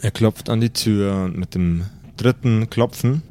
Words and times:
Er 0.00 0.10
klopft 0.10 0.48
an 0.48 0.60
die 0.60 0.70
Tür 0.70 1.24
und 1.24 1.36
mit 1.36 1.54
dem 1.54 1.86
dritten 2.16 2.70
Klopfen 2.70 3.22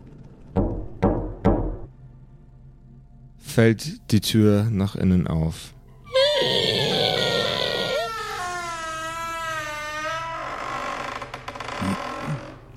fällt 3.40 4.12
die 4.12 4.22
Tür 4.22 4.68
nach 4.72 4.96
innen 4.96 5.28
auf. 5.28 5.74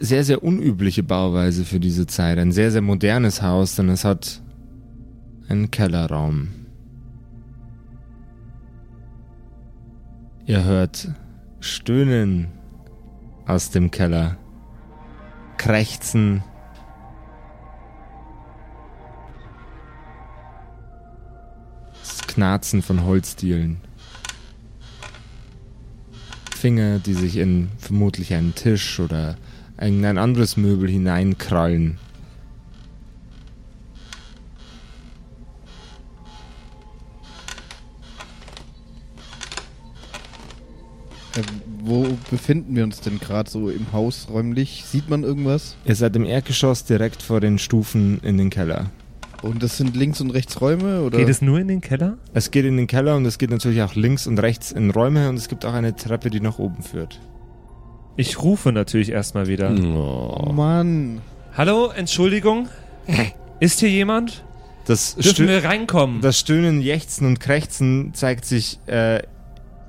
Sehr, 0.01 0.25
sehr 0.25 0.43
unübliche 0.43 1.03
Bauweise 1.03 1.65
für 1.65 1.81
diese 1.81 2.07
Zeit. 2.07 2.39
Ein 2.39 2.53
sehr, 2.53 2.71
sehr 2.71 2.83
modernes 2.83 3.41
Haus, 3.41 3.77
denn 3.77 3.89
es 3.89 4.05
hat 4.05 4.43
einen 5.49 5.71
Kellerraum. 5.71 6.49
Ihr 10.47 10.65
hört 10.65 11.09
Stöhnen 11.61 12.49
aus 13.47 13.71
dem 13.71 13.91
Keller. 13.91 14.37
Krächzen. 15.57 16.43
Das 22.01 22.27
Knarzen 22.27 22.83
von 22.83 23.05
Holzdielen. 23.05 23.81
Finger, 26.55 26.99
die 26.99 27.15
sich 27.15 27.37
in 27.37 27.71
vermutlich 27.79 28.33
einen 28.33 28.55
Tisch 28.55 28.99
oder 28.99 29.37
irgendein 29.79 30.19
anderes 30.19 30.57
Möbel 30.57 30.89
hineinkrallen. 30.89 31.99
Wo 41.85 42.07
befinden 42.31 42.75
wir 42.75 42.85
uns 42.85 43.01
denn 43.01 43.19
gerade 43.21 43.51
so 43.51 43.69
im 43.69 43.93
Haus 43.93 44.29
räumlich? 44.31 44.85
Sieht 44.87 45.09
man 45.11 45.23
irgendwas? 45.23 45.77
Ihr 45.85 45.95
seid 45.95 46.17
im 46.17 46.25
Erdgeschoss 46.25 46.85
direkt 46.85 47.23
vor 47.23 47.41
den 47.41 47.59
Stufen 47.59 48.21
in 48.23 48.39
den 48.39 48.51
Keller. 48.51 48.87
Und 49.43 49.63
das 49.63 49.77
sind 49.77 49.95
links 49.95 50.23
und 50.23 50.31
rechts 50.31 50.61
Räume? 50.63 51.03
Oder? 51.03 51.19
Geht 51.19 51.29
es 51.29 51.43
nur 51.43 51.59
in 51.59 51.69
den 51.69 51.83
Keller? 51.83 52.17
Es 52.33 52.51
geht 52.51 52.65
in 52.65 52.79
den 52.79 52.87
Keller 52.87 53.17
und 53.17 53.27
es 53.27 53.37
geht 53.37 53.51
natürlich 53.51 53.83
auch 53.83 53.95
links 53.95 54.27
und 54.27 54.39
rechts 54.39 54.73
in 54.73 54.91
Räume 54.91 55.29
und 55.29 55.37
es 55.37 55.49
gibt 55.49 55.67
auch 55.67 55.75
eine 55.75 55.95
Treppe, 55.95 56.31
die 56.31 56.41
nach 56.41 56.59
oben 56.59 56.83
führt. 56.83 57.21
Ich 58.17 58.41
rufe 58.41 58.73
natürlich 58.73 59.11
erstmal 59.11 59.47
wieder. 59.47 59.71
oh 59.71 60.53
Mann. 60.53 61.21
Hallo, 61.55 61.91
Entschuldigung. 61.95 62.69
Ist 63.61 63.81
hier 63.81 63.91
jemand? 63.91 64.45
Das, 64.87 65.17
Dürfen 65.17 65.49
wir 65.49 65.65
reinkommen? 65.65 66.21
das 66.23 66.39
Stöhnen, 66.39 66.81
Jechzen 66.81 67.27
und 67.27 67.41
Krächzen 67.41 68.15
zeigt 68.15 68.45
sich 68.45 68.79
äh, 68.87 69.23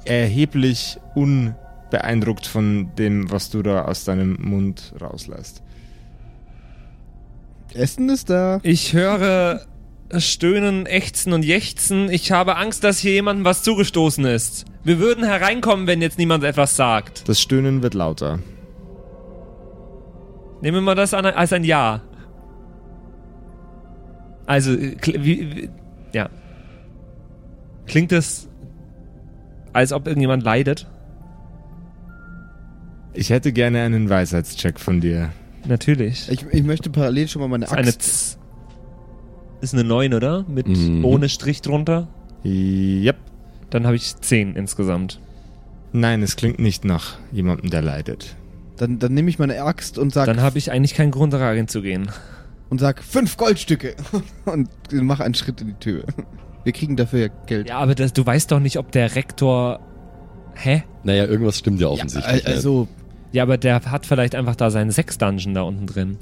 erheblich 0.05 0.97
unbeeindruckt 1.85 2.47
von 2.47 2.91
dem, 2.97 3.31
was 3.31 3.49
du 3.49 3.61
da 3.61 3.85
aus 3.85 4.03
deinem 4.03 4.37
Mund 4.41 4.93
rauslässt. 4.99 5.61
Essen 7.73 8.09
ist 8.09 8.29
da. 8.29 8.59
Ich 8.63 8.93
höre 8.93 9.65
Stöhnen, 10.17 10.85
Ächzen 10.85 11.33
und 11.33 11.43
Jechzen. 11.43 12.09
Ich 12.09 12.31
habe 12.31 12.57
Angst, 12.57 12.83
dass 12.83 12.99
hier 12.99 13.11
jemandem 13.11 13.43
was 13.43 13.63
zugestoßen 13.63 14.23
ist. 14.25 14.65
Wir 14.83 14.99
würden 14.99 15.23
hereinkommen, 15.23 15.87
wenn 15.87 16.01
jetzt 16.01 16.17
niemand 16.17 16.43
etwas 16.43 16.75
sagt. 16.75 17.27
Das 17.27 17.41
Stöhnen 17.41 17.81
wird 17.83 17.93
lauter. 17.93 18.39
Nehmen 20.61 20.77
wir 20.77 20.81
mal 20.81 20.95
das 20.95 21.13
an 21.13 21.25
als 21.25 21.53
ein 21.53 21.63
Ja. 21.63 22.01
Also, 24.45 24.73
äh, 24.73 24.95
wie, 25.05 25.55
wie, 25.55 25.69
ja. 26.13 26.29
Klingt 27.87 28.11
es, 28.11 28.47
als 29.73 29.91
ob 29.91 30.07
irgendjemand 30.07 30.43
leidet? 30.43 30.87
Ich 33.15 33.29
hätte 33.29 33.51
gerne 33.53 33.81
einen 33.83 34.09
Weisheitscheck 34.09 34.79
von 34.79 35.01
dir. 35.01 35.31
Natürlich. 35.67 36.29
Ich, 36.29 36.45
ich 36.51 36.63
möchte 36.63 36.89
parallel 36.89 37.27
schon 37.27 37.41
mal 37.41 37.47
meine 37.47 37.65
ist 37.65 37.71
eine 37.71 37.87
Axt. 37.87 38.01
Z 38.31 38.39
ist 39.61 39.73
eine 39.73 39.83
9, 39.83 40.13
oder? 40.13 40.45
Mit 40.47 40.67
Mhm. 40.67 41.03
ohne 41.05 41.29
Strich 41.29 41.61
drunter. 41.61 42.07
Yep. 42.43 43.15
Dann 43.71 43.85
habe 43.85 43.95
ich 43.95 44.15
10 44.15 44.55
insgesamt. 44.55 45.19
Nein, 45.91 46.21
es 46.21 46.35
klingt 46.35 46.59
nicht 46.59 46.85
nach 46.85 47.17
jemandem, 47.31 47.69
der 47.71 47.81
leidet. 47.81 48.35
Dann, 48.77 48.99
dann 48.99 49.13
nehme 49.13 49.29
ich 49.29 49.39
meine 49.39 49.59
Axt 49.63 49.97
und 49.97 50.13
sag, 50.13 50.25
Dann 50.25 50.41
habe 50.41 50.57
ich 50.57 50.71
eigentlich 50.71 50.93
keinen 50.93 51.11
Grund, 51.11 51.33
rein 51.33 51.67
zu 51.67 51.81
gehen. 51.81 52.09
und 52.69 52.79
sag 52.79 53.01
fünf 53.01 53.37
Goldstücke. 53.37 53.95
und 54.45 54.69
mach 54.91 55.21
einen 55.21 55.33
Schritt 55.33 55.61
in 55.61 55.67
die 55.67 55.73
Tür. 55.79 56.03
Wir 56.65 56.73
kriegen 56.73 56.95
dafür 56.97 57.19
ja 57.19 57.27
Geld. 57.47 57.69
Ja, 57.69 57.77
aber 57.79 57.95
das, 57.95 58.11
du 58.13 58.25
weißt 58.25 58.51
doch 58.51 58.59
nicht, 58.59 58.77
ob 58.77 58.91
der 58.91 59.15
Rektor. 59.15 59.79
Hä? 60.55 60.83
Naja, 61.03 61.25
irgendwas 61.25 61.57
stimmt 61.59 61.79
ja 61.79 61.87
offensichtlich. 61.87 62.45
Al- 62.45 62.53
also, 62.53 62.87
Ja, 63.31 63.43
aber 63.43 63.57
der 63.57 63.83
hat 63.83 64.05
vielleicht 64.05 64.35
einfach 64.35 64.55
da 64.55 64.69
seinen 64.71 64.91
Sex-Dungeon 64.91 65.53
da 65.53 65.63
unten 65.63 65.87
drin. 65.87 66.17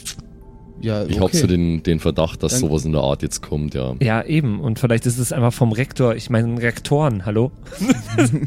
ja. 0.82 1.04
Ich 1.04 1.16
okay. 1.16 1.22
habe 1.22 1.38
so 1.38 1.48
den, 1.48 1.84
den 1.84 2.00
Verdacht, 2.00 2.42
dass 2.44 2.54
Dann- 2.54 2.62
sowas 2.62 2.86
in 2.86 2.92
der 2.92 3.02
Art 3.02 3.22
jetzt 3.22 3.42
kommt, 3.42 3.74
ja. 3.74 3.96
Ja, 4.02 4.24
eben. 4.24 4.60
Und 4.60 4.80
vielleicht 4.80 5.06
ist 5.06 5.18
es 5.20 5.32
einfach 5.32 5.54
vom 5.54 5.72
Rektor. 5.72 6.16
Ich 6.16 6.30
meine, 6.30 6.62
Rektoren, 6.62 7.26
hallo? 7.26 7.52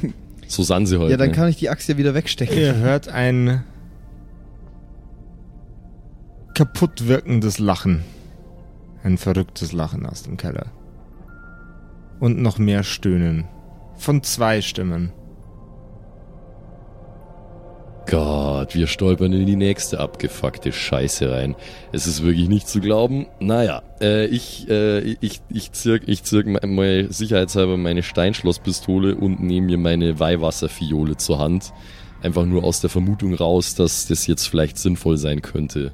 So 0.49 0.63
sind 0.63 0.87
sie 0.87 0.99
heute. 0.99 1.11
Ja, 1.11 1.17
dann 1.17 1.31
ne? 1.31 1.35
kann 1.35 1.49
ich 1.49 1.57
die 1.57 1.71
Axt 1.71 1.89
ja 1.89 1.97
wieder 1.97 2.15
wegstecken. 2.15 2.57
Ihr 2.57 2.77
hört 2.77 3.09
ein 3.09 3.65
kaputt 6.55 7.09
wirkendes 7.09 7.59
Lachen. 7.59 8.05
Ein 9.03 9.19
verrücktes 9.19 9.73
Lachen 9.73 10.07
aus 10.07 10.23
dem 10.23 10.37
Keller. 10.37 10.67
Und 12.21 12.41
noch 12.41 12.59
mehr 12.59 12.83
Stöhnen. 12.83 13.45
Von 13.97 14.23
zwei 14.23 14.63
Stimmen. 14.63 15.13
Gott, 18.07 18.77
wir 18.77 18.87
stolpern 18.87 19.33
in 19.33 19.47
die 19.47 19.57
nächste 19.57 19.99
abgefuckte 19.99 20.71
Scheiße 20.71 21.31
rein. 21.31 21.57
Es 21.91 22.07
ist 22.07 22.23
wirklich 22.23 22.49
nicht 22.49 22.69
zu 22.69 22.81
glauben. 22.81 23.27
Naja, 23.41 23.83
äh, 24.01 24.27
ich, 24.27 24.69
äh, 24.69 25.01
ich, 25.21 25.41
ich 25.49 25.73
zirk, 25.73 26.05
ich 26.07 26.23
zirk 26.23 26.47
mal, 26.47 26.65
mal 26.67 27.07
sicherheitshalber 27.11 27.77
meine 27.77 28.05
Steinschlosspistole 28.05 29.17
und 29.17 29.43
nehme 29.43 29.67
mir 29.67 29.79
meine 29.79 30.21
Weihwasserfiole 30.21 31.17
zur 31.17 31.41
Hand. 31.41 31.73
Einfach 32.23 32.47
nur 32.47 32.63
aus 32.63 32.81
der 32.81 32.91
Vermutung 32.91 33.35
raus, 33.35 33.75
dass 33.75 34.07
das 34.07 34.27
jetzt 34.29 34.47
vielleicht 34.47 34.79
sinnvoll 34.79 35.17
sein 35.17 35.43
könnte. 35.43 35.93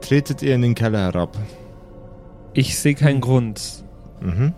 Tretet 0.00 0.42
ihr 0.42 0.54
in 0.54 0.62
den 0.62 0.74
Keller 0.76 1.00
herab. 1.00 1.36
Ich 2.54 2.78
sehe 2.78 2.94
keinen 2.94 3.20
Grund. 3.20 3.82
Mhm. 4.20 4.54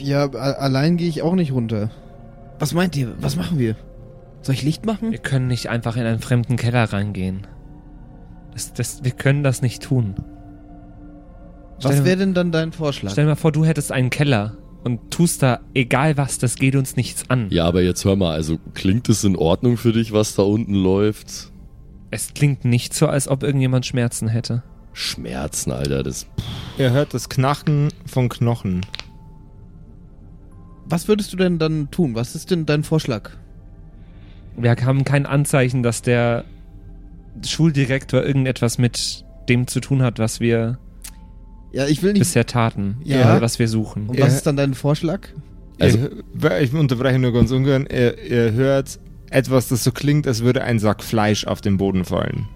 Ja, 0.00 0.28
allein 0.30 0.96
gehe 0.96 1.08
ich 1.08 1.22
auch 1.22 1.34
nicht 1.34 1.52
runter. 1.52 1.90
Was 2.58 2.74
meint 2.74 2.96
ihr? 2.96 3.14
Was 3.20 3.36
machen 3.36 3.58
wir? 3.58 3.76
Soll 4.42 4.54
ich 4.54 4.62
Licht 4.62 4.86
machen? 4.86 5.10
Wir 5.10 5.18
können 5.18 5.48
nicht 5.48 5.68
einfach 5.68 5.96
in 5.96 6.04
einen 6.04 6.20
fremden 6.20 6.56
Keller 6.56 6.84
reingehen. 6.92 7.46
Das, 8.52 8.72
das, 8.72 9.04
wir 9.04 9.10
können 9.10 9.42
das 9.42 9.60
nicht 9.60 9.82
tun. 9.82 10.14
Was 11.82 12.04
wäre 12.04 12.16
denn 12.16 12.32
dann 12.32 12.52
dein 12.52 12.72
Vorschlag? 12.72 13.12
Stell 13.12 13.24
dir 13.24 13.30
mal 13.30 13.36
vor, 13.36 13.52
du 13.52 13.64
hättest 13.64 13.92
einen 13.92 14.08
Keller 14.08 14.56
und 14.82 15.10
tust 15.10 15.42
da 15.42 15.60
egal 15.74 16.16
was, 16.16 16.38
das 16.38 16.54
geht 16.54 16.74
uns 16.76 16.96
nichts 16.96 17.28
an. 17.28 17.48
Ja, 17.50 17.66
aber 17.66 17.82
jetzt 17.82 18.04
hör 18.04 18.16
mal, 18.16 18.32
also 18.32 18.58
klingt 18.72 19.08
es 19.08 19.24
in 19.24 19.36
Ordnung 19.36 19.76
für 19.76 19.92
dich, 19.92 20.12
was 20.12 20.36
da 20.36 20.42
unten 20.42 20.74
läuft? 20.74 21.50
Es 22.10 22.32
klingt 22.32 22.64
nicht 22.64 22.94
so, 22.94 23.08
als 23.08 23.28
ob 23.28 23.42
irgendjemand 23.42 23.84
Schmerzen 23.84 24.28
hätte. 24.28 24.62
Schmerzen, 24.92 25.72
Alter, 25.72 26.02
das. 26.02 26.26
Ihr 26.78 26.92
hört 26.92 27.12
das 27.12 27.28
Knacken 27.28 27.88
von 28.06 28.28
Knochen. 28.28 28.86
Was 30.88 31.08
würdest 31.08 31.32
du 31.32 31.36
denn 31.36 31.58
dann 31.58 31.90
tun? 31.90 32.14
Was 32.14 32.34
ist 32.34 32.50
denn 32.50 32.64
dein 32.66 32.82
Vorschlag? 32.84 33.30
Wir 34.56 34.70
haben 34.76 35.04
kein 35.04 35.26
Anzeichen, 35.26 35.82
dass 35.82 36.00
der 36.02 36.44
Schuldirektor 37.44 38.22
irgendetwas 38.24 38.78
mit 38.78 39.24
dem 39.48 39.66
zu 39.66 39.80
tun 39.80 40.02
hat, 40.02 40.18
was 40.18 40.40
wir 40.40 40.78
Ja, 41.72 41.86
ich 41.86 42.02
will 42.02 42.12
nicht. 42.12 42.20
bisher 42.20 42.46
taten. 42.46 42.98
Ja. 43.04 43.20
Oder 43.32 43.42
was 43.42 43.58
wir 43.58 43.68
suchen. 43.68 44.08
Und 44.08 44.18
was 44.20 44.34
ist 44.34 44.46
dann 44.46 44.56
dein 44.56 44.74
Vorschlag? 44.74 45.28
Also- 45.78 45.98
ihr, 45.98 46.60
ich 46.60 46.72
unterbreche 46.72 47.18
nur 47.18 47.32
ganz 47.32 47.50
ungern. 47.50 47.86
Ihr, 47.90 48.16
ihr 48.22 48.52
hört 48.52 48.98
etwas, 49.30 49.68
das 49.68 49.84
so 49.84 49.92
klingt, 49.92 50.26
als 50.26 50.42
würde 50.42 50.62
ein 50.62 50.78
Sack 50.78 51.02
Fleisch 51.02 51.46
auf 51.46 51.60
den 51.60 51.76
Boden 51.76 52.04
fallen. 52.04 52.48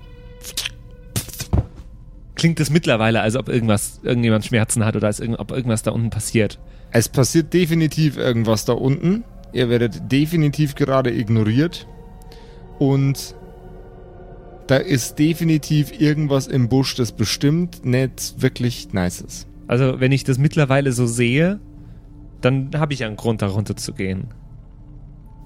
Klingt 2.36 2.58
es 2.60 2.70
mittlerweile, 2.70 3.20
als 3.20 3.36
ob 3.36 3.48
irgendwas, 3.50 4.00
irgendjemand 4.02 4.46
Schmerzen 4.46 4.84
hat 4.84 4.96
oder 4.96 5.08
als 5.08 5.20
ob 5.20 5.50
irgendwas 5.50 5.82
da 5.82 5.90
unten 5.90 6.08
passiert. 6.10 6.58
Es 6.92 7.08
passiert 7.08 7.52
definitiv 7.52 8.16
irgendwas 8.16 8.64
da 8.64 8.72
unten. 8.72 9.24
Ihr 9.52 9.68
werdet 9.68 10.10
definitiv 10.10 10.74
gerade 10.74 11.10
ignoriert. 11.12 11.86
Und 12.78 13.34
da 14.66 14.76
ist 14.76 15.18
definitiv 15.18 16.00
irgendwas 16.00 16.46
im 16.46 16.68
Busch, 16.68 16.94
das 16.94 17.12
bestimmt 17.12 17.84
nicht 17.84 18.34
wirklich 18.38 18.92
nice 18.92 19.20
ist. 19.20 19.46
Also, 19.66 20.00
wenn 20.00 20.12
ich 20.12 20.24
das 20.24 20.38
mittlerweile 20.38 20.92
so 20.92 21.06
sehe, 21.06 21.60
dann 22.40 22.70
habe 22.74 22.92
ich 22.92 23.04
einen 23.04 23.16
Grund, 23.16 23.42
da 23.42 23.48
runter 23.48 23.76
zu 23.76 23.92
gehen. 23.92 24.28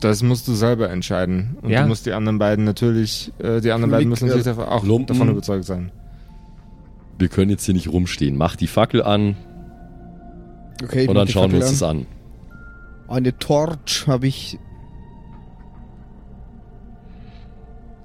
Das 0.01 0.23
musst 0.23 0.47
du 0.49 0.53
selber 0.53 0.91
entscheiden. 0.91 1.57
Und 1.63 1.71
Ja. 1.71 1.83
du 1.83 1.89
musst 1.89 2.07
die 2.07 2.13
anderen 2.13 2.39
beiden 2.39 2.65
natürlich, 2.65 3.33
äh, 3.39 3.61
die 3.61 3.71
anderen 3.73 3.91
beiden 3.91 4.09
Mich, 4.11 4.21
müssen 4.21 4.29
natürlich 4.37 4.59
äh, 4.59 4.61
auch 4.63 4.85
Lumpen. 4.85 5.07
davon 5.15 5.31
überzeugt 5.31 5.65
sein. 5.65 5.91
Wir 7.19 7.29
können 7.29 7.51
jetzt 7.51 7.65
hier 7.65 7.75
nicht 7.75 7.89
rumstehen. 7.89 8.37
Mach 8.37 8.57
die 8.57 8.67
Fackel 8.67 9.03
an 9.03 9.37
Okay, 10.83 11.03
ich 11.05 11.09
und 11.09 11.15
dann 11.15 11.29
schauen 11.29 11.51
wir 11.53 11.59
uns 11.61 11.71
das 11.71 11.83
an. 11.83 12.07
Eine 13.09 13.37
Torch 13.39 14.05
habe 14.07 14.27
ich. 14.27 14.59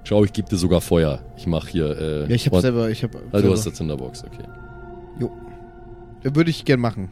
Schau, 0.03 0.23
ich 0.23 0.33
gebe 0.33 0.49
dir 0.49 0.57
sogar 0.57 0.81
Feuer. 0.81 1.19
Ich 1.37 1.45
mach 1.47 1.67
hier. 1.67 1.97
Äh, 1.97 2.21
Ja, 2.23 2.29
ich 2.35 2.45
habe 2.47 2.61
selber. 2.61 2.89
Ich 2.89 3.03
hab 3.03 3.15
Ah, 3.15 3.19
du 3.31 3.39
selber- 3.39 3.53
hast 3.55 3.65
das 3.67 3.79
in 3.79 3.87
der 3.87 3.95
Box, 3.97 4.23
okay. 4.23 4.43
Ja, 5.19 6.35
Würde 6.35 6.49
ich 6.49 6.65
gern 6.65 6.79
machen. 6.79 7.09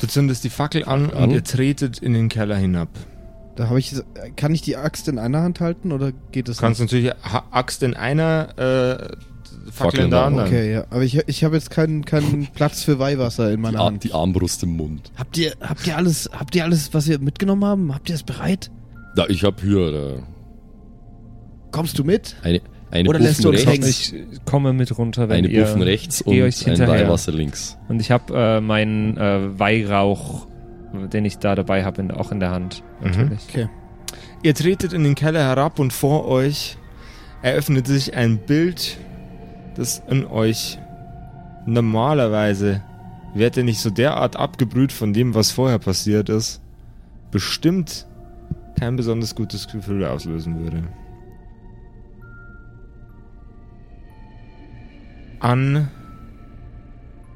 Du 0.00 0.06
zündest 0.06 0.44
die 0.44 0.50
Fackel 0.50 0.84
an, 0.84 1.10
An. 1.10 1.24
und 1.24 1.30
ihr 1.30 1.42
tretet 1.44 1.98
in 1.98 2.12
den 2.14 2.28
Keller 2.28 2.56
hinab. 2.56 2.88
Da 3.56 3.68
habe 3.68 3.78
ich. 3.78 3.94
Kann 4.36 4.54
ich 4.54 4.62
die 4.62 4.76
Axt 4.76 5.08
in 5.08 5.18
einer 5.18 5.42
Hand 5.42 5.60
halten 5.60 5.92
oder 5.92 6.12
geht 6.32 6.48
das 6.48 6.56
Du 6.56 6.62
kannst 6.62 6.80
nicht? 6.80 6.92
natürlich 6.92 7.12
Axt 7.50 7.82
in 7.82 7.94
einer, 7.94 8.48
äh, 8.58 9.16
Fackel 9.74 9.90
Fackel 9.90 9.98
in 10.00 10.04
in 10.06 10.10
der 10.10 10.18
der 10.20 10.26
anderen. 10.26 10.48
Okay, 10.48 10.72
ja. 10.72 10.84
Aber 10.90 11.02
ich, 11.02 11.16
ich 11.26 11.44
habe 11.44 11.56
jetzt 11.56 11.70
keinen 11.70 12.04
keinen 12.04 12.46
Platz 12.54 12.84
für 12.84 12.98
Weihwasser 12.98 13.50
in 13.50 13.56
Die, 13.56 13.62
meiner 13.62 13.80
Ar 13.80 13.86
Hand. 13.86 14.04
die 14.04 14.12
Armbrust 14.12 14.62
im 14.62 14.76
Mund. 14.76 15.10
Habt 15.16 15.36
ihr, 15.36 15.52
habt 15.60 15.86
ihr 15.86 15.96
alles, 15.96 16.30
habt 16.32 16.54
ihr 16.54 16.64
alles, 16.64 16.94
was 16.94 17.08
wir 17.08 17.18
mitgenommen 17.18 17.64
haben? 17.64 17.94
Habt 17.94 18.08
ihr 18.08 18.14
es 18.14 18.22
bereit? 18.22 18.70
Da, 19.16 19.26
ich 19.28 19.42
hab 19.44 19.60
hier 19.60 19.92
äh, 19.92 20.22
Kommst 21.72 21.98
du 21.98 22.04
mit? 22.04 22.36
eine, 22.42 22.60
eine 22.90 23.08
Oder 23.08 23.18
lässt 23.18 23.42
du 23.44 23.48
uns 23.50 23.66
rechts, 23.66 24.12
hängen? 24.12 24.28
Ich 24.32 24.44
komme 24.44 24.72
mit 24.72 24.96
runter, 24.96 25.28
wenn 25.28 25.38
eine 25.38 25.48
ihr... 25.48 25.64
Buffen 25.64 25.82
rechts 25.82 26.22
und 26.22 26.34
euch 26.40 26.64
ein 26.66 26.76
hinterher. 26.76 27.06
Weihwasser 27.06 27.32
links. 27.32 27.76
Und 27.88 28.00
ich 28.00 28.10
habe 28.12 28.32
äh, 28.36 28.60
meinen 28.60 29.16
äh, 29.16 29.58
Weihrauch, 29.58 30.46
den 31.12 31.24
ich 31.24 31.38
da 31.38 31.56
dabei 31.56 31.84
habe, 31.84 32.00
in, 32.02 32.10
auch 32.12 32.30
in 32.30 32.38
der 32.38 32.50
Hand. 32.52 32.84
Mhm. 33.00 33.06
Natürlich. 33.08 33.40
Okay. 33.48 33.68
Ihr 34.44 34.54
tretet 34.54 34.92
in 34.92 35.02
den 35.02 35.14
Keller 35.16 35.40
herab 35.40 35.78
und 35.80 35.92
vor 35.92 36.26
euch 36.28 36.76
eröffnet 37.42 37.86
sich 37.86 38.14
ein 38.14 38.38
Bild, 38.38 38.98
das 39.74 40.02
in 40.08 40.26
euch 40.26 40.78
normalerweise, 41.66 42.82
wärt 43.34 43.56
ihr 43.56 43.64
nicht 43.64 43.80
so 43.80 43.90
derart 43.90 44.36
abgebrüht 44.36 44.92
von 44.92 45.12
dem, 45.12 45.34
was 45.34 45.50
vorher 45.50 45.78
passiert 45.78 46.28
ist, 46.28 46.60
bestimmt 47.30 48.06
kein 48.78 48.96
besonders 48.96 49.34
gutes 49.34 49.68
Gefühl 49.68 50.04
auslösen 50.04 50.58
würde. 50.60 50.84
An 55.40 55.88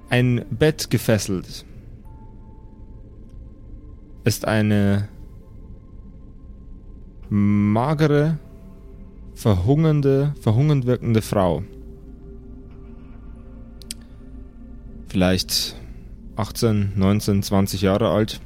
ein 0.09 0.45
Bett 0.51 0.89
gefesselt 0.91 1.65
ist 4.25 4.47
eine 4.47 5.09
magere, 7.29 8.39
verhungernde, 9.35 10.35
verhungert 10.41 10.87
wirkende 10.87 11.23
Frau. 11.23 11.63
Vielleicht 15.09 15.75
18, 16.37 16.93
19, 16.97 17.43
20 17.43 17.83
Jahre 17.83 18.11
alt. 18.11 18.41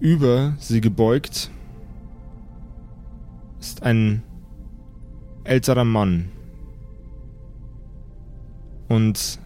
Über 0.00 0.54
sie 0.58 0.80
gebeugt 0.80 1.50
ist 3.60 3.82
ein 3.82 4.22
älterer 5.44 5.84
Mann. 5.84 6.30
Und 8.88 9.38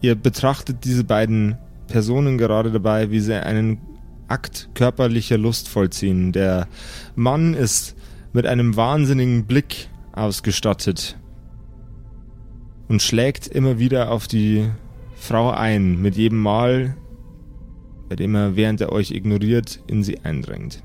ihr 0.00 0.14
betrachtet 0.14 0.84
diese 0.84 1.04
beiden 1.04 1.58
Personen 1.86 2.38
gerade 2.38 2.72
dabei, 2.72 3.10
wie 3.10 3.20
sie 3.20 3.34
einen 3.34 3.78
Akt 4.28 4.70
körperlicher 4.74 5.36
Lust 5.36 5.68
vollziehen. 5.68 6.32
Der 6.32 6.66
Mann 7.14 7.52
ist 7.52 7.94
mit 8.32 8.46
einem 8.46 8.76
wahnsinnigen 8.76 9.44
Blick 9.44 9.88
ausgestattet 10.12 11.17
und 12.88 13.02
schlägt 13.02 13.46
immer 13.46 13.78
wieder 13.78 14.10
auf 14.10 14.26
die 14.28 14.64
Frau 15.16 15.50
ein, 15.50 16.00
mit 16.00 16.16
jedem 16.16 16.38
Mal, 16.40 16.96
bei 18.08 18.16
dem 18.16 18.34
er, 18.34 18.56
während 18.56 18.80
er 18.80 18.92
euch 18.92 19.10
ignoriert, 19.10 19.80
in 19.86 20.02
sie 20.02 20.20
eindringt. 20.20 20.82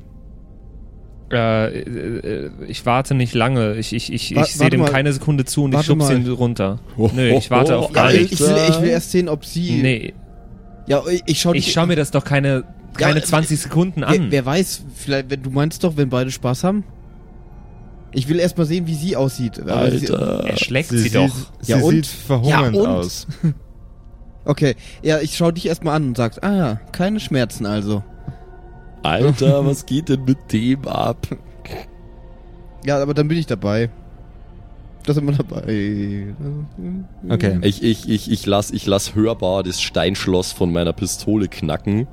Äh, 1.32 1.80
äh, 1.80 2.52
ich 2.68 2.86
warte 2.86 3.16
nicht 3.16 3.34
lange. 3.34 3.76
Ich, 3.76 3.94
ich, 3.94 4.12
ich, 4.14 4.36
ich 4.36 4.46
sehe 4.54 4.70
dem 4.70 4.82
mal. 4.82 4.92
keine 4.92 5.12
Sekunde 5.14 5.46
zu 5.46 5.64
und 5.64 5.72
ich 5.72 5.76
Warte 5.78 5.88
schubse 5.88 6.14
mal. 6.14 6.22
ihn 6.26 6.32
runter. 6.32 6.80
Oh, 6.98 7.10
Nö, 7.14 7.30
ich 7.30 7.50
warte 7.50 7.78
auf 7.78 7.92
gar 7.92 8.12
nichts. 8.12 8.34
ich, 8.34 8.40
ich, 8.42 8.48
will, 8.48 8.56
ich 8.70 8.82
will 8.82 8.90
erst 8.90 9.12
sehen, 9.12 9.30
ob 9.30 9.44
sie. 9.46 9.82
Nee, 9.82 10.14
Ja, 10.86 11.02
ich, 11.10 11.24
ich 11.26 11.42
schau 11.42 11.54
ich 11.54 11.72
schaue 11.72 11.88
mir 11.88 11.96
das 11.96 12.12
doch 12.12 12.24
keine, 12.24 12.66
keine 12.96 13.20
Ja, 13.20 13.26
20 13.26 13.60
Sekunden 13.60 14.02
Wer, 14.02 14.10
an. 14.10 14.28
wer 14.30 14.46
weiß, 14.46 14.84
vielleicht, 14.96 15.30
wenn 15.32 15.42
du 15.42 15.50
meinst 15.50 15.84
doch, 15.84 15.98
wenn 15.98 16.10
beide 16.10 16.30
Spaß 16.30 16.66
haben. 16.66 16.84
Ich 18.14 18.28
will 18.30 18.40
erst 18.40 18.58
mal 18.58 18.66
sehen, 18.66 18.86
wie 18.88 18.94
sie 18.96 19.16
aussieht. 19.16 19.60
Aber 19.60 19.90
sie- 19.92 20.10
Alter. 20.10 20.44
er 20.46 20.58
schlägt 20.58 20.90
sie, 20.90 21.10
doch. 21.10 21.30
Sie 21.62 21.72
Ja, 21.72 21.78
und? 21.80 21.90
sieht 21.92 22.06
verhungernd 22.08 22.76
Ja, 22.76 22.82
und? 22.82 22.88
aus. 22.88 23.28
Okay, 24.46 24.76
ja, 25.02 25.20
ich 25.22 25.38
schau 25.38 25.52
dich 25.52 25.68
erst 25.68 25.86
mal 25.86 25.96
an 25.96 26.08
und 26.08 26.18
sag, 26.18 26.44
ah 26.44 26.54
ja, 26.54 26.76
keine 26.92 27.22
Schmerzen 27.22 27.66
also. 27.66 28.04
Alter, 29.02 29.66
was 29.66 29.86
geht 29.86 30.10
denn 30.10 30.26
mit 30.26 30.52
dem 30.52 30.86
ab? 30.86 31.26
Ja, 32.86 33.02
aber 33.02 33.14
dann 33.14 33.30
bin 33.30 33.38
ich 33.38 33.46
dabei. 33.46 33.90
Da 35.06 35.14
sind 35.14 35.26
wir 35.26 35.34
dabei. 35.34 36.26
Okay. 37.30 37.58
Ich, 37.62 37.82
ich, 37.84 38.10
ich, 38.10 38.30
ich 38.30 38.46
lass, 38.46 38.72
ich 38.72 38.86
lass 38.86 39.16
hörbar 39.16 39.64
das 39.64 39.82
Steinschloss 39.82 40.52
von 40.52 40.74
meiner 40.74 40.92
Pistole 40.92 41.48
knacken. 41.48 42.08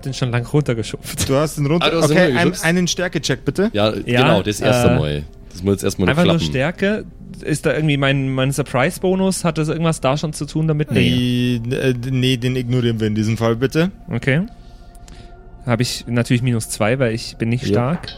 Habe 0.00 0.08
den 0.08 0.14
schon 0.14 0.30
lang 0.30 0.46
runtergeschupft. 0.46 1.28
Du 1.28 1.34
hast 1.36 1.58
ihn 1.58 1.66
runter. 1.66 1.92
Ah, 1.92 1.96
hast 2.00 2.10
okay, 2.10 2.18
ein, 2.20 2.26
runtergeschubst? 2.28 2.64
einen 2.64 2.88
Stärkecheck 2.88 3.44
bitte. 3.44 3.70
Ja, 3.74 3.92
Ja, 4.06 4.22
genau, 4.22 4.42
das 4.42 4.60
erste 4.60 4.88
äh, 4.92 4.98
Mal. 4.98 5.22
Das 5.52 5.62
muss 5.62 5.72
jetzt 5.74 5.84
erstmal 5.84 6.08
Einfach 6.08 6.24
nur 6.24 6.36
klappen. 6.36 6.50
Stärke. 6.50 7.04
Ist 7.42 7.66
da 7.66 7.74
irgendwie 7.74 7.96
mein, 7.98 8.30
mein 8.30 8.50
Surprise-Bonus? 8.52 9.44
Hat 9.44 9.58
das 9.58 9.68
irgendwas 9.68 10.00
da 10.00 10.16
schon 10.16 10.32
zu 10.32 10.46
tun 10.46 10.68
damit? 10.68 10.90
Nee. 10.90 11.60
Äh, 11.70 11.94
nee, 12.10 12.36
den 12.38 12.56
ignorieren 12.56 12.98
wir 13.00 13.08
in 13.08 13.14
diesem 13.14 13.36
Fall 13.36 13.56
bitte. 13.56 13.90
Okay. 14.10 14.42
Habe 15.66 15.82
ich 15.82 16.06
natürlich 16.06 16.42
minus 16.42 16.70
zwei, 16.70 16.98
weil 16.98 17.14
ich 17.14 17.36
bin 17.36 17.50
nicht 17.50 17.64
Ja. 17.66 17.72
stark. 17.72 18.08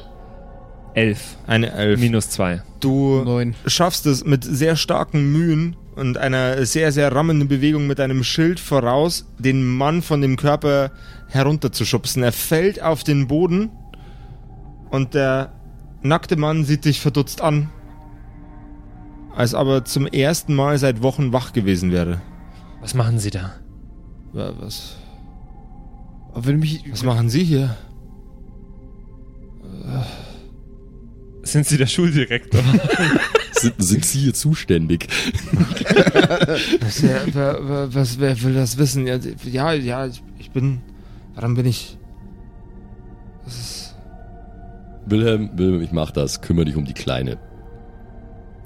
Elf. 0.95 1.37
Eine 1.47 1.73
Elf. 1.73 1.99
Minus 2.01 2.31
zwei. 2.31 2.63
Du 2.81 3.23
Neun. 3.25 3.55
schaffst 3.67 4.07
es 4.07 4.25
mit 4.25 4.45
sehr 4.45 4.77
starken 4.77 5.33
Mühen 5.33 5.75
und 5.97 6.17
einer 6.19 6.65
sehr, 6.65 6.91
sehr 6.93 7.13
rammenden 7.15 7.49
Bewegung 7.49 7.87
mit 7.87 8.01
einem 8.01 8.25
Schild 8.25 8.59
voraus, 8.61 9.27
den 9.39 9.65
Mann 9.65 10.03
von 10.03 10.21
dem 10.21 10.37
Körper 10.37 10.91
herunterzuschubsen. 11.29 12.23
Er 12.23 12.33
fällt 12.33 12.83
auf 12.83 13.05
den 13.05 13.27
Boden 13.29 13.71
und 14.91 15.15
der 15.15 15.53
nackte 16.03 16.37
Mann 16.37 16.65
sieht 16.65 16.85
dich 16.85 17.01
verdutzt 17.01 17.41
an, 17.43 17.69
als 19.37 19.55
aber 19.55 19.85
zum 19.85 20.07
ersten 20.07 20.55
Mal 20.55 20.79
seit 20.79 21.03
Wochen 21.03 21.33
wach 21.33 21.53
gewesen 21.53 21.93
wäre. 21.93 22.21
Was 22.81 22.95
machen 22.95 23.19
Sie 23.19 23.31
da? 23.31 23.53
Wa- 24.33 24.53
Was, 24.61 24.97
Aber 26.33 26.47
wenn 26.47 26.59
mich. 26.59 26.85
was 26.91 27.03
machen 27.03 27.29
Sie 27.29 27.45
hier? 27.45 27.77
Sind 31.43 31.67
Sie 31.67 31.77
der 31.77 31.87
Schuldirektor? 31.87 32.63
Sind, 33.53 33.75
sind 33.79 34.05
Sie 34.05 34.21
hier 34.21 34.35
zuständig? 34.35 35.09
Was, 36.81 37.03
wer, 37.03 37.23
wer, 37.33 37.59
wer, 37.63 37.95
was, 37.95 38.19
wer 38.19 38.43
will 38.43 38.55
das 38.55 38.79
wissen? 38.79 39.07
Ja, 39.07 39.19
ja, 39.45 39.73
ja 39.73 40.07
ich, 40.07 40.23
ich 40.39 40.51
bin. 40.51 40.81
Warum 41.35 41.55
bin 41.55 41.67
ich. 41.67 41.99
Das 43.45 43.59
ist. 43.59 43.95
Wilhelm, 45.07 45.51
Wilhelm, 45.55 45.83
ich 45.83 45.93
mach 45.93 46.11
das. 46.11 46.41
Kümmere 46.41 46.67
dich 46.67 46.77
um 46.77 46.85
die 46.85 46.95
Kleine. 46.95 47.39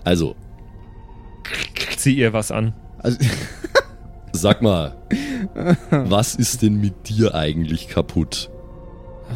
Also, 0.04 0.36
Zieh 1.96 2.16
ihr 2.16 2.32
was 2.32 2.50
an. 2.50 2.72
Also, 2.98 3.18
sag 4.32 4.62
mal, 4.62 4.96
was 5.90 6.34
ist 6.34 6.62
denn 6.62 6.80
mit 6.80 7.08
dir 7.08 7.34
eigentlich 7.34 7.88
kaputt? 7.88 8.50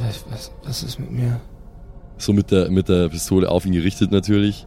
Was, 0.04 0.24
was, 0.30 0.52
was 0.64 0.82
ist 0.82 0.98
mit 1.00 1.10
mir? 1.10 1.40
So 2.18 2.32
mit 2.32 2.50
der, 2.50 2.70
mit 2.70 2.88
der 2.88 3.08
Pistole 3.08 3.48
auf 3.48 3.64
ihn 3.64 3.72
gerichtet 3.72 4.12
natürlich. 4.12 4.66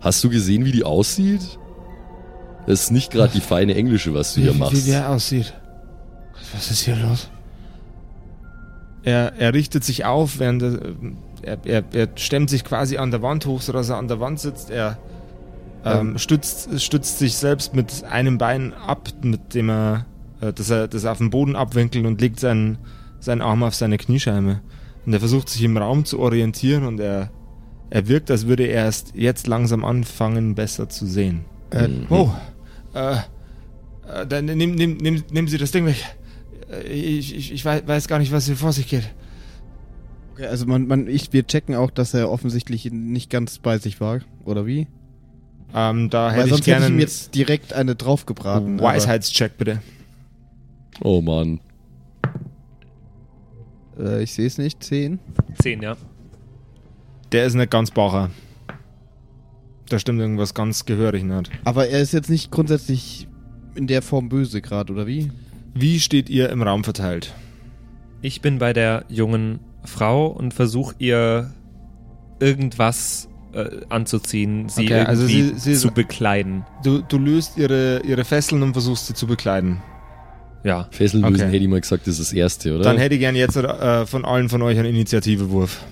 Hast 0.00 0.22
du 0.22 0.28
gesehen, 0.30 0.64
wie 0.64 0.72
die 0.72 0.84
aussieht? 0.84 1.58
Das 2.66 2.82
ist 2.82 2.90
nicht 2.90 3.10
gerade 3.10 3.32
die 3.32 3.40
feine 3.40 3.74
Englische, 3.74 4.14
was 4.14 4.34
du 4.34 4.40
Wie, 4.40 4.44
hier 4.44 4.54
machst. 4.54 4.86
wie 4.86 4.90
der 4.90 5.10
aussieht. 5.10 5.54
Was 6.54 6.70
ist 6.70 6.82
hier 6.82 6.96
los? 6.96 7.30
Er, 9.02 9.32
er 9.38 9.54
richtet 9.54 9.84
sich 9.84 10.04
auf, 10.04 10.38
während 10.38 10.62
er, 10.62 10.78
er, 11.42 11.58
er, 11.64 11.84
er 11.92 12.08
stemmt 12.16 12.50
sich 12.50 12.64
quasi 12.64 12.98
an 12.98 13.10
der 13.10 13.22
Wand 13.22 13.46
hoch, 13.46 13.60
sodass 13.62 13.88
er 13.88 13.96
an 13.96 14.08
der 14.08 14.20
Wand 14.20 14.38
sitzt. 14.38 14.70
Er 14.70 14.98
ähm, 15.84 16.18
stützt, 16.18 16.80
stützt 16.82 17.18
sich 17.18 17.36
selbst 17.36 17.74
mit 17.74 18.04
einem 18.04 18.38
Bein 18.38 18.74
ab, 18.74 19.08
mit 19.22 19.54
dem 19.54 19.70
er, 19.70 20.06
äh, 20.40 20.52
dass 20.52 20.70
er, 20.70 20.88
das 20.88 21.04
er 21.04 21.12
auf 21.12 21.18
den 21.18 21.30
Boden 21.30 21.56
abwinkelt 21.56 22.04
und 22.06 22.20
legt 22.20 22.40
seinen, 22.40 22.78
seinen 23.20 23.40
Arm 23.40 23.62
auf 23.62 23.74
seine 23.74 23.96
Kniescheibe. 23.96 24.60
Und 25.06 25.12
er 25.12 25.20
versucht 25.20 25.48
sich 25.48 25.62
im 25.62 25.76
Raum 25.76 26.04
zu 26.04 26.18
orientieren 26.18 26.84
und 26.84 27.00
er, 27.00 27.30
er 27.90 28.08
wirkt, 28.08 28.30
als 28.30 28.46
würde 28.46 28.64
er 28.64 28.84
erst 28.84 29.12
jetzt 29.14 29.46
langsam 29.46 29.84
anfangen, 29.84 30.54
besser 30.54 30.88
zu 30.88 31.06
sehen. 31.06 31.44
äh, 31.70 31.88
Mhm. 31.88 32.06
Oh, 32.10 32.30
äh, 32.94 33.16
äh, 33.16 34.26
dann 34.26 34.46
nehmen 34.46 34.74
nehm, 34.74 34.96
nehm, 34.96 35.22
nehmen 35.30 35.48
Sie 35.48 35.58
das 35.58 35.70
Ding 35.70 35.86
weg. 35.86 36.02
Äh, 36.70 36.82
Ich, 36.92 37.34
ich, 37.36 37.52
ich 37.52 37.64
wei- 37.64 37.86
weiß 37.86 38.08
gar 38.08 38.18
nicht, 38.18 38.32
was 38.32 38.46
hier 38.46 38.56
vor 38.56 38.72
sich 38.72 38.88
geht. 38.88 39.08
okay, 40.32 40.46
also 40.46 40.66
man, 40.66 40.86
man, 40.86 41.06
ich, 41.08 41.32
wir 41.32 41.46
checken 41.46 41.74
auch, 41.74 41.90
dass 41.90 42.14
er 42.14 42.30
offensichtlich 42.30 42.90
nicht 42.92 43.30
ganz 43.30 43.58
bei 43.58 43.78
sich 43.78 44.00
war, 44.00 44.20
oder 44.44 44.66
wie? 44.66 44.86
Ähm, 45.74 46.08
da 46.08 46.28
Weil 46.28 46.32
hätte 46.32 46.44
ich 46.44 46.50
sonst 46.50 46.60
hätte 46.66 46.70
gerne 46.70 46.86
ich 46.86 46.92
ihm 46.92 46.98
jetzt 47.00 47.34
direkt 47.34 47.72
eine 47.74 47.94
draufgebraten. 47.94 48.80
Weisheitscheck, 48.80 49.58
bitte. 49.58 49.82
Oh 51.02 51.20
Mann. 51.20 51.60
Äh, 53.98 54.22
ich 54.22 54.32
sehe 54.32 54.46
es 54.46 54.56
nicht. 54.58 54.82
10. 54.82 55.18
10, 55.60 55.82
ja. 55.82 55.96
Der 57.32 57.44
ist 57.46 57.54
nicht 57.54 57.70
ganz 57.70 57.90
Bacher. 57.90 58.30
Da 59.88 59.98
stimmt 59.98 60.20
irgendwas 60.20 60.54
ganz 60.54 60.84
gehörig 60.84 61.24
nicht. 61.24 61.50
Aber 61.64 61.88
er 61.88 62.00
ist 62.00 62.12
jetzt 62.12 62.30
nicht 62.30 62.50
grundsätzlich 62.50 63.26
in 63.74 63.86
der 63.86 64.02
Form 64.02 64.28
böse 64.28 64.60
gerade, 64.60 64.92
oder 64.92 65.06
wie? 65.06 65.30
Wie 65.74 66.00
steht 66.00 66.28
ihr 66.28 66.50
im 66.50 66.62
Raum 66.62 66.84
verteilt? 66.84 67.32
Ich 68.20 68.40
bin 68.40 68.58
bei 68.58 68.72
der 68.72 69.04
jungen 69.08 69.60
Frau 69.84 70.26
und 70.26 70.52
versuche 70.52 70.94
ihr 70.98 71.52
irgendwas 72.40 73.28
äh, 73.54 73.64
anzuziehen, 73.88 74.68
sie 74.68 74.82
Okay, 74.84 74.92
irgendwie 74.92 75.06
also 75.08 75.26
sie- 75.26 75.52
sie 75.56 75.72
ist- 75.72 75.80
zu 75.80 75.90
bekleiden. 75.90 76.64
Du, 76.84 77.00
du 77.00 77.18
löst 77.18 77.56
ihre, 77.56 78.02
ihre 78.04 78.24
Fesseln 78.24 78.62
und 78.62 78.72
versuchst 78.74 79.06
sie 79.06 79.14
zu 79.14 79.26
bekleiden. 79.26 79.80
Ja. 80.64 80.88
Fesseln 80.90 81.22
lösen 81.22 81.34
Okay. 81.36 81.44
hätte 81.46 81.56
ich 81.64 81.68
mal 81.68 81.80
gesagt, 81.80 82.06
das 82.06 82.18
ist 82.18 82.30
das 82.30 82.32
erste, 82.34 82.74
oder? 82.74 82.84
Dann 82.84 82.98
hätte 82.98 83.14
ich 83.14 83.20
gern 83.20 83.36
jetzt 83.36 83.56
äh, 83.56 84.04
von 84.06 84.24
allen 84.24 84.48
von 84.50 84.60
euch 84.62 84.78
einen 84.78 84.88
Initiativewurf. 84.94 85.82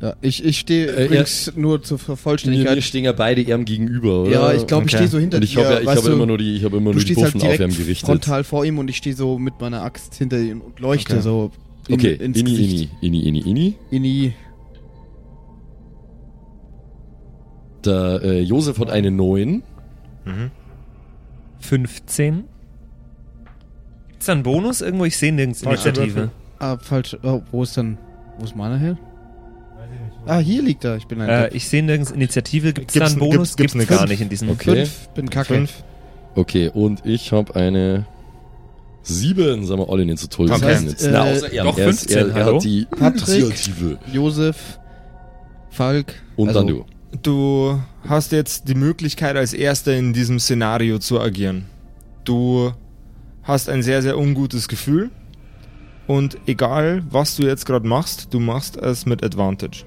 Ja, 0.00 0.14
ich, 0.20 0.44
ich 0.44 0.58
stehe 0.58 0.88
Äh, 0.94 1.06
übrigens 1.06 1.52
nur 1.56 1.82
zur 1.82 1.98
wir, 1.98 2.04
Vervollständigkeit. 2.04 2.74
wir 2.74 2.82
stehen 2.82 3.04
ja 3.04 3.12
beide 3.12 3.40
ihm 3.40 3.64
gegenüber, 3.64 4.22
oder? 4.22 4.30
Ja, 4.30 4.52
ich 4.52 4.66
glaube, 4.66 4.86
ich 4.86 4.94
Okay. 4.94 4.96
stehe 4.96 5.08
so 5.08 5.18
hinter 5.18 5.38
Und 5.38 5.42
ich 5.44 5.54
dir. 5.54 5.64
habe 5.64 5.74
ja, 5.74 5.80
ich 5.80 5.88
hab 5.98 6.04
du, 6.04 6.12
immer 6.12 6.26
nur 6.26 6.36
die, 6.38 6.54
ich 6.56 6.64
habe 6.64 6.76
immer 6.76 6.90
du 6.92 6.96
nur 6.98 7.04
die 7.04 7.14
halt 7.16 7.32
Buffen 7.32 7.40
auf 7.48 7.56
direkt 7.56 7.72
ihm 7.72 7.78
gerichtet. 7.84 8.06
frontal 8.06 8.44
vor 8.44 8.64
ihm 8.66 8.78
und 8.78 8.90
ich 8.90 8.98
stehe 8.98 9.16
so 9.16 9.38
mit 9.38 9.54
meiner 9.60 9.82
Axt 9.82 10.14
hinter 10.14 10.38
ihm 10.38 10.60
und 10.60 10.80
leuchte 10.80 11.14
Okay. 11.14 11.22
so 11.22 11.50
in, 11.88 11.94
Okay, 11.94 12.12
ins 12.14 12.38
inni, 12.38 12.50
Gesicht. 12.50 12.90
inni, 13.00 13.20
inni, 13.20 13.40
inni, 13.40 13.50
inni. 13.50 13.74
Inni. 13.90 14.34
Der 17.84 18.20
äh, 18.22 18.40
Josef 18.42 18.78
hat 18.78 18.90
eine 18.90 19.10
9. 19.10 19.62
Mhm. 20.24 20.50
15. 21.60 22.44
Gibt's 24.08 24.26
da 24.26 24.32
einen 24.32 24.42
Bonus 24.42 24.80
irgendwo? 24.80 25.04
Ich 25.04 25.16
sehe 25.16 25.32
nirgends 25.32 25.62
Falscher 25.62 25.86
Initiative. 25.88 26.14
Würfel. 26.16 26.30
Ah, 26.58 26.78
falsch. 26.78 27.16
Oh, 27.22 27.42
wo 27.52 27.62
ist 27.62 27.76
denn. 27.76 27.98
Wo 28.38 28.44
ist 28.44 28.56
meiner 28.56 28.76
her? 28.78 28.98
Ah, 30.26 30.38
hier 30.38 30.62
liegt 30.62 30.84
er. 30.84 30.96
Ich 30.96 31.06
bin 31.06 31.20
ein 31.20 31.28
Äh, 31.28 31.48
ich 31.54 31.68
sehe 31.68 31.82
nirgends 31.82 32.10
Initiative. 32.10 32.72
Gibt's 32.72 32.94
da 32.94 33.00
Gibt's- 33.00 33.12
einen 33.12 33.20
Bonus? 33.20 33.56
gibt's- 33.56 33.56
gibt's 33.56 33.72
Gibt's, 33.74 33.90
nix. 33.90 34.00
gar 34.00 34.08
nicht 34.08 34.20
in 34.20 34.28
diesem. 34.28 34.50
Okay. 34.50 34.86
Fünf. 34.86 35.08
Bin 35.14 35.30
kacke. 35.30 35.54
Fünf. 35.54 35.72
Okay, 36.34 36.70
und 36.74 37.06
ich 37.06 37.32
habe 37.32 37.54
eine 37.56 38.06
7. 39.02 39.64
Sagen 39.64 39.80
wir 39.80 39.88
alle 39.88 40.04
nicht 40.04 40.18
so 40.18 40.26
toll. 40.26 40.50
Okay. 40.50 40.60
Das 40.60 40.84
heißt, 40.84 41.04
Äh, 41.06 41.10
Na, 41.12 41.22
außer 41.24 41.52
er. 41.52 41.64
doch 41.64 41.78
er, 41.78 41.88
ist, 41.88 42.00
15, 42.00 42.18
er, 42.18 42.36
er 42.36 42.44
hallo? 42.44 42.56
hat 42.56 42.64
die 42.64 42.86
Patrick. 42.90 43.28
Initiative. 43.44 43.98
Josef. 44.12 44.78
Falk. 45.70 46.14
Und 46.36 46.48
also, 46.48 46.60
dann 46.60 46.66
du. 46.68 46.84
Du 47.22 47.80
hast 48.08 48.32
jetzt 48.32 48.68
die 48.68 48.74
Möglichkeit, 48.74 49.36
als 49.36 49.54
Erster 49.54 49.96
in 49.96 50.12
diesem 50.12 50.38
Szenario 50.40 50.98
zu 50.98 51.20
agieren. 51.20 51.66
Du 52.24 52.72
hast 53.44 53.68
ein 53.68 53.82
sehr, 53.82 54.02
sehr 54.02 54.18
ungutes 54.18 54.68
Gefühl. 54.68 55.10
Und 56.08 56.36
egal, 56.46 57.02
was 57.10 57.36
du 57.36 57.44
jetzt 57.44 57.64
gerade 57.64 57.86
machst, 57.86 58.28
du 58.34 58.40
machst 58.40 58.76
es 58.76 59.06
mit 59.06 59.24
Advantage. 59.24 59.84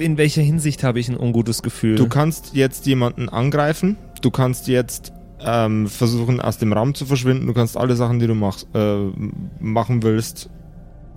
In 0.00 0.16
welcher 0.16 0.40
Hinsicht 0.40 0.82
habe 0.82 0.98
ich 0.98 1.10
ein 1.10 1.16
ungutes 1.18 1.62
Gefühl? 1.62 1.96
Du 1.96 2.08
kannst 2.08 2.54
jetzt 2.54 2.86
jemanden 2.86 3.28
angreifen. 3.28 3.98
Du 4.22 4.30
kannst 4.30 4.66
jetzt 4.66 5.12
ähm, 5.44 5.88
versuchen, 5.88 6.40
aus 6.40 6.56
dem 6.56 6.72
Raum 6.72 6.94
zu 6.94 7.04
verschwinden. 7.04 7.46
Du 7.46 7.52
kannst 7.52 7.76
alle 7.76 7.94
Sachen, 7.96 8.18
die 8.18 8.26
du 8.26 8.34
machst, 8.34 8.66
äh, 8.74 8.96
machen 9.58 10.02
willst, 10.02 10.48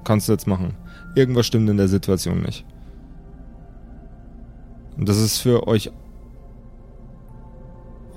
kannst 0.04 0.28
du 0.28 0.34
jetzt 0.34 0.48
machen. 0.48 0.74
Irgendwas 1.16 1.46
stimmt 1.46 1.70
in 1.70 1.78
der 1.78 1.88
Situation 1.88 2.42
nicht. 2.42 2.66
Und 4.98 5.08
das 5.08 5.18
ist 5.18 5.40
für 5.40 5.66
euch 5.66 5.90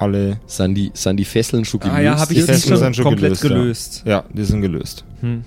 alle. 0.00 0.40
Sind 0.46 0.74
die, 0.74 0.90
sind 0.94 1.16
die 1.16 1.24
Fesseln 1.24 1.64
schon 1.64 1.78
gelöst? 1.78 1.96
ah 1.96 2.00
ja, 2.00 2.18
habe 2.18 2.34
Die 2.34 2.40
ich 2.40 2.46
sie 2.46 2.52
Fesseln 2.52 2.76
sind 2.76 2.96
schon 2.96 3.04
komplett 3.04 3.40
gelöst, 3.40 3.44
ja. 3.44 3.48
gelöst. 3.48 4.02
Ja, 4.04 4.24
die 4.34 4.44
sind 4.44 4.62
gelöst. 4.62 5.04
Hm. 5.20 5.44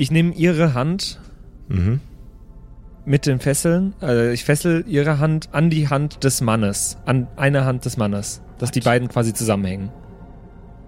Ich 0.00 0.10
nehme 0.10 0.32
ihre 0.34 0.72
Hand 0.72 1.18
Mhm. 1.68 2.00
mit 3.04 3.26
den 3.26 3.38
Fesseln, 3.38 3.92
also 4.00 4.30
ich 4.30 4.44
fessel 4.44 4.82
ihre 4.88 5.18
Hand 5.18 5.50
an 5.52 5.68
die 5.68 5.88
Hand 5.88 6.24
des 6.24 6.40
Mannes, 6.40 6.96
an 7.04 7.26
eine 7.36 7.66
Hand 7.66 7.84
des 7.84 7.96
Mannes, 7.98 8.40
dass 8.58 8.70
die 8.70 8.80
beiden 8.80 9.08
quasi 9.08 9.34
zusammenhängen. 9.34 9.90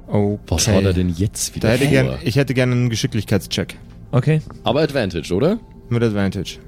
Okay. 0.06 0.38
Was 0.48 0.66
hat 0.68 0.82
er 0.84 0.92
denn 0.94 1.10
jetzt 1.10 1.54
wieder 1.54 1.68
Da 1.68 1.74
hätte 1.74 1.88
gern, 1.88 2.16
ich 2.24 2.36
hätte 2.36 2.54
gerne 2.54 2.72
einen 2.72 2.88
Geschicklichkeitscheck. 2.90 3.76
Okay. 4.12 4.40
Aber 4.64 4.80
Advantage, 4.80 5.34
oder? 5.34 5.58
Mit 5.90 6.02
Advantage. 6.02 6.58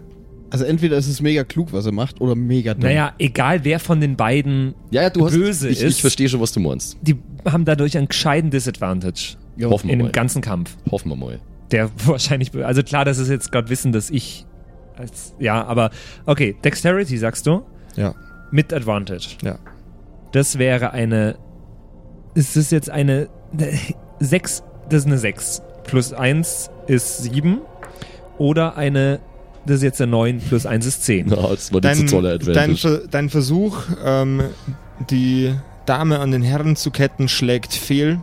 Also 0.50 0.64
entweder 0.66 0.96
ist 0.98 1.08
es 1.08 1.20
mega 1.22 1.44
klug, 1.44 1.72
was 1.72 1.86
er 1.86 1.92
macht, 1.92 2.20
oder 2.20 2.34
mega 2.34 2.74
dumm. 2.74 2.84
Naja, 2.84 3.12
egal 3.18 3.64
wer 3.64 3.80
von 3.80 4.00
den 4.02 4.16
beiden 4.16 4.74
Ja, 4.90 5.02
ja, 5.02 5.10
du 5.10 5.24
hast. 5.24 5.32
Böse 5.32 5.68
ich, 5.70 5.80
ist- 5.82 5.94
ich 5.96 6.00
verstehe 6.02 6.28
schon, 6.28 6.40
was 6.40 6.52
du 6.52 6.60
meinst. 6.60 6.96
die 7.00 7.16
haben 7.46 7.64
dadurch 7.64 7.96
einen 7.98 8.08
gescheiten 8.08 8.50
Disadvantage 8.50 9.36
Ja, 9.56 9.68
Hoffen 9.70 9.88
wir 9.88 9.94
in 9.94 9.98
dem 10.00 10.12
ganzen 10.12 10.42
Kampf. 10.42 10.76
Hoffen 10.90 11.08
wir 11.08 11.16
mal. 11.16 11.40
Der 11.71 11.90
wahrscheinlich, 12.06 12.54
also 12.64 12.83
klar, 12.83 13.04
das 13.04 13.18
ist 13.18 13.28
jetzt 13.28 13.50
gerade 13.52 13.68
Wissen, 13.68 13.92
dass 13.92 14.11
ich 14.11 14.47
als, 14.97 15.35
ja, 15.38 15.64
aber 15.64 15.90
okay, 16.26 16.54
Dexterity 16.64 17.18
sagst 17.18 17.47
du 17.47 17.62
Ja, 17.97 18.14
mit 18.50 18.73
Advantage. 18.73 19.37
ja. 19.42 19.59
Das 20.33 20.59
wäre 20.59 20.92
eine, 20.92 21.37
ist 22.35 22.56
das 22.56 22.71
jetzt 22.71 22.90
eine 22.90 23.28
6, 24.21 24.62
das 24.88 25.00
ist 25.00 25.06
eine 25.06 25.18
6 25.18 25.62
plus 25.85 26.12
1 26.12 26.71
ist 26.87 27.23
7 27.25 27.59
oder 28.38 28.76
eine, 28.76 29.21
das 29.66 29.76
ist 29.76 29.83
jetzt 29.83 30.00
eine 30.02 30.11
9 30.11 30.40
plus 30.40 30.66
1 30.66 30.87
ist 30.87 31.04
10. 31.04 31.26
Na, 31.28 31.37
das 31.37 31.73
war 31.73 31.80
nicht 31.80 31.85
Dein, 31.85 31.97
so 32.09 32.16
tolle 32.16 32.38
dein, 32.38 32.49
Advantage. 32.71 32.76
Ver- 33.00 33.09
dein 33.09 33.30
Versuch, 33.30 33.78
ähm, 34.04 34.42
die 35.11 35.54
Dame 35.87 36.18
an 36.21 36.30
den 36.30 36.42
Herren 36.42 36.76
zu 36.76 36.90
ketten, 36.90 37.28
schlägt 37.28 37.73
fehl. 37.75 38.21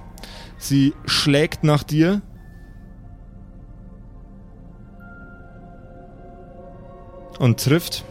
Sie 0.57 0.93
schlägt 1.05 1.63
nach 1.63 1.83
dir. 1.83 2.21
Und 7.41 7.59
trifft. 7.59 8.05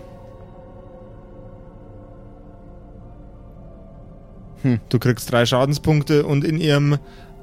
Hm. 4.62 4.80
Du 4.88 4.98
kriegst 4.98 5.30
drei 5.30 5.46
Schadenspunkte 5.46 6.26
und 6.26 6.42
in 6.42 6.58
ihrem, 6.58 6.98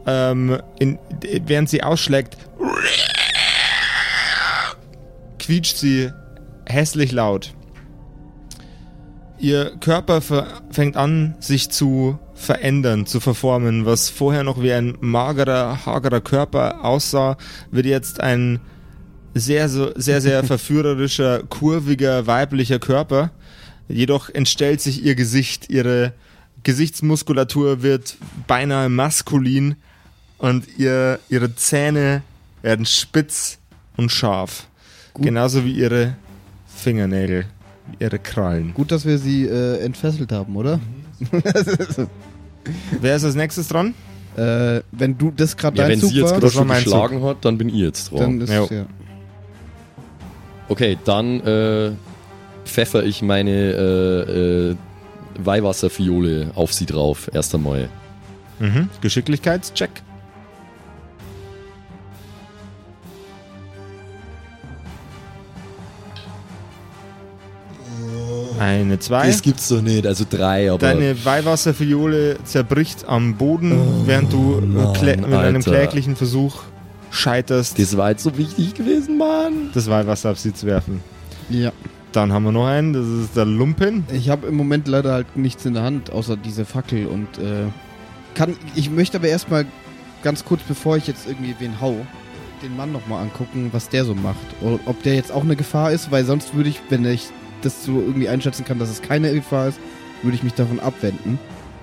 ähm, 0.05 0.61
in, 0.79 0.99
während 1.45 1.69
sie 1.69 1.83
ausschlägt, 1.83 2.35
quietscht 5.39 5.77
sie 5.77 6.11
hässlich 6.65 7.13
laut. 7.13 7.53
Ihr 9.39 9.77
Körper 9.79 10.19
fängt 10.69 10.97
an, 10.97 11.35
sich 11.39 11.69
zu 11.69 12.19
verändern, 12.33 13.05
zu 13.05 13.21
verformen. 13.21 13.85
Was 13.85 14.09
vorher 14.09 14.43
noch 14.43 14.61
wie 14.61 14.73
ein 14.73 14.97
magerer, 14.99 15.85
hagerer 15.85 16.19
Körper 16.19 16.83
aussah, 16.83 17.37
wird 17.71 17.85
jetzt 17.85 18.19
ein 18.19 18.59
sehr, 19.33 19.69
so, 19.69 19.91
sehr, 19.95 20.21
sehr 20.21 20.43
verführerischer, 20.45 21.43
kurviger, 21.43 22.27
weiblicher 22.27 22.79
Körper. 22.79 23.31
Jedoch 23.87 24.29
entstellt 24.29 24.81
sich 24.81 25.03
ihr 25.03 25.15
Gesicht, 25.15 25.69
ihre 25.69 26.13
Gesichtsmuskulatur 26.63 27.81
wird 27.81 28.17
beinahe 28.47 28.89
maskulin 28.89 29.75
und 30.37 30.67
ihr, 30.77 31.19
ihre 31.29 31.55
Zähne 31.55 32.23
werden 32.61 32.85
spitz 32.85 33.59
und 33.95 34.11
scharf. 34.11 34.67
Genauso 35.15 35.63
wie 35.63 35.71
ihre 35.71 36.15
Fingernägel, 36.67 37.45
ihre 37.99 38.19
Krallen. 38.19 38.73
Gut, 38.73 38.91
dass 38.91 39.05
wir 39.05 39.17
sie 39.17 39.45
äh, 39.45 39.79
entfesselt 39.79 40.31
haben, 40.31 40.55
oder? 40.55 40.79
Wer 43.01 43.15
ist 43.15 43.23
als 43.23 43.35
nächstes 43.35 43.69
dran? 43.69 43.93
äh, 44.37 44.81
wenn 44.91 45.17
du 45.17 45.31
das 45.31 45.57
gerade 45.57 45.77
Ja, 45.77 45.83
dein 45.83 45.93
wenn 45.93 45.99
Zug 45.99 46.11
sie 46.11 46.19
jetzt 46.19 46.33
gerade 46.33 46.51
schon 46.51 46.67
geschlagen 46.67 47.23
hat, 47.23 47.43
dann 47.43 47.57
bin 47.57 47.69
ich 47.69 47.75
jetzt 47.75 48.11
dann 48.11 48.39
dran. 48.39 48.41
ist 48.41 48.53
Jo. 48.53 48.67
ja. 48.71 48.85
Okay, 50.69 50.97
dann 51.05 51.39
äh, 51.41 51.91
pfeffer 52.65 53.03
ich 53.03 53.21
meine 53.21 53.51
äh, 53.51 54.69
äh, 54.71 54.75
Weihwasserfiole 55.39 56.51
auf 56.55 56.73
sie 56.73 56.85
drauf, 56.85 57.29
erst 57.33 57.55
einmal. 57.55 57.89
Mhm. 58.59 58.89
Geschicklichkeitscheck. 59.01 60.01
Eine 68.59 68.97
2. 68.97 69.27
Das 69.27 69.41
gibt's 69.41 69.67
doch 69.69 69.81
nicht, 69.81 70.05
also 70.07 70.25
drei, 70.27 70.71
aber. 70.71 70.79
Deine 70.79 71.23
Weihwasserfiole 71.25 72.37
zerbricht 72.43 73.05
am 73.07 73.35
Boden, 73.35 73.73
Oh, 73.73 74.07
während 74.07 74.33
du 74.33 74.57
äh, 74.57 74.61
Mann, 74.61 74.91
mit 74.99 75.33
einem 75.33 75.55
Alter. 75.57 75.71
kläglichen 75.71 76.15
Versuch 76.15 76.61
scheiterst, 77.17 77.79
das 77.79 77.97
war 77.97 78.11
jetzt 78.11 78.23
so 78.23 78.37
wichtig 78.37 78.73
gewesen, 78.73 79.17
Mann. 79.17 79.69
das 79.73 79.89
Weihwasser 79.89 80.31
auf 80.31 80.39
sie 80.39 80.53
zu 80.53 80.65
werfen. 80.65 81.01
ja. 81.49 81.71
Dann 82.13 82.31
haben 82.31 82.45
wir 82.45 82.53
noch 82.53 82.65
einen, 82.65 82.93
das 82.93 83.05
ist 83.05 83.35
der 83.35 83.45
Lumpen. 83.45 84.05
Ich 84.11 84.29
habe 84.29 84.47
im 84.47 84.55
Moment 84.55 84.87
leider 84.87 85.11
halt 85.11 85.35
nichts 85.35 85.65
in 85.65 85.73
der 85.73 85.83
Hand, 85.83 86.09
außer 86.09 86.37
diese 86.37 86.65
Fackel 86.65 87.05
und 87.05 87.37
äh, 87.37 87.65
kann. 88.33 88.55
Ich 88.75 88.89
möchte 88.89 89.17
aber 89.17 89.27
erstmal 89.27 89.65
ganz 90.23 90.45
kurz, 90.45 90.61
bevor 90.63 90.97
ich 90.97 91.05
jetzt 91.05 91.27
irgendwie 91.27 91.53
wen 91.59 91.79
hau, 91.81 91.97
den 92.63 92.75
Mann 92.75 92.91
nochmal 92.91 93.21
angucken, 93.21 93.69
was 93.71 93.89
der 93.89 94.05
so 94.05 94.15
macht. 94.15 94.37
Oder 94.61 94.79
ob 94.85 95.03
der 95.03 95.15
jetzt 95.15 95.31
auch 95.31 95.43
eine 95.43 95.55
Gefahr 95.55 95.91
ist, 95.91 96.09
weil 96.09 96.25
sonst 96.25 96.55
würde 96.55 96.69
ich, 96.69 96.79
wenn 96.89 97.05
ich 97.05 97.27
das 97.61 97.83
so 97.83 97.99
irgendwie 97.99 98.29
einschätzen 98.29 98.65
kann, 98.65 98.79
dass 98.79 98.89
es 98.89 99.01
keine 99.01 99.31
Gefahr 99.33 99.67
ist, 99.67 99.79
würde 100.23 100.35
ich 100.35 100.43
mich 100.43 100.53
davon 100.53 100.79
abwenden. 100.79 101.37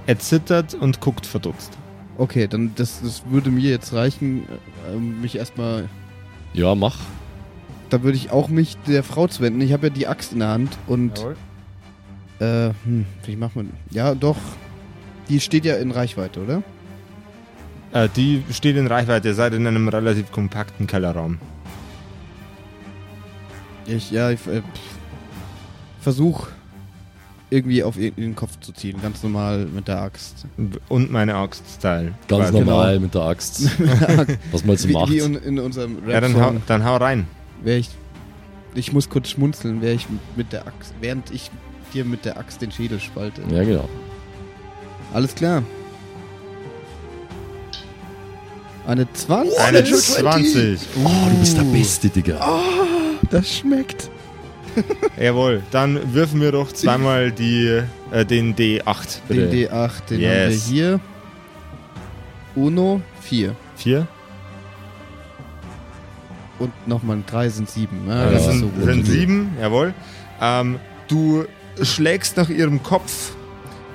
Er 0.07 0.19
zittert 0.19 0.75
und 0.75 1.01
guckt 1.01 1.27
verdutzt. 1.27 1.73
Okay, 2.17 2.47
dann 2.47 2.73
das, 2.77 3.01
das 3.03 3.23
würde 3.29 3.51
mir 3.51 3.71
jetzt 3.71 3.93
reichen, 3.93 4.47
äh, 4.89 4.97
mich 4.97 5.37
erstmal. 5.37 5.89
Ja, 6.53 6.75
mach. 6.75 6.99
Da 7.91 8.03
würde 8.03 8.17
ich 8.17 8.31
auch 8.31 8.49
mich 8.49 8.77
der 8.87 9.03
Frau 9.03 9.27
zuwenden. 9.27 9.61
Ich 9.61 9.73
habe 9.73 9.89
ja 9.89 9.93
die 9.93 10.07
Axt 10.07 10.33
in 10.33 10.39
der 10.39 10.49
Hand 10.49 10.79
und 10.87 11.13
äh, 12.41 12.71
hm, 12.85 13.07
wie 13.25 13.37
macht 13.37 13.57
man. 13.57 13.71
Ja, 13.91 14.15
doch. 14.15 14.37
Die 15.29 15.41
steht 15.41 15.65
ja 15.65 15.77
in 15.77 15.91
Reichweite, 15.91 16.43
oder? 16.43 16.63
Äh, 17.93 18.09
die 18.15 18.43
steht 18.51 18.77
in 18.77 18.87
Reichweite. 18.87 19.29
Ihr 19.29 19.35
seid 19.35 19.55
in 19.55 19.67
einem 19.67 19.89
relativ 19.89 20.31
kompakten 20.33 20.87
Kellerraum. 20.87 21.39
Ich, 23.87 24.11
ja, 24.11 24.31
ich 24.31 24.47
äh, 24.47 24.63
versuch 26.01 26.49
irgendwie 27.55 27.85
auf 27.85 27.95
den 27.97 28.35
Kopf 28.35 28.59
zu 28.61 28.73
ziehen. 28.73 29.01
Ganz 29.01 29.23
normal 29.23 29.67
mit 29.67 29.87
der 29.87 30.03
Axt. 30.03 30.47
Und 30.89 31.13
meine 31.13 31.37
Axt-Style. 31.37 32.13
Ganz 32.27 32.51
Quasi. 32.51 32.53
normal 32.53 32.99
mit 32.99 33.15
der 33.15 33.23
Axt. 33.23 33.71
Was 34.53 34.65
man 34.65 34.77
so 34.77 34.89
wie, 34.89 34.93
macht. 34.93 35.11
wie 35.11 35.19
in, 35.19 35.59
unserem 35.61 36.09
Ja, 36.09 36.21
dann 36.21 36.41
hau, 36.41 36.53
dann 36.67 36.85
hau 36.85 36.97
rein. 36.97 37.29
Wär 37.63 37.79
ich, 37.79 37.91
ich 38.75 38.93
muss 38.93 39.09
kurz 39.09 39.31
schmunzeln, 39.31 39.81
wäre 39.81 39.95
ich 39.95 40.09
mit 40.35 40.53
der 40.53 40.67
Axt, 40.67 40.95
während 41.01 41.31
ich 41.31 41.51
dir 41.93 42.05
mit 42.05 42.25
der 42.25 42.39
Axt 42.39 42.61
den 42.61 42.73
Schädel 42.73 42.99
spalte. 42.99 43.43
Ja, 43.51 43.63
genau. 43.63 43.89
Alles 45.13 45.35
klar. 45.35 45.63
Eine 48.87 49.11
20. 49.11 49.59
Eine 49.61 49.79
Natural 49.81 50.01
20. 50.01 50.81
Oh, 51.05 51.09
du 51.31 51.37
bist 51.39 51.57
der 51.57 51.63
Beste, 51.63 52.09
Digga. 52.09 52.61
Das 53.31 53.59
schmeckt. 53.59 54.11
Jawohl, 55.21 55.63
dann 55.71 56.15
würfen 56.15 56.41
wir 56.41 56.53
doch 56.53 56.73
zweimal 56.73 57.31
die, 57.33 57.83
äh, 58.11 58.25
den 58.25 58.55
D8, 58.57 59.19
bitte. 59.29 59.49
Den 59.49 59.69
D8, 59.71 60.07
den 60.11 60.21
Yes. 60.21 60.33
haben 60.33 60.51
wir 60.51 60.75
hier. 60.75 61.01
Uno, 62.57 63.01
4. 63.23 63.55
Vier? 63.77 64.07
Und 66.59 66.73
nochmal 66.87 67.17
ein 67.17 67.25
3 67.27 67.49
sind 67.49 67.69
7. 67.69 68.07
Ja, 68.07 68.15
Ja, 68.27 68.31
das 68.31 68.45
das 68.47 68.53
sind, 68.55 68.61
so 68.61 68.69
gut. 68.69 68.85
sind 68.85 69.07
sieben, 69.07 69.57
jawohl. 69.61 69.93
Ähm, 70.41 70.79
du 71.09 71.45
schlägst 71.83 72.37
nach 72.37 72.49
ihrem 72.49 72.83
Kopf, 72.83 73.33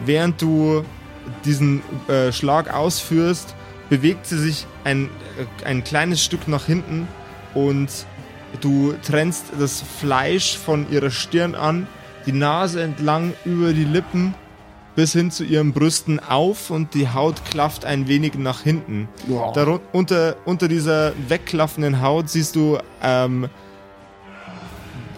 während 0.06 0.42
du 0.42 0.84
diesen 1.46 1.82
äh, 2.10 2.32
Schlag 2.34 2.74
ausführst, 2.74 3.56
bewegt 3.90 4.26
sie 4.26 4.38
sich 4.38 4.66
ein, 4.84 5.10
äh, 5.62 5.66
ein 5.66 5.84
kleines 5.84 6.24
Stück 6.24 6.48
nach 6.48 6.66
hinten 6.66 7.08
und 7.54 7.88
du 8.62 8.94
trennst 9.04 9.46
das 9.60 9.82
Fleisch 9.82 10.58
von 10.58 10.92
ihrer 10.92 11.12
Stirn 11.12 11.56
an, 11.56 11.88
die 12.26 12.32
Nase 12.32 12.82
entlang 12.82 13.34
über 13.46 13.74
die 13.74 13.86
Lippen 13.86 14.34
bis 14.96 15.14
hin 15.14 15.32
zu 15.32 15.46
ihren 15.46 15.72
Brüsten 15.72 16.20
auf 16.20 16.70
und 16.70 16.94
die 16.94 17.08
Haut 17.08 17.46
klafft 17.46 17.86
ein 17.86 18.08
wenig 18.08 18.36
nach 18.36 18.62
hinten. 18.62 19.08
Wow. 19.28 19.54
Darun 19.54 19.80
unter, 19.94 20.68
dieser 20.68 21.14
wegklaffenden 21.30 22.02
Haut 22.02 22.30
siehst 22.30 22.56
du 22.58 22.78
ähm, 23.02 23.48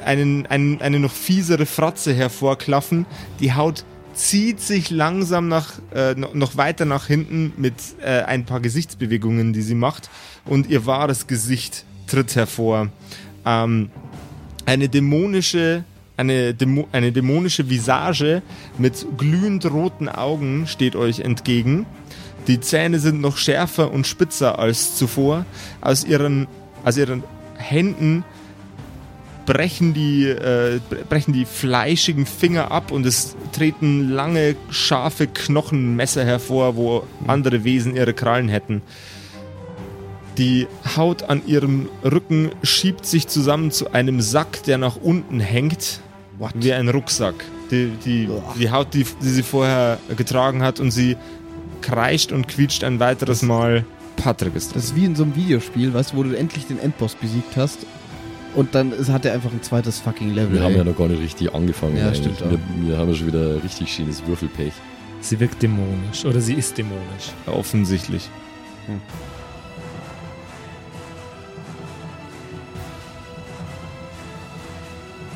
einen, 0.05 0.45
einen, 0.45 0.81
eine 0.81 0.99
noch 0.99 1.11
fiesere 1.11 1.65
Fratze 1.65 2.13
hervorklaffen. 2.13 3.07
Die 3.39 3.53
Haut 3.53 3.83
zieht 4.13 4.61
sich 4.61 4.89
langsam 4.89 5.47
nach, 5.47 5.73
äh, 5.95 6.13
noch, 6.15 6.33
noch 6.33 6.57
weiter 6.57 6.85
nach 6.85 7.07
hinten 7.07 7.53
mit 7.57 7.73
äh, 8.01 8.21
ein 8.21 8.45
paar 8.45 8.59
Gesichtsbewegungen, 8.59 9.51
die 9.51 9.61
sie 9.61 9.75
macht. 9.75 10.09
Und 10.45 10.67
ihr 10.69 10.85
wahres 10.85 11.27
Gesicht 11.27 11.85
tritt 12.11 12.35
hervor. 12.35 12.89
Ähm, 13.45 13.89
eine 14.65 14.89
dämonische, 14.89 15.83
eine, 16.17 16.53
Dämo 16.53 16.87
eine 16.91 17.11
dämonische 17.11 17.69
Visage 17.69 18.41
mit 18.77 19.05
glühend 19.17 19.65
roten 19.65 20.09
Augen 20.09 20.67
steht 20.67 20.95
euch 20.95 21.21
entgegen. 21.21 21.85
Die 22.47 22.59
Zähne 22.59 22.99
sind 22.99 23.21
noch 23.21 23.37
schärfer 23.37 23.91
und 23.91 24.05
spitzer 24.07 24.59
als 24.59 24.95
zuvor. 24.95 25.45
Aus 25.79 26.03
ihren, 26.03 26.47
aus 26.83 26.97
ihren 26.97 27.23
Händen 27.57 28.23
brechen 29.45 29.93
die, 29.93 30.25
äh, 30.25 30.79
bre- 30.89 31.03
brechen 31.09 31.33
die 31.33 31.45
fleischigen 31.45 32.25
Finger 32.25 32.71
ab 32.71 32.91
und 32.91 33.05
es 33.05 33.35
treten 33.51 34.09
lange, 34.09 34.55
scharfe 34.69 35.27
Knochenmesser 35.27 36.23
hervor, 36.23 36.75
wo 36.75 37.03
andere 37.27 37.63
Wesen 37.63 37.95
ihre 37.95 38.13
Krallen 38.13 38.49
hätten. 38.49 38.81
Die 40.37 40.67
Haut 40.95 41.23
an 41.23 41.41
ihrem 41.45 41.89
Rücken 42.03 42.51
schiebt 42.63 43.05
sich 43.05 43.27
zusammen 43.27 43.71
zu 43.71 43.91
einem 43.93 44.21
Sack, 44.21 44.63
der 44.63 44.77
nach 44.77 44.95
unten 44.95 45.39
hängt, 45.39 45.99
What? 46.39 46.51
wie 46.55 46.73
ein 46.73 46.89
Rucksack. 46.89 47.35
Die, 47.69 47.91
die, 48.05 48.29
die 48.59 48.71
Haut, 48.71 48.93
die, 48.93 49.05
die 49.21 49.29
sie 49.29 49.43
vorher 49.43 49.97
getragen 50.17 50.61
hat 50.63 50.79
und 50.79 50.91
sie 50.91 51.17
kreischt 51.81 52.31
und 52.31 52.47
quietscht 52.47 52.83
ein 52.83 52.99
weiteres 52.99 53.41
Mal. 53.41 53.85
Patrick 54.17 54.55
ist 54.55 54.67
Das 54.67 54.73
das. 54.73 54.83
ist 54.85 54.95
wie 54.95 55.05
in 55.05 55.15
so 55.15 55.23
einem 55.23 55.35
Videospiel, 55.35 55.93
weißt 55.93 56.13
du, 56.13 56.17
wo 56.17 56.23
du 56.23 56.37
endlich 56.37 56.67
den 56.67 56.79
Endboss 56.79 57.15
besiegt 57.15 57.55
hast. 57.57 57.79
Und 58.55 58.75
dann 58.75 58.91
hat 59.07 59.25
er 59.25 59.33
einfach 59.33 59.51
ein 59.51 59.61
zweites 59.63 59.99
fucking 59.99 60.33
Level. 60.33 60.53
Wir 60.55 60.63
haben 60.63 60.75
ja 60.75 60.83
noch 60.83 60.97
gar 60.97 61.07
nicht 61.07 61.21
richtig 61.21 61.53
angefangen. 61.55 61.95
Ja, 61.97 62.07
eigentlich. 62.07 62.17
stimmt 62.19 62.43
auch. 62.43 62.49
Wir, 62.51 62.59
wir 62.89 62.97
haben 62.97 63.09
ja 63.09 63.15
schon 63.15 63.27
wieder 63.27 63.63
richtig 63.63 63.93
schönes 63.93 64.25
Würfelpech. 64.27 64.73
Sie 65.21 65.39
wirkt 65.39 65.61
dämonisch. 65.61 66.25
Oder 66.25 66.41
sie 66.41 66.55
ist 66.55 66.77
dämonisch. 66.77 67.31
Offensichtlich. 67.45 68.29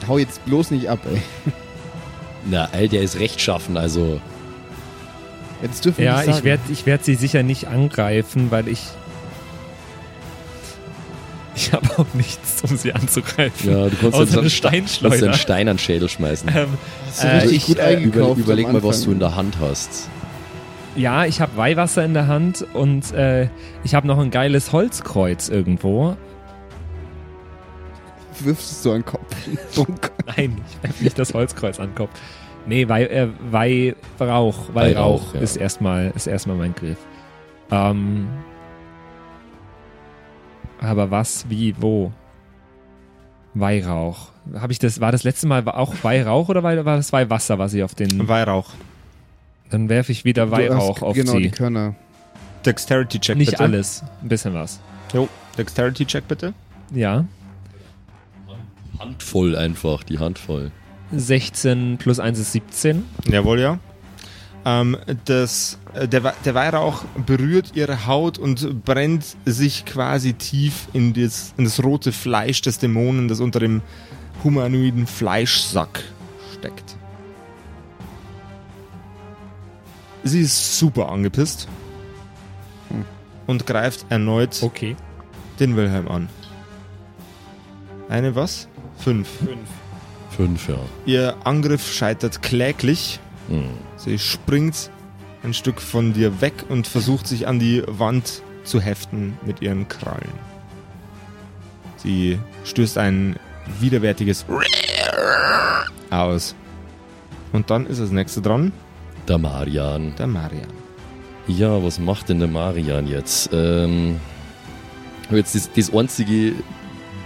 Hau 0.08 0.18
jetzt 0.18 0.44
bloß 0.46 0.72
nicht 0.72 0.90
ab, 0.90 1.00
ey. 1.12 1.22
Na, 2.50 2.70
ey, 2.74 2.88
der 2.88 3.02
ist 3.02 3.20
rechtschaffen, 3.20 3.76
also. 3.78 4.20
Jetzt 5.62 5.84
dürfen 5.86 6.00
wir 6.00 6.06
Ja, 6.06 6.22
nicht 6.22 6.38
ich 6.38 6.44
werde 6.44 6.62
ich 6.72 6.86
werd 6.86 7.04
sie 7.06 7.16
sicher 7.16 7.42
nicht 7.44 7.68
angreifen, 7.68 8.52
weil 8.52 8.68
ich. 8.68 8.82
Ich 11.56 11.72
habe 11.72 11.88
auch 11.98 12.06
nichts, 12.14 12.62
um 12.70 12.76
sie 12.76 12.92
anzugreifen. 12.94 13.72
Ja, 13.72 13.88
du 13.90 13.96
kannst 13.96 14.16
Außer 14.18 14.40
eine 14.40 14.50
Steinschleuder. 14.50 15.26
einen 15.28 15.34
Stein 15.36 15.70
an 15.70 15.78
den 15.78 15.80
Schädel 15.80 16.10
schmeißen. 16.10 16.50
Ähm, 16.54 16.68
Äh, 17.24 17.46
ich, 17.48 17.68
gut 17.68 17.78
äh, 17.78 17.82
eingekauft. 17.84 18.38
Über, 18.40 18.54
überleg 18.54 18.72
mal, 18.72 18.84
was 18.84 19.04
du 19.04 19.12
in 19.14 19.20
der 19.20 19.36
Hand 19.38 19.56
hast. 19.62 20.10
ja, 20.98 21.26
ich 21.26 21.40
habe 21.40 21.56
Weihwasser 21.56 22.04
in 22.04 22.14
der 22.14 22.28
Hand 22.28 22.66
und 22.74 23.14
äh, 23.14 23.48
ich 23.86 23.96
habe 23.96 24.06
noch 24.06 24.20
ein 24.20 24.32
geiles 24.32 24.74
Holzkreuz 24.74 25.48
irgendwo. 25.48 26.18
Wirfst 28.40 28.72
es 28.72 28.84
so 28.84 28.92
an 28.92 29.02
den 29.02 29.06
Kopf. 29.06 29.36
Nein, 30.38 30.62
ich 30.68 30.84
werfe 30.84 31.04
nicht 31.04 31.20
das 31.20 31.34
Holzkreuz 31.34 31.80
an 31.80 31.90
den 31.90 31.96
Kopf. 31.96 32.12
Nee, 32.68 32.88
Weih, 32.90 33.06
äh, 33.06 33.30
Weihrauch. 33.52 34.74
Weihrauch 34.74 35.34
ja. 35.36 35.42
ist 35.42 35.56
erstmal 35.56 36.12
ist 36.16 36.28
erstmal 36.28 36.58
mein 36.58 36.74
Griff. 36.74 36.98
Ähm, 37.72 38.28
aber 40.80 41.12
was, 41.12 41.46
wie, 41.50 41.76
wo? 41.80 42.12
Weihrauch. 43.54 44.30
Habe 44.54 44.74
ich 44.74 44.80
das, 44.80 45.00
war 45.00 45.12
das 45.12 45.24
letzte 45.24 45.48
Mal 45.48 45.68
auch 45.68 45.94
Weihrauch 46.04 46.50
oder 46.50 46.62
war 46.62 46.86
war 46.86 46.98
das 46.98 47.14
Weihwasser, 47.14 47.58
was 47.58 47.74
ich 47.74 47.84
auf 47.84 47.96
den. 47.96 48.28
Weihrauch. 48.28 48.70
Dann 49.70 49.90
werfe 49.90 50.12
ich 50.12 50.26
wieder 50.26 50.48
Du 50.48 50.52
Weihrauch 50.52 50.98
hast 50.98 51.04
auf 51.04 51.16
genau, 51.16 51.38
die 51.38 51.46
sie. 51.46 51.52
Körner. 51.52 51.96
Dexterity 52.66 53.20
Check 53.20 53.38
Nicht 53.38 53.52
bitte. 53.52 53.64
alles, 53.64 54.04
ein 54.22 54.28
bisschen 54.28 54.54
was. 54.54 54.80
Jo, 55.14 55.30
Dexterity 55.58 56.06
Check 56.06 56.28
bitte. 56.28 56.54
Ja. 56.94 57.26
Handvoll 59.00 59.56
einfach, 59.56 60.04
die 60.04 60.20
Handvoll. 60.20 60.72
16 61.12 61.98
plus 61.98 62.20
1 62.20 62.40
ist 62.40 62.52
17. 62.54 63.06
Jawohl, 63.30 63.60
ja. 63.60 63.80
Ähm, 64.66 64.98
das, 65.26 65.78
äh, 65.94 66.08
der, 66.08 66.34
der 66.44 66.56
Weihrauch 66.56 67.04
berührt 67.26 67.74
ihre 67.76 68.08
Haut 68.08 68.40
und 68.40 68.84
brennt 68.84 69.24
sich 69.46 69.86
quasi 69.86 70.34
tief 70.34 70.88
in 70.94 71.14
das, 71.14 71.54
in 71.58 71.66
das 71.66 71.84
rote 71.84 72.12
Fleisch 72.12 72.62
des 72.62 72.80
Dämonen, 72.80 73.28
das 73.28 73.40
unter 73.40 73.60
dem 73.60 73.82
humanoiden 74.44 75.06
Fleischsack 75.06 76.04
steckt. 76.58 76.96
Sie 80.24 80.42
ist 80.42 80.80
super 80.80 81.10
angepisst 81.12 81.68
und 83.46 83.68
greift 83.68 84.08
erneut 84.10 84.64
Okay. 84.64 84.96
den 85.60 85.76
Wilhelm 85.76 86.08
an. 86.08 86.30
Eine 88.10 88.36
was? 88.36 88.68
Fünf. 88.98 89.28
Fünf, 90.36 90.68
ja. 90.70 90.78
Ihr 91.06 91.36
Angriff 91.44 91.94
scheitert 91.94 92.42
kläglich. 92.42 93.20
Hm. 93.50 93.66
Sie 93.98 94.18
springt 94.20 94.90
ein 95.44 95.54
Stück 95.54 95.80
von 95.80 96.14
dir 96.14 96.42
weg 96.42 96.54
und 96.70 96.88
versucht 96.88 97.28
sich 97.28 97.48
an 97.48 97.60
die 97.60 97.84
Wand 97.88 98.42
zu 98.64 98.82
heften 98.82 99.38
mit 99.46 99.62
ihren 99.62 99.88
Krallen. 99.88 100.32
Sie 101.98 102.40
stößt 102.64 102.98
ein 102.98 103.36
widerwärtiges 103.80 104.46
aus. 106.10 106.56
Und 107.54 107.70
dann 107.70 107.86
ist 107.86 108.00
das 108.02 108.12
nächste 108.12 108.42
dran, 108.42 108.72
Der 109.28 109.38
Marian. 109.38 110.14
der 110.18 110.28
Marian. 110.28 110.68
Ja, 111.48 111.82
was 111.84 112.00
macht 112.00 112.30
denn 112.30 112.40
der 112.40 112.48
Marian 112.48 113.08
jetzt? 113.08 113.50
Ähm, 113.54 114.20
jetzt 115.30 115.56
das, 115.56 115.70
das 115.72 115.94
einzige 115.94 116.54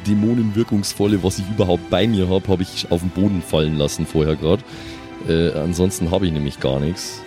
Dämonenwirkungsvolle, 0.10 1.24
was 1.24 1.40
ich 1.40 1.46
überhaupt 1.50 1.90
bei 1.90 2.08
mir 2.08 2.28
habe, 2.30 2.48
habe 2.48 2.64
ich 2.64 2.92
auf 2.92 3.02
den 3.02 3.10
Boden 3.12 3.42
fallen 3.42 3.78
lassen 3.78 4.06
vorher 4.06 4.36
gerade. 4.36 4.64
Äh, 5.28 5.52
ansonsten 5.54 6.12
habe 6.12 6.26
ich 6.26 6.34
nämlich 6.34 6.60
gar 6.60 6.80
nichts. 6.80 7.22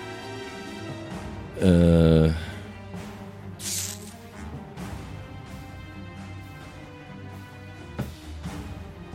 Äh. 1.61 2.31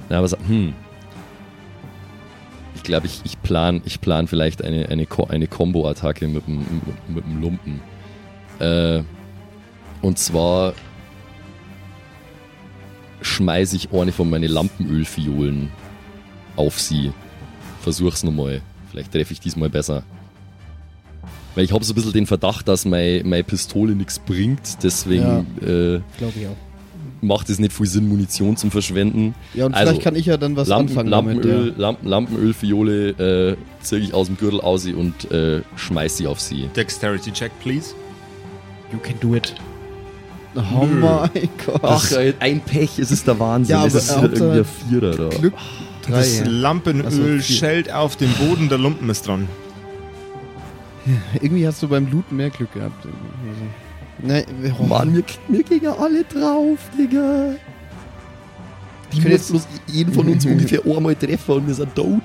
Na, 0.10 0.24
was, 0.24 0.38
hm. 0.48 0.74
Ich 2.76 2.84
glaube, 2.84 3.08
ich, 3.08 3.22
ich 3.26 3.42
plan, 3.42 3.82
ich 3.84 4.00
plan 4.00 4.28
vielleicht 4.28 4.64
eine, 4.64 4.88
eine, 4.88 5.06
Ko- 5.06 5.28
eine 5.30 5.48
Combo-Attacke 5.48 6.28
mit 6.30 6.48
dem, 6.48 6.60
mit, 7.10 7.26
dem 7.26 7.42
Lumpen. 7.42 7.82
Äh, 8.60 9.04
und 10.02 10.18
zwar 10.18 10.74
schmeiße 13.22 13.76
ich 13.76 13.92
eine 13.92 14.12
von 14.12 14.30
meinen 14.30 14.50
Lampenölfiolen 14.50 15.70
auf 16.56 16.80
sie. 16.80 17.12
Versuch's 17.82 18.24
nochmal. 18.24 18.62
Vielleicht 18.92 19.12
treffe 19.12 19.34
ich 19.34 19.40
diesmal 19.40 19.70
besser. 19.70 20.04
Weil 21.56 21.64
ich 21.66 21.72
habe 21.72 21.84
so 21.84 21.94
ein 21.94 21.96
bisschen 21.96 22.14
den 22.14 22.28
Verdacht, 22.28 22.68
dass 22.68 22.86
meine, 22.86 23.24
meine 23.24 23.44
Pistole 23.44 23.94
nichts 23.96 24.20
bringt. 24.20 24.84
Deswegen 24.84 25.48
äh, 25.62 26.00
Glaube 26.18 26.34
ich 26.40 26.48
auch. 26.48 26.56
macht 27.22 27.50
es 27.50 27.58
nicht 27.58 27.74
viel 27.74 27.88
Sinn, 27.88 28.08
Munition 28.08 28.56
zu 28.58 28.70
verschwenden. 28.70 29.34
Ja, 29.56 29.66
und 29.66 29.74
Also, 29.74 29.88
vielleicht 29.90 30.04
kann 30.04 30.16
ich 30.16 30.28
ja 30.28 30.38
dann 30.38 30.56
was 30.56 30.68
Lampen, 30.68 30.90
anfangen 30.90 31.12
damit. 31.12 31.36
Lampenöl, 31.38 31.70
Ja. 31.70 31.74
Lampen, 31.78 32.08
Lampenölfiole 32.08 33.10
äh, 33.54 33.58
ziehe 33.82 34.02
ich 34.02 34.14
aus 34.14 34.28
dem 34.28 34.38
Gürtel 34.38 34.62
aus 34.62 34.86
und 34.86 35.32
äh, 35.32 35.62
schmeiß 35.76 36.18
sie 36.18 36.28
auf 36.28 36.40
sie. 36.40 36.68
Dexterity 36.76 37.32
check, 37.32 37.52
please. 37.60 37.96
You 38.92 39.00
can 39.00 39.16
do 39.20 39.36
it. 39.36 39.56
Oh 40.56 40.86
mein 40.86 41.50
Gott. 41.66 41.82
Ach, 41.84 42.12
ein 42.40 42.62
Pech, 42.62 42.98
es 43.00 43.12
ist 43.12 43.28
der 43.28 43.40
Wahnsinn. 43.40 43.76
Ja, 43.76 43.86
es 43.86 43.94
aber 43.94 44.00
ist 44.00 44.16
Hauptsache 44.16 44.44
irgendwie 44.44 44.60
ein 44.60 44.66
Vierer 44.90 45.16
da. 45.30 45.38
Glück. 45.38 45.54
Drei. 46.02 46.12
Das 46.12 46.40
ja. 46.40 46.46
Lampenöl 46.48 47.06
Ach 47.08 47.12
so, 47.12 47.22
vier. 47.24 47.42
schellt 47.42 47.94
auf 47.94 48.16
den 48.16 48.32
Boden, 48.34 48.70
der 48.70 48.78
Lumpen 48.78 49.10
ist 49.10 49.28
dran. 49.28 49.48
Irgendwie 51.42 51.66
hast 51.68 51.82
du 51.84 51.88
beim 51.88 52.10
Looten 52.12 52.36
mehr 52.36 52.50
Glück 52.50 52.74
gehabt. 52.74 53.06
Nein, 54.20 54.46
oh, 54.80 54.84
Mann, 54.84 55.14
wir, 55.16 55.24
wir 55.48 55.64
gehen 55.64 55.88
alle 55.88 56.24
drauf, 56.24 56.80
Digga. 56.98 57.52
Die 59.14 59.18
Ich 59.18 59.24
muss 59.24 59.32
jetzt- 59.32 59.50
bloß 59.52 59.68
jeden 59.88 60.14
von 60.14 60.28
uns 60.28 60.46
ungefähr 60.48 60.82
einmal 60.86 61.16
treffen 61.16 61.52
und 61.56 61.68
wir 61.68 61.76
sind 61.76 61.94
tot. 61.96 62.22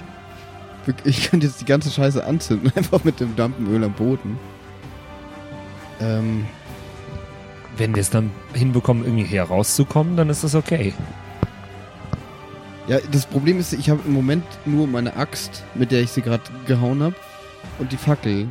Ich 1.05 1.31
könnte 1.31 1.47
jetzt 1.47 1.61
die 1.61 1.65
ganze 1.65 1.91
Scheiße 1.91 2.25
anzünden, 2.25 2.73
einfach 2.77 3.05
mit 3.05 3.21
dem 3.21 3.37
Dampenöl 3.37 3.85
am 3.85 3.93
Boden. 3.93 4.39
Ähm, 6.01 6.47
Wenn 7.77 7.95
wir 7.95 8.01
es 8.03 8.11
dann 8.11 8.31
hinbekommen, 8.55 9.05
irgendwie 9.05 9.25
hier 9.25 9.43
rauszukommen, 9.45 10.17
dann 10.17 10.29
ist 10.31 10.45
das 10.45 10.55
okay. 10.55 10.93
ja, 12.87 12.99
das 13.11 13.27
Problem 13.27 13.59
ist, 13.59 13.73
ich 13.73 13.89
habe 13.89 14.01
im 14.07 14.13
Moment 14.13 14.45
nur 14.67 14.87
meine 14.87 15.17
Axt, 15.17 15.65
mit 15.75 15.91
der 15.91 16.03
ich 16.03 16.11
sie 16.11 16.21
gerade 16.23 16.43
gehauen 16.67 17.03
habe, 17.03 17.15
und 17.79 17.91
die 17.91 17.97
Fackel. 17.97 18.49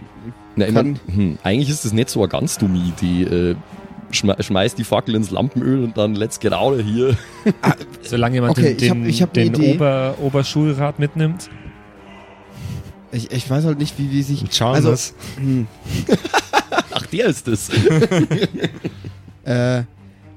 Na, 0.55 0.69
mein, 0.71 0.99
hm, 1.07 1.37
eigentlich 1.43 1.69
ist 1.69 1.85
das 1.85 1.93
nicht 1.93 2.09
so 2.09 2.21
eine 2.21 2.29
ganz 2.29 2.57
dumme 2.57 2.77
Idee. 2.79 3.23
Äh, 3.51 3.55
schme 4.11 4.35
schmeiß 4.39 4.75
die 4.75 4.83
Fackel 4.83 5.15
ins 5.15 5.31
Lampenöl 5.31 5.83
und 5.83 5.97
dann 5.97 6.15
let's 6.15 6.39
get 6.39 6.53
out 6.53 6.77
of 6.79 6.85
here. 6.85 7.15
Solange 8.01 8.35
jemand 8.35 8.57
Okay, 8.57 8.73
den, 8.73 9.05
ich 9.05 9.21
hab- 9.21 9.33
den, 9.33 9.45
ich 9.45 9.53
hab 9.53 9.63
den. 9.63 9.75
Ober, 9.75 10.15
Oberschulrat 10.19 10.99
mitnimmt. 10.99 11.49
Ich, 13.11 13.31
ich 13.31 13.49
weiß 13.49 13.65
halt 13.65 13.77
nicht, 13.77 13.99
wie, 13.99 14.09
wie 14.11 14.23
sich. 14.23 14.43
Schauen 14.51 14.75
Also-. 14.75 15.13
Hm, 15.37 15.67
Ach, 16.91 17.05
der 17.05 17.27
ist 17.27 17.47
es. 17.47 17.69
äh, 19.45 19.83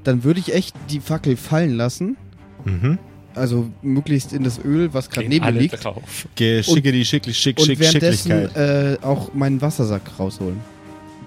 dann 0.05 0.25
würde 0.25 0.41
ich 0.41 0.55
echt 0.55 0.75
die 0.91 1.01
Fackel 1.01 1.37
fallen 1.37 1.77
lassen. 1.77 2.17
Mhm. 2.65 2.99
Also 3.35 3.69
möglichst 3.83 4.33
in 4.33 4.45
das 4.45 4.59
Öl, 4.65 4.95
was 4.95 5.11
gerade 5.11 5.29
neben 5.29 5.45
mir 5.45 5.49
alle 5.51 5.59
liegt. 5.61 5.83
drauf. 5.85 6.29
Geschickeri, 6.37 7.05
schicklich, 7.05 7.37
schick, 7.37 7.59
Und 7.59 7.67
schick, 7.67 7.81
währenddessen 7.81 8.31
Schicklichkeit. 8.31 9.01
äh, 9.03 9.05
auch 9.05 9.35
meinen 9.35 9.61
Wassersack 9.61 10.03
rausholen. 10.19 10.61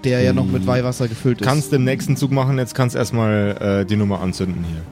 Der 0.04 0.22
ja 0.22 0.32
noch 0.32 0.46
mit 0.46 0.62
Hm. 0.62 0.66
Weihwasser 0.68 1.08
gefüllt 1.08 1.40
ist. 1.40 1.46
Kannst 1.46 1.72
den 1.72 1.84
nächsten 1.84 2.16
Zug 2.16 2.30
machen, 2.30 2.56
jetzt 2.58 2.74
kannst 2.74 2.94
du 2.94 2.98
erstmal 2.98 3.80
äh, 3.82 3.84
die 3.84 3.96
Nummer 3.96 4.20
anzünden 4.20 4.64
hier. 4.64 4.82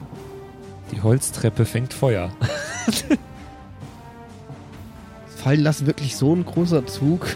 Die 0.93 1.01
Holztreppe 1.03 1.65
fängt 1.65 1.95
Feuer. 1.95 2.31
Fallen 5.37 5.61
lassen 5.61 5.87
wirklich 5.87 6.17
so 6.17 6.35
ein 6.35 6.45
großer 6.45 6.87
Zug. 6.87 7.35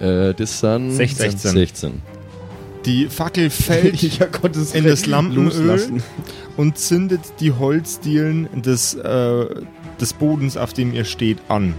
Äh, 0.00 0.34
das 0.34 0.60
sind 0.60 0.92
16. 0.92 1.38
16. 1.38 2.02
Die 2.84 3.06
Fackel 3.06 3.50
fällt 3.50 4.02
in 4.74 4.84
das 4.84 5.06
Lampenöl 5.06 5.44
loslassen. 5.44 6.02
und 6.56 6.78
zündet 6.78 7.20
die 7.40 7.52
Holzdielen 7.52 8.48
des, 8.62 8.94
äh, 8.94 9.46
des 10.00 10.12
Bodens, 10.12 10.56
auf 10.56 10.72
dem 10.72 10.94
ihr 10.94 11.04
steht, 11.04 11.38
an. 11.48 11.74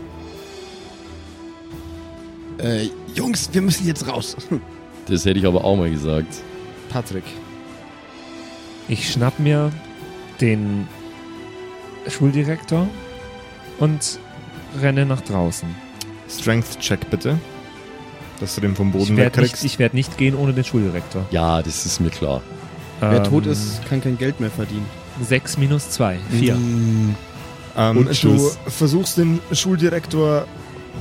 Äh, 2.58 2.90
Jungs, 3.16 3.50
wir 3.54 3.62
müssen 3.62 3.88
jetzt 3.88 4.08
raus. 4.08 4.36
Das 5.08 5.26
hätte 5.26 5.40
ich 5.40 5.48
aber 5.48 5.66
auch 5.66 5.76
mal 5.76 5.90
gesagt. 5.90 6.36
Patrick. 6.90 7.24
Ich 8.88 9.12
schnapp 9.12 9.40
mir 9.40 9.72
den 10.40 10.88
Schuldirektor 12.08 12.88
und 13.80 14.20
renne 14.80 15.08
nach 15.08 15.22
draußen. 15.22 15.68
Strength-Check 16.30 17.10
bitte. 17.10 17.40
Dass 18.40 18.56
du 18.56 18.62
den 18.62 18.76
vom 18.76 18.88
Ich 18.90 18.94
Boden 18.94 19.18
werde 19.18 19.42
nicht, 19.42 19.52
wegkriegst. 19.54 19.66
ich 19.66 19.80
werd 19.80 19.94
nicht 19.94 20.18
gehen 20.18 20.36
ohne 20.36 20.54
den 20.54 20.64
Schuldirektor. 20.64 21.26
Ja, 21.32 21.62
das 21.62 21.86
ist 21.86 22.00
mir 22.00 22.10
klar. 22.10 22.42
Wer 23.02 23.18
Ähm, 23.18 23.24
tot 23.26 23.46
ist, 23.46 23.86
kann 23.88 24.02
kein 24.02 24.18
Geld 24.18 24.40
mehr 24.40 24.52
verdienen. 24.52 24.86
6 25.22 25.58
minus 25.58 25.90
2. 25.92 26.18
4. 26.32 26.54
Ähm, 26.56 27.16
Und 27.98 28.24
du 28.24 28.52
versuchst 28.68 29.18
den 29.18 29.40
Schuldirektor 29.52 30.46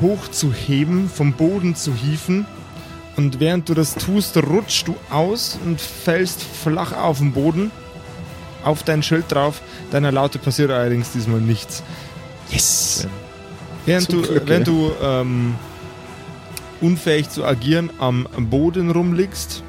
hochzuheben, 0.01 1.09
vom 1.09 1.33
Boden 1.33 1.75
zu 1.75 1.95
hieven. 1.95 2.47
Und 3.17 3.41
während 3.41 3.69
du 3.69 3.75
das 3.75 3.95
tust, 3.95 4.37
rutschst 4.37 4.87
du 4.89 4.95
aus 5.11 5.59
und 5.65 5.81
fällst 5.81 6.41
flach 6.43 6.93
auf 6.93 7.19
den 7.19 7.33
Boden. 7.33 7.71
Auf 8.65 8.83
dein 8.83 9.03
Schild 9.03 9.25
drauf. 9.29 9.61
Deiner 9.91 10.13
Laute 10.13 10.39
passiert 10.39 10.71
allerdings 10.71 11.13
diesmal 11.13 11.41
nichts. 11.41 11.83
Yes! 12.51 13.07
Während 13.87 14.11
Zum 14.11 14.23
du, 14.23 14.29
Glück, 14.29 14.43
während 14.47 14.67
ja. 14.69 14.73
du 14.73 14.93
ähm, 15.03 15.55
unfähig 16.81 17.31
zu 17.31 17.45
agieren 17.45 17.91
am 17.99 18.27
Boden 18.51 18.91
rumliegst, 18.91 19.63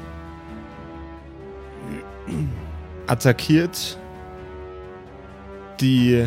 attackiert 3.06 3.98
die 5.80 6.26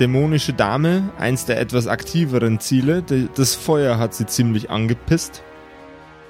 dämonische 0.00 0.52
Dame 0.52 1.10
eins 1.18 1.44
der 1.44 1.60
etwas 1.60 1.86
aktiveren 1.86 2.60
Ziele. 2.60 3.02
Das 3.34 3.54
Feuer 3.54 3.98
hat 3.98 4.14
sie 4.14 4.26
ziemlich 4.26 4.70
angepisst. 4.70 5.42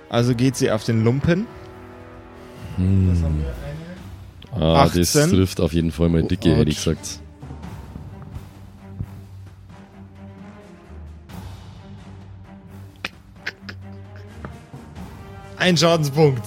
Also 0.08 0.34
geht 0.34 0.56
sie 0.56 0.70
auf 0.70 0.84
den 0.84 1.02
Lumpen. 1.02 1.46
Hm. 2.76 3.44
Ah, 4.52 4.88
das 4.94 5.16
18. 5.16 5.30
trifft 5.30 5.60
auf 5.60 5.72
jeden 5.72 5.90
Fall 5.90 6.08
mal 6.08 6.22
Oh, 6.22 6.26
dicke, 6.28 6.54
hätte 6.54 6.70
ich 6.70 6.76
gesagt. 6.76 7.20
Ein 15.58 15.76
Schadenspunkt. 15.76 16.42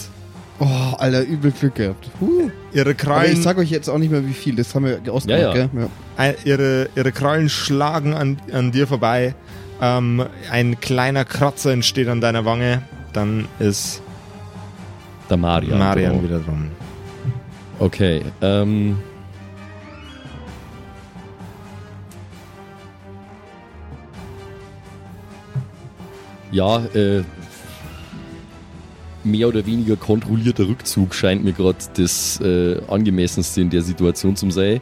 Oh, 0.60 0.65
Alter, 0.98 1.22
übel 1.24 1.52
Glück 1.52 1.76
gehabt. 1.76 2.10
Huh. 2.19 2.50
Ihre 2.74 2.82
Aber 2.82 2.91
ich 2.91 2.98
Krallen, 2.98 3.41
sag 3.41 3.58
euch 3.58 3.69
jetzt 3.72 3.89
auch 3.89 3.98
nicht 3.98 4.12
mehr, 4.12 4.28
wie 4.28 4.34
viel. 4.34 4.56
Das 4.56 4.76
haben 4.76 4.86
wir 4.86 5.00
ausgemacht, 5.12 5.41
Ja, 5.41 5.56
ja. 5.56 5.67
gell? 5.67 5.69
Ja. 6.17 6.34
ihre, 6.43 6.89
ihre 6.95 7.12
Krallen 7.12 7.48
schlagen 7.50 8.13
an, 8.13 8.38
an 8.52 8.72
dir 8.72 8.86
vorbei. 8.86 9.36
Ähm, 9.82 10.26
ein 10.52 10.80
kleiner 10.82 11.24
Kratzer 11.24 11.72
entsteht 11.72 12.10
an 12.10 12.19
deiner 12.19 12.43
Wange. 12.43 12.82
Dann 13.13 13.48
ist 13.60 14.02
Der 15.30 15.38
Marian. 15.38 15.80
Marian 15.80 16.22
wieder 16.24 16.39
dran. 16.39 16.69
Okay, 17.80 18.22
ähm. 18.41 18.98
Ja, 26.52 26.84
äh. 26.93 27.24
Mehr 29.23 29.47
oder 29.47 29.65
weniger 29.65 29.95
kontrollierter 29.95 30.67
Rückzug 30.67 31.13
scheint 31.13 31.43
mir 31.43 31.53
gerade 31.53 31.77
das 31.95 32.39
äh, 32.41 32.79
angemessenste 32.88 33.62
in 33.62 33.69
der 33.69 33.82
Situation 33.82 34.36
zu 34.36 34.49
sein. 34.49 34.82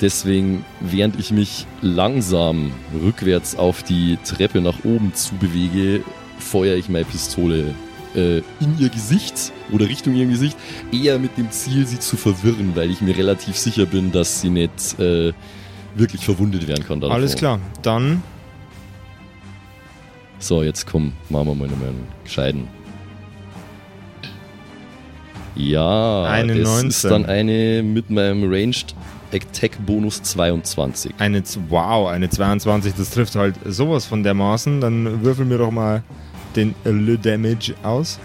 Deswegen, 0.00 0.64
während 0.80 1.18
ich 1.18 1.30
mich 1.30 1.66
langsam 1.80 2.72
rückwärts 3.02 3.56
auf 3.56 3.82
die 3.82 4.18
Treppe 4.24 4.60
nach 4.60 4.84
oben 4.84 5.14
zubewege, 5.14 6.02
feuere 6.38 6.76
ich 6.76 6.88
meine 6.88 7.06
Pistole 7.06 7.74
äh, 8.14 8.38
in 8.60 8.78
ihr 8.78 8.90
Gesicht 8.90 9.52
oder 9.72 9.88
Richtung 9.88 10.14
ihr 10.14 10.26
Gesicht 10.26 10.56
eher 10.92 11.18
mit 11.18 11.38
dem 11.38 11.50
Ziel, 11.50 11.86
sie 11.86 11.98
zu 11.98 12.16
verwirren, 12.16 12.72
weil 12.74 12.90
ich 12.90 13.00
mir 13.00 13.16
relativ 13.16 13.56
sicher 13.56 13.86
bin, 13.86 14.12
dass 14.12 14.40
sie 14.42 14.50
nicht 14.50 14.98
äh, 14.98 15.32
wirklich 15.94 16.24
verwundet 16.24 16.68
werden 16.68 16.84
kann. 16.84 17.00
davon. 17.00 17.16
Alles 17.16 17.36
klar. 17.36 17.58
Dann 17.82 18.22
So, 20.38 20.62
jetzt 20.62 20.86
komm, 20.86 21.12
machen 21.30 21.46
wir 21.46 21.54
mal 21.54 21.68
einen 21.68 22.06
gescheiten. 22.24 22.68
Ja, 25.56 26.24
Eine 26.24 26.54
das 26.54 26.68
19. 26.68 26.88
ist 26.88 27.04
dann 27.04 27.26
eine 27.26 27.82
mit 27.82 28.10
meinem 28.10 28.50
Ranged 28.50 28.94
Attack 29.32 29.84
Bonus 29.84 30.22
22. 30.22 31.14
Eine, 31.18 31.42
wow, 31.68 32.08
eine 32.08 32.28
22, 32.28 32.94
das 32.94 33.10
trifft 33.10 33.34
halt 33.34 33.56
sowas 33.64 34.04
von 34.04 34.22
dermaßen. 34.22 34.80
Dann 34.80 35.22
würfel 35.24 35.44
mir 35.46 35.58
doch 35.58 35.70
mal 35.70 36.02
den 36.54 36.74
Le 36.84 37.18
Damage 37.18 37.74
aus. 37.82 38.18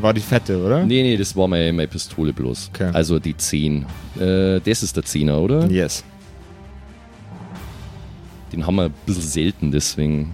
War 0.00 0.14
die 0.14 0.20
fette, 0.20 0.62
oder? 0.64 0.84
Nee, 0.84 1.02
nee, 1.02 1.16
das 1.16 1.34
war 1.34 1.48
meine, 1.48 1.72
meine 1.72 1.88
Pistole 1.88 2.32
bloß. 2.32 2.70
Okay. 2.74 2.90
Also 2.92 3.18
die 3.18 3.36
10. 3.36 3.86
Äh, 4.18 4.60
das 4.60 4.82
ist 4.82 4.96
der 4.96 5.02
10er, 5.02 5.36
oder? 5.38 5.66
Yes. 5.68 6.04
Den 8.52 8.66
haben 8.66 8.76
wir 8.76 8.84
ein 8.84 8.94
bisschen 9.04 9.22
selten, 9.22 9.70
deswegen. 9.72 10.32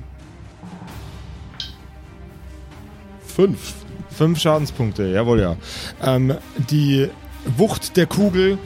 5. 3.26 3.83
Fünf 4.16 4.40
Schadenspunkte, 4.40 5.08
jawohl, 5.08 5.40
ja. 5.40 5.56
Ähm, 6.02 6.34
die 6.70 7.08
Wucht 7.56 7.96
der 7.96 8.06
Kugel 8.06 8.58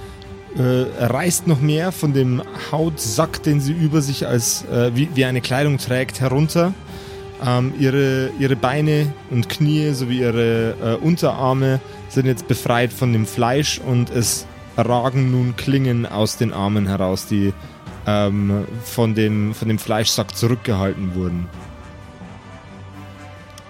äh, 0.57 1.05
reißt 1.05 1.47
noch 1.47 1.61
mehr 1.61 1.93
von 1.93 2.13
dem 2.13 2.43
Hautsack, 2.71 3.43
den 3.43 3.61
sie 3.61 3.73
über 3.73 4.03
sich 4.03 4.27
als 4.27 4.65
äh, 4.67 4.95
wie, 4.95 5.09
wie 5.15 5.25
eine 5.25 5.41
Kleidung 5.41 5.79
trägt, 5.79 6.21
herunter. 6.21 6.75
Ähm, 7.45 7.73
ihre, 7.79 8.31
ihre 8.39 8.57
Beine 8.57 9.13
und 9.31 9.49
Knie 9.49 9.93
sowie 9.93 10.21
ihre 10.21 10.75
äh, 10.83 11.05
Unterarme 11.05 11.81
sind 12.09 12.27
jetzt 12.27 12.49
befreit 12.49 12.93
von 12.93 13.13
dem 13.13 13.27
Fleisch 13.27 13.81
und 13.85 14.11
es 14.11 14.47
ragen 14.77 15.31
nun 15.31 15.57
Klingen 15.57 16.07
aus 16.07 16.37
den 16.37 16.53
Armen 16.53 16.87
heraus, 16.87 17.27
die 17.27 17.53
ähm, 18.07 18.65
von, 18.85 19.15
dem, 19.15 19.55
von 19.55 19.69
dem 19.69 19.79
Fleischsack 19.79 20.37
zurückgehalten 20.37 21.15
wurden. 21.15 21.47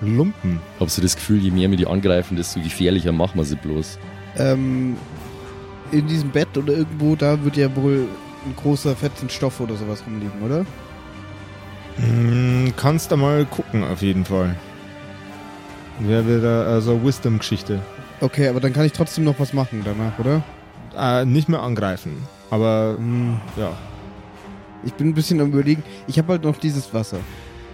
Lumpen. 0.00 0.60
Hab 0.78 0.90
so 0.90 1.02
das 1.02 1.16
Gefühl, 1.16 1.38
je 1.38 1.50
mehr 1.50 1.70
wir 1.70 1.76
die 1.76 1.86
angreifen, 1.86 2.36
desto 2.36 2.60
gefährlicher 2.60 3.12
machen 3.12 3.36
wir 3.38 3.44
sie 3.44 3.56
bloß. 3.56 3.98
Ähm, 4.36 4.96
in 5.92 6.06
diesem 6.06 6.30
Bett 6.30 6.56
oder 6.56 6.74
irgendwo, 6.74 7.16
da 7.16 7.42
wird 7.44 7.56
ja 7.56 7.74
wohl 7.74 8.06
ein 8.46 8.54
großer 8.56 8.94
fetzen 8.94 9.28
Stoff 9.28 9.60
oder 9.60 9.74
sowas 9.76 10.02
rumliegen, 10.06 10.42
oder? 10.42 10.64
Mm, 11.98 12.72
Kannst 12.76 13.10
da 13.10 13.16
mal 13.16 13.44
gucken, 13.46 13.84
auf 13.84 14.02
jeden 14.02 14.24
Fall. 14.24 14.54
Wäre 15.98 16.26
wieder 16.38 16.66
also 16.66 17.02
Wisdom-Geschichte. 17.02 17.80
Okay, 18.20 18.48
aber 18.48 18.60
dann 18.60 18.72
kann 18.72 18.84
ich 18.84 18.92
trotzdem 18.92 19.24
noch 19.24 19.38
was 19.40 19.52
machen 19.52 19.82
danach, 19.84 20.18
oder? 20.18 20.42
Äh, 20.96 21.24
nicht 21.24 21.48
mehr 21.48 21.62
angreifen. 21.62 22.16
Aber, 22.50 22.96
mm, 22.98 23.40
ja. 23.56 23.72
Ich 24.84 24.94
bin 24.94 25.08
ein 25.08 25.14
bisschen 25.14 25.40
am 25.40 25.48
überlegen. 25.48 25.82
Ich 26.06 26.18
habe 26.18 26.34
halt 26.34 26.44
noch 26.44 26.56
dieses 26.56 26.94
Wasser. 26.94 27.18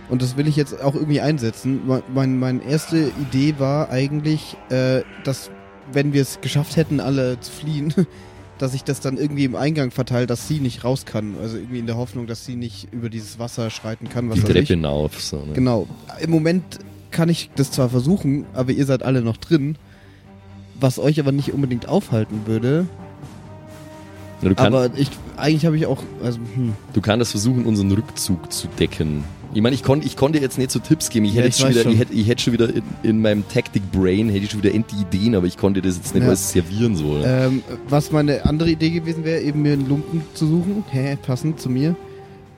Und 0.09 0.21
das 0.23 0.37
will 0.37 0.47
ich 0.47 0.57
jetzt 0.57 0.83
auch 0.83 0.95
irgendwie 0.95 1.21
einsetzen. 1.21 1.87
Me- 1.87 2.03
Mein, 2.13 2.39
meine 2.39 2.63
erste 2.63 3.11
Idee 3.21 3.55
war 3.59 3.91
eigentlich, 3.91 4.57
äh, 4.69 5.03
dass 5.25 5.51
wenn 5.93 6.13
wir 6.13 6.23
es 6.23 6.41
geschafft 6.41 6.77
hätten, 6.77 7.01
alle 7.01 7.41
zu 7.41 7.51
fliehen, 7.51 7.95
dass 8.59 8.75
ich 8.75 8.85
das 8.85 9.01
dann 9.01 9.17
irgendwie 9.17 9.45
im 9.45 9.57
Eingang 9.57 9.91
verteile, 9.91 10.27
dass 10.27 10.47
sie 10.47 10.61
nicht 10.61 10.85
raus 10.85 11.05
kann. 11.07 11.37
Also 11.41 11.57
irgendwie 11.57 11.79
in 11.79 11.87
der 11.87 11.97
Hoffnung, 11.97 12.27
dass 12.27 12.45
sie 12.45 12.57
nicht 12.57 12.89
über 12.93 13.09
dieses 13.09 13.39
Wasser 13.39 13.71
schreiten 13.71 14.09
kann. 14.09 14.29
Was 14.31 14.37
Die. 14.37 14.43
Treppe 14.45 14.67
hinauf. 14.67 15.21
So, 15.21 15.39
ne? 15.39 15.53
Genau. 15.55 15.87
Im 16.21 16.31
Moment 16.31 16.79
kann 17.11 17.29
ich 17.29 17.51
das 17.57 17.71
zwar 17.71 17.89
versuchen, 17.89 18.45
aber 18.55 18.73
ihr 18.73 18.87
seid 18.87 19.03
alle 19.03 19.23
noch 19.23 19.37
drin. 19.37 19.77
Was 20.81 20.99
euch 20.99 21.21
aber 21.21 21.33
nicht 21.33 21.53
unbedingt 21.53 21.89
aufhalten 21.89 22.43
würde. 22.47 22.87
Ja, 24.43 24.51
aber 24.57 24.91
ich, 24.97 25.09
eigentlich 25.37 25.65
habe 25.65 25.77
ich 25.77 25.87
auch, 25.87 26.03
also, 26.23 26.39
hm. 26.55 26.75
du 26.93 27.01
kannst 27.01 27.31
versuchen, 27.31 27.65
unseren 27.65 27.91
Rückzug 27.93 28.53
zu 28.53 28.67
decken. 28.79 29.25
Ich 29.55 29.63
meine, 29.63 29.75
ich, 29.75 29.83
kon, 29.85 30.03
ich 30.03 30.17
konnte 30.17 30.41
jetzt 30.41 30.59
nicht 30.59 30.71
so 30.73 30.81
Tipps 30.81 31.11
geben. 31.11 31.25
Ich 31.27 31.35
Ja, 31.35 31.43
hätte 31.43 31.49
ich 31.49 31.59
jetzt 31.59 31.61
schon 31.61 31.71
wieder, 31.71 31.83
schon. 31.85 31.93
ich 31.93 31.99
hätte, 32.01 32.13
ich 32.13 32.29
hätte 32.29 32.43
schon 32.43 32.53
wieder 32.53 32.69
in, 32.75 32.83
in 33.05 33.23
meinem 33.23 33.49
Tactic 33.49 33.83
Brain 33.93 34.29
hätte 34.29 34.45
ich 34.45 34.51
schon 34.51 34.63
wieder 34.63 34.75
endlich 34.75 35.01
Ideen, 35.01 35.35
aber 35.37 35.47
ich 35.47 35.57
konnte 35.57 35.81
das 35.81 35.97
jetzt 35.97 36.13
nicht 36.15 36.23
Ja. 36.25 36.29
alles 36.29 36.51
servieren 36.51 36.97
so. 36.97 37.23
Ähm, 37.25 37.63
was 37.89 38.11
meine 38.13 38.45
andere 38.45 38.71
Idee 38.71 38.91
gewesen 38.91 39.25
wäre, 39.25 39.41
eben 39.41 39.63
mir 39.63 39.75
einen 39.75 39.89
Lumpen 39.89 40.23
zu 40.35 40.47
suchen, 40.47 40.85
hä, 40.91 41.17
passend 41.25 41.61
zu 41.61 41.71
mir, 41.71 41.95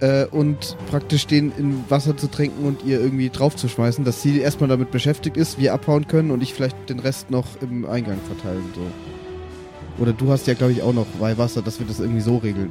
äh, 0.01 0.25
und 0.27 0.77
praktisch 0.91 1.27
den 1.27 1.53
in 1.59 1.85
Wasser 1.89 2.17
zu 2.17 2.29
tränken 2.31 2.65
und 2.67 2.85
ihr 2.85 2.99
irgendwie 3.01 3.29
draufzuschmeißen, 3.31 4.05
dass 4.05 4.23
sie 4.23 4.39
erstmal 4.41 4.69
damit 4.69 4.91
beschäftigt 4.91 5.37
ist, 5.37 5.59
wir 5.61 5.75
abhauen 5.75 6.07
können 6.09 6.31
und 6.31 6.43
ich 6.43 6.55
vielleicht 6.55 6.89
den 6.89 6.99
Rest 6.99 7.31
noch 7.31 7.47
im 7.61 7.85
Eingang 7.87 8.19
verteilen. 8.27 8.65
So. 8.75 10.03
Oder 10.03 10.13
du 10.13 10.31
hast 10.31 10.47
ja, 10.47 10.55
glaube 10.55 10.73
ich, 10.73 10.83
auch 10.83 10.93
noch 10.95 11.07
Weihwasser, 11.19 11.63
dass 11.63 11.79
wir 11.79 11.87
das 11.87 12.01
irgendwie 12.01 12.21
so 12.21 12.39
regeln. 12.39 12.71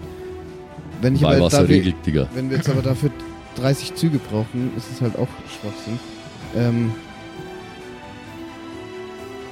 Wenn 1.02 1.16
ich 1.16 1.24
aber 1.26 1.36
Weihwasser 1.36 1.62
dafür, 1.62 1.76
regelt, 1.76 1.96
Digga. 2.06 2.28
wenn 2.36 2.50
wir 2.50 2.58
jetzt 2.58 2.70
aber 2.70 2.82
dafür 2.82 3.10
30 3.56 3.96
Züge 3.96 4.20
brauchen, 4.20 4.72
ist 4.78 4.92
es 4.92 5.02
halt 5.02 5.18
auch 5.18 5.28
Schwachsinn. 5.50 6.00
Ähm, 6.56 6.94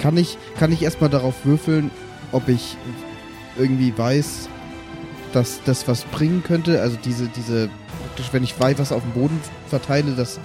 kann 0.00 0.16
ich, 0.16 0.38
kann 0.58 0.72
ich 0.72 0.82
erstmal 0.82 1.10
darauf 1.10 1.44
würfeln, 1.44 1.90
ob 2.32 2.48
ich 2.48 2.76
irgendwie 3.56 3.96
weiß, 3.96 4.48
dass 5.32 5.60
das 5.64 5.88
was 5.88 6.04
bringen 6.04 6.42
könnte? 6.44 6.80
Also 6.80 6.96
diese, 7.02 7.26
diese, 7.28 7.68
praktisch, 8.02 8.32
wenn 8.32 8.44
ich 8.44 8.58
Weihwasser 8.60 8.96
auf 8.96 9.02
dem 9.02 9.12
Boden 9.12 9.40
verteile, 9.68 10.12
dass 10.12 10.38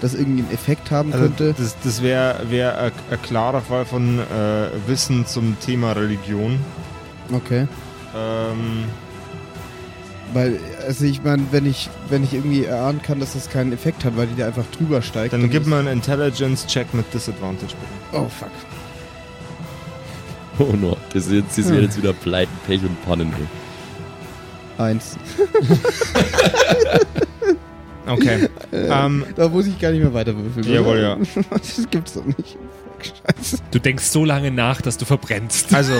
das 0.00 0.14
irgendwie 0.14 0.42
einen 0.42 0.52
Effekt 0.52 0.90
haben 0.90 1.12
Also 1.12 1.24
könnte. 1.24 1.54
das 1.58 1.76
das 1.82 2.02
wäre 2.02 2.50
wär 2.50 2.78
ein 2.78 2.92
ein 3.10 3.22
klarer 3.22 3.60
Fall 3.60 3.84
von 3.84 4.20
äh, 4.20 4.68
Wissen 4.86 5.26
zum 5.26 5.58
Thema 5.60 5.92
Religion. 5.92 6.58
Okay. 7.32 7.66
Ähm, 8.16 8.84
Weil, 10.34 10.58
also 10.86 11.04
ich 11.06 11.22
meine, 11.22 11.42
wenn 11.52 11.64
ich, 11.66 11.88
wenn 12.10 12.22
ich 12.22 12.34
irgendwie 12.34 12.64
erahnen 12.64 13.00
kann, 13.02 13.18
dass 13.18 13.32
das 13.32 13.48
keinen 13.48 13.72
Effekt 13.72 14.04
hat, 14.04 14.16
weil 14.16 14.26
die 14.26 14.36
da 14.36 14.46
einfach 14.46 14.66
drüber 14.76 15.00
steigt. 15.02 15.32
dann 15.32 15.48
gib 15.48 15.62
ist- 15.62 15.68
mal 15.68 15.80
einen 15.80 15.88
Intelligence-Check 15.88 16.92
mit 16.94 17.12
Disadvantage, 17.14 17.74
bitte. 18.10 18.22
Oh 18.24 18.28
fuck. 18.28 18.50
Oh 20.58 20.74
no, 20.76 20.96
das, 21.12 21.26
ist 21.26 21.32
jetzt, 21.32 21.56
das 21.58 21.70
wäre 21.70 21.82
jetzt 21.82 21.96
wieder 21.96 22.12
Pleiten, 22.12 22.52
Pech 22.66 22.82
und 22.82 23.02
Pannen. 23.06 23.32
ey. 23.32 24.82
Eins. 24.84 25.16
Okay. 28.06 28.48
ähm, 28.72 29.24
Da 29.36 29.48
muss 29.48 29.66
ich 29.66 29.78
gar 29.78 29.90
nicht 29.90 30.00
mehr 30.02 30.14
weiter 30.14 30.34
würfeln. 30.34 30.66
Jawohl, 30.66 30.98
ja. 31.00 31.16
Das 31.50 31.86
gibt's 31.90 32.14
doch 32.14 32.24
nicht. 32.24 32.56
Fuck, 32.56 33.04
scheiße. 33.36 33.58
Du 33.70 33.78
denkst 33.78 34.04
so 34.04 34.24
lange 34.24 34.50
nach, 34.50 34.80
dass 34.80 34.96
du 34.96 35.04
verbrennst. 35.04 35.74
Also 35.74 35.92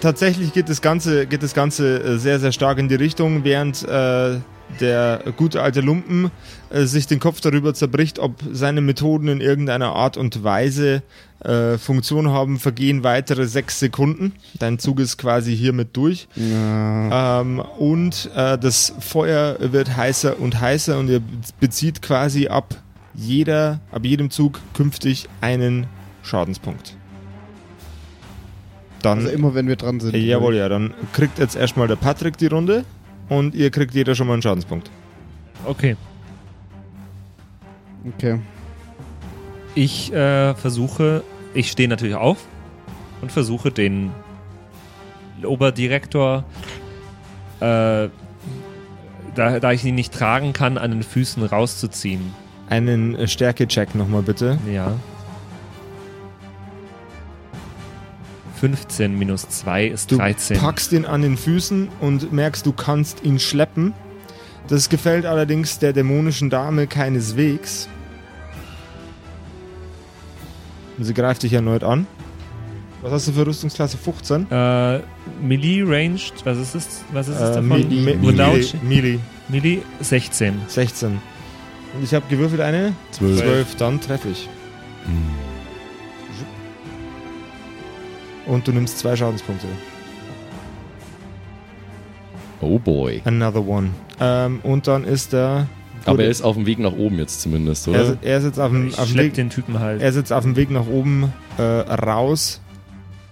tatsächlich 0.00 0.52
geht 0.52 0.68
das 0.68 0.82
Ganze, 0.82 1.26
geht 1.26 1.42
das 1.42 1.54
Ganze 1.54 2.02
äh, 2.02 2.18
sehr, 2.18 2.40
sehr 2.40 2.52
stark 2.52 2.78
in 2.78 2.88
die 2.88 2.94
Richtung, 2.94 3.44
während 3.44 3.82
äh, 3.82 4.38
der 4.80 5.22
gute 5.36 5.62
alte 5.62 5.80
Lumpen 5.80 6.30
äh, 6.70 6.84
sich 6.84 7.06
den 7.06 7.20
Kopf 7.20 7.40
darüber 7.40 7.74
zerbricht, 7.74 8.18
ob 8.18 8.34
seine 8.50 8.80
Methoden 8.80 9.28
in 9.28 9.40
irgendeiner 9.40 9.94
Art 9.94 10.16
und 10.16 10.42
Weise 10.42 11.02
äh, 11.40 11.78
Funktion 11.78 12.30
haben, 12.30 12.58
vergehen 12.58 13.04
weitere 13.04 13.46
sechs 13.46 13.78
Sekunden. 13.78 14.32
Dein 14.58 14.78
Zug 14.78 15.00
ist 15.00 15.18
quasi 15.18 15.56
hiermit 15.56 15.96
durch. 15.96 16.28
Ja. 16.34 17.40
Ähm, 17.40 17.60
und 17.78 18.30
äh, 18.34 18.58
das 18.58 18.92
Feuer 19.00 19.56
wird 19.60 19.96
heißer 19.96 20.40
und 20.40 20.60
heißer 20.60 20.98
und 20.98 21.08
ihr 21.08 21.22
bezieht 21.60 22.02
quasi 22.02 22.48
ab 22.48 22.74
jeder, 23.14 23.80
ab 23.92 24.04
jedem 24.04 24.30
Zug 24.30 24.60
künftig 24.74 25.28
einen 25.40 25.86
Schadenspunkt. 26.22 26.96
Dann, 29.02 29.18
Also 29.18 29.30
immer 29.30 29.54
wenn 29.54 29.68
wir 29.68 29.76
dran 29.76 30.00
sind. 30.00 30.14
jawohl, 30.16 30.56
ja, 30.56 30.68
dann 30.68 30.94
kriegt 31.12 31.38
jetzt 31.38 31.56
erstmal 31.56 31.86
der 31.88 31.96
Patrick 31.96 32.36
die 32.38 32.46
Runde 32.46 32.84
und 33.28 33.54
ihr 33.54 33.70
kriegt 33.70 33.94
jeder 33.94 34.14
schon 34.14 34.26
mal 34.26 34.32
einen 34.34 34.42
Schadenspunkt. 34.42 34.90
Okay. 35.64 35.96
Okay. 38.16 38.40
Ich 39.74 40.12
äh, 40.12 40.54
versuche, 40.54 41.22
ich 41.54 41.70
stehe 41.70 41.88
natürlich 41.88 42.14
auf 42.14 42.38
und 43.20 43.30
versuche 43.32 43.70
den 43.70 44.10
Oberdirektor, 45.44 46.44
äh, 47.60 48.08
da, 49.34 49.60
da 49.60 49.72
ich 49.72 49.84
ihn 49.84 49.94
nicht 49.94 50.14
tragen 50.14 50.52
kann, 50.52 50.78
an 50.78 50.92
den 50.92 51.02
Füßen 51.02 51.42
rauszuziehen. 51.44 52.32
Einen 52.68 53.14
äh, 53.14 53.28
Stärke-Check 53.28 53.94
nochmal 53.94 54.22
bitte. 54.22 54.58
Ja. 54.72 54.92
15 58.60 59.18
minus 59.18 59.48
2 59.48 59.86
ist 59.86 60.10
Du 60.10 60.16
13. 60.16 60.58
packst 60.58 60.92
ihn 60.92 61.04
an 61.04 61.22
den 61.22 61.36
Füßen 61.36 61.88
und 62.00 62.32
merkst, 62.32 62.64
du 62.64 62.72
kannst 62.72 63.22
ihn 63.24 63.38
schleppen. 63.38 63.92
Das 64.68 64.88
gefällt 64.88 65.26
allerdings 65.26 65.78
der 65.78 65.92
dämonischen 65.92 66.50
Dame 66.50 66.86
keineswegs. 66.86 67.88
Und 70.98 71.04
sie 71.04 71.14
greift 71.14 71.42
dich 71.42 71.52
erneut 71.52 71.84
an. 71.84 72.06
Was 73.02 73.12
hast 73.12 73.28
du 73.28 73.32
für 73.32 73.46
Rüstungsklasse 73.46 73.98
15? 73.98 74.50
Äh, 74.50 75.00
Melee 75.42 75.82
Ranged, 75.86 76.32
was 76.44 76.58
ist 76.58 76.74
es? 76.74 77.04
Was 77.12 77.28
ist 77.28 77.36
es 77.36 77.50
Äh, 77.50 77.54
davon? 77.60 77.70
Without 78.22 78.56
Melee, 78.56 78.78
Melee, 78.82 79.18
Melee 79.48 79.82
16. 80.00 80.54
16. 80.66 81.10
Und 81.10 82.02
ich 82.02 82.14
habe 82.14 82.24
gewürfelt 82.28 82.62
eine? 82.62 82.94
Zwölf. 83.12 83.38
12, 83.38 83.74
dann 83.76 84.00
treffe 84.00 84.28
ich. 84.30 84.48
Und 88.46 88.66
du 88.68 88.72
nimmst 88.72 88.98
zwei 88.98 89.16
Schadenspunkte. 89.16 89.66
Oh 92.60 92.78
boy. 92.78 93.22
Another 93.24 93.66
one. 93.66 93.90
Ähm, 94.20 94.60
und 94.62 94.86
dann 94.86 95.04
ist 95.04 95.32
der 95.32 95.66
Aber 96.04 96.22
er 96.22 96.30
ist 96.30 96.42
auf 96.42 96.56
dem 96.56 96.64
Weg 96.66 96.78
nach 96.78 96.92
oben 96.92 97.18
jetzt 97.18 97.40
zumindest, 97.42 97.86
Er, 97.86 97.90
oder? 97.92 98.02
ist- 98.02 98.18
er 98.22 98.38
ist 98.38 98.44
jetzt 98.44 98.58
auf 98.60 98.70
dem, 98.70 98.88
Ich 98.88 98.98
auf 98.98 99.08
dem 99.08 99.18
Weg. 99.18 99.34
den 99.34 99.50
Typen 99.50 99.78
halt. 99.80 100.00
Er 100.00 100.08
ist 100.08 100.16
jetzt 100.16 100.32
auf 100.32 100.42
dem 100.44 100.56
Weg 100.56 100.70
nach 100.70 100.86
oben 100.86 101.32
äh, 101.58 101.62
raus. 101.62 102.60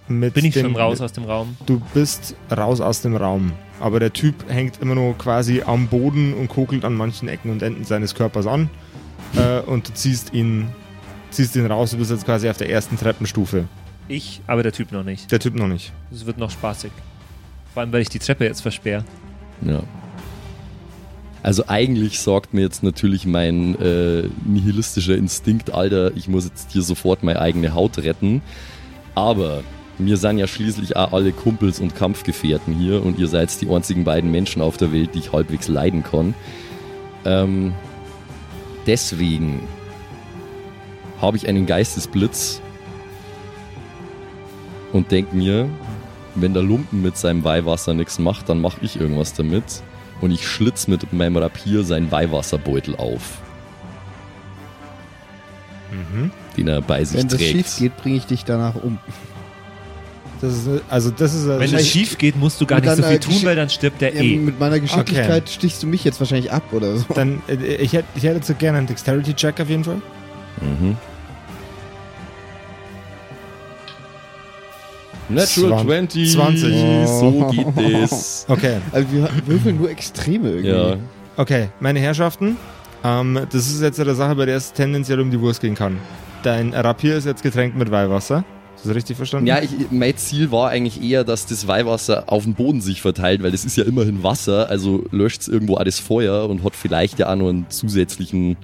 Mit 0.07 0.35
Bin 0.35 0.45
ich 0.45 0.53
dem, 0.53 0.65
schon 0.67 0.75
raus 0.75 1.01
aus 1.01 1.13
dem 1.13 1.23
Raum? 1.23 1.57
Du 1.65 1.81
bist 1.95 2.35
raus 2.55 2.79
aus 2.81 3.01
dem 3.01 3.15
Raum. 3.15 3.53
Aber 3.79 3.99
der 3.99 4.13
Typ 4.13 4.35
hängt 4.47 4.79
immer 4.79 4.93
nur 4.95 5.17
quasi 5.17 5.63
am 5.65 5.87
Boden 5.87 6.33
und 6.35 6.47
kokelt 6.47 6.85
an 6.85 6.93
manchen 6.93 7.27
Ecken 7.27 7.49
und 7.49 7.63
Enden 7.63 7.83
seines 7.85 8.13
Körpers 8.13 8.45
an. 8.45 8.69
Äh, 9.35 9.61
und 9.61 9.89
du 9.89 9.93
ziehst 9.93 10.33
ihn, 10.33 10.67
ziehst 11.31 11.55
ihn 11.55 11.65
raus. 11.65 11.91
Du 11.91 11.97
bist 11.97 12.11
jetzt 12.11 12.25
quasi 12.25 12.47
auf 12.47 12.57
der 12.57 12.69
ersten 12.69 12.97
Treppenstufe. 12.97 13.65
Ich, 14.07 14.41
aber 14.47 14.63
der 14.63 14.71
Typ 14.71 14.91
noch 14.91 15.03
nicht. 15.03 15.31
Der 15.31 15.39
Typ 15.39 15.55
noch 15.55 15.67
nicht. 15.67 15.91
Es 16.11 16.25
wird 16.25 16.37
noch 16.37 16.51
spaßig. 16.51 16.91
Vor 17.73 17.81
allem, 17.81 17.91
weil 17.91 18.01
ich 18.01 18.09
die 18.09 18.19
Treppe 18.19 18.45
jetzt 18.45 18.61
versperre. 18.61 19.03
Ja. 19.61 19.81
Also 21.43 21.65
eigentlich 21.67 22.19
sorgt 22.19 22.53
mir 22.53 22.61
jetzt 22.61 22.81
natürlich 22.81 23.25
mein 23.25 23.79
äh, 23.79 24.23
nihilistischer 24.45 25.15
Instinkt, 25.15 25.71
Alter, 25.71 26.15
ich 26.15 26.27
muss 26.27 26.45
jetzt 26.45 26.71
hier 26.71 26.81
sofort 26.81 27.21
meine 27.21 27.39
eigene 27.39 27.73
Haut 27.73 27.99
retten. 27.99 28.41
Aber 29.13 29.63
mir 29.97 30.17
sind 30.17 30.39
ja 30.39 30.47
schließlich 30.47 30.95
auch 30.95 31.13
alle 31.13 31.31
Kumpels 31.31 31.79
und 31.79 31.95
Kampfgefährten 31.95 32.73
hier 32.73 33.03
und 33.03 33.19
ihr 33.19 33.27
seid 33.27 33.61
die 33.61 33.69
einzigen 33.69 34.03
beiden 34.03 34.31
Menschen 34.31 34.61
auf 34.61 34.77
der 34.77 34.91
Welt, 34.91 35.13
die 35.13 35.19
ich 35.19 35.33
halbwegs 35.33 35.67
leiden 35.67 36.03
kann. 36.03 36.33
Ähm, 37.25 37.73
deswegen 38.87 39.61
habe 41.21 41.37
ich 41.37 41.47
einen 41.47 41.65
Geistesblitz 41.65 42.61
und 44.95 45.11
denk 45.11 45.33
mir, 45.33 45.67
wenn 46.35 46.53
der 46.53 46.63
Lumpen 46.63 47.01
mit 47.01 47.17
seinem 47.17 47.43
Weihwasser 47.43 47.93
nichts 47.93 48.17
macht, 48.17 48.47
dann 48.47 48.61
mache 48.61 48.77
ich 48.81 48.97
irgendwas 48.99 49.33
damit 49.33 49.63
und 50.21 50.31
ich 50.31 50.47
schlitz 50.47 50.87
mit 50.87 51.11
meinem 51.11 51.35
Rapier 51.35 51.83
seinen 51.83 52.09
Weihwasserbeutel 52.11 52.95
auf, 52.95 53.39
Mhm. 55.91 56.31
den 56.57 56.67
er 56.69 56.81
bei 56.81 57.03
sich 57.03 57.17
Wenn 57.19 57.27
das 57.27 57.37
trägt. 57.39 57.51
schief 57.51 57.77
geht, 57.77 57.97
bringe 57.97 58.15
ich 58.17 58.25
dich 58.25 58.45
danach 58.45 58.75
um. 58.75 58.97
Das 60.41 60.53
ist, 60.53 60.69
also 60.89 61.11
das 61.11 61.33
ist 61.33 61.47
Wenn 61.47 61.73
es 61.73 61.87
schief 61.87 62.17
geht, 62.17 62.35
musst 62.37 62.59
du 62.61 62.65
gar 62.65 62.79
nicht 62.81 62.95
so 62.95 63.03
viel 63.03 63.15
äh, 63.15 63.19
tun, 63.19 63.39
weil 63.43 63.55
dann 63.55 63.69
stirbt 63.69 64.01
der 64.01 64.13
Ja, 64.13 64.21
eh. 64.21 64.37
mit 64.37 64.59
meiner 64.59 64.79
Geschicklichkeit 64.79 65.49
stichst 65.49 65.81
du 65.83 65.87
mich 65.87 66.03
jetzt 66.03 66.19
wahrscheinlich 66.19 66.51
ab 66.51 66.63
oder 66.71 66.97
so. 66.97 67.05
Dann, 67.13 67.41
äh, 67.47 67.55
ich 67.75 67.93
hätte, 67.93 68.07
ich 68.15 68.23
hätte 68.23 68.45
so 68.45 68.53
gerne 68.53 68.77
einen 68.79 68.87
Dexterity-Check 68.87 69.59
auf 69.61 69.69
jeden 69.69 69.83
Fall. 69.85 70.01
Mhm. 70.61 70.97
Natural 75.29 75.71
Zwan- 75.71 76.09
20. 76.09 76.31
20. 76.33 77.07
So 77.07 77.51
geht 77.51 78.03
es. 78.03 78.45
Okay, 78.49 78.77
Also 78.91 79.07
wir 79.11 79.29
würfeln 79.45 79.77
nur 79.77 79.89
Extreme 79.89 80.49
irgendwie. 80.49 80.69
Ja. 80.69 80.95
okay, 81.37 81.69
meine 81.79 81.99
Herrschaften. 81.99 82.57
Ähm, 83.03 83.39
das 83.51 83.67
ist 83.67 83.81
jetzt 83.81 83.99
eine 83.99 84.15
Sache, 84.15 84.35
bei 84.35 84.45
der 84.45 84.57
es 84.57 84.73
tendenziell 84.73 85.19
um 85.19 85.31
die 85.31 85.39
Wurst 85.39 85.61
gehen 85.61 85.75
kann. 85.75 85.97
Dein 86.43 86.73
Rapier 86.73 87.15
ist 87.17 87.25
jetzt 87.25 87.41
getränkt 87.43 87.77
mit 87.77 87.89
Weihwasser. 87.91 88.43
Ist 88.75 88.85
das 88.85 88.93
richtig 88.95 89.17
verstanden? 89.17 89.47
Ja, 89.47 89.59
ich, 89.61 89.69
mein 89.89 90.15
Ziel 90.17 90.51
war 90.51 90.69
eigentlich 90.69 91.01
eher, 91.01 91.23
dass 91.23 91.45
das 91.47 91.65
Weihwasser 91.67 92.25
auf 92.27 92.43
dem 92.43 92.53
Boden 92.53 92.81
sich 92.81 93.01
verteilt, 93.01 93.41
weil 93.41 93.51
das 93.51 93.65
ist 93.65 93.77
ja 93.77 93.83
immerhin 93.83 94.21
Wasser, 94.21 94.69
also 94.69 95.03
löscht 95.11 95.41
es 95.41 95.47
irgendwo 95.47 95.75
alles 95.75 95.99
Feuer 95.99 96.47
und 96.49 96.63
hat 96.63 96.75
vielleicht 96.75 97.17
ja 97.19 97.31
auch 97.31 97.35
noch 97.35 97.49
einen 97.49 97.65
zusätzlichen 97.69 98.57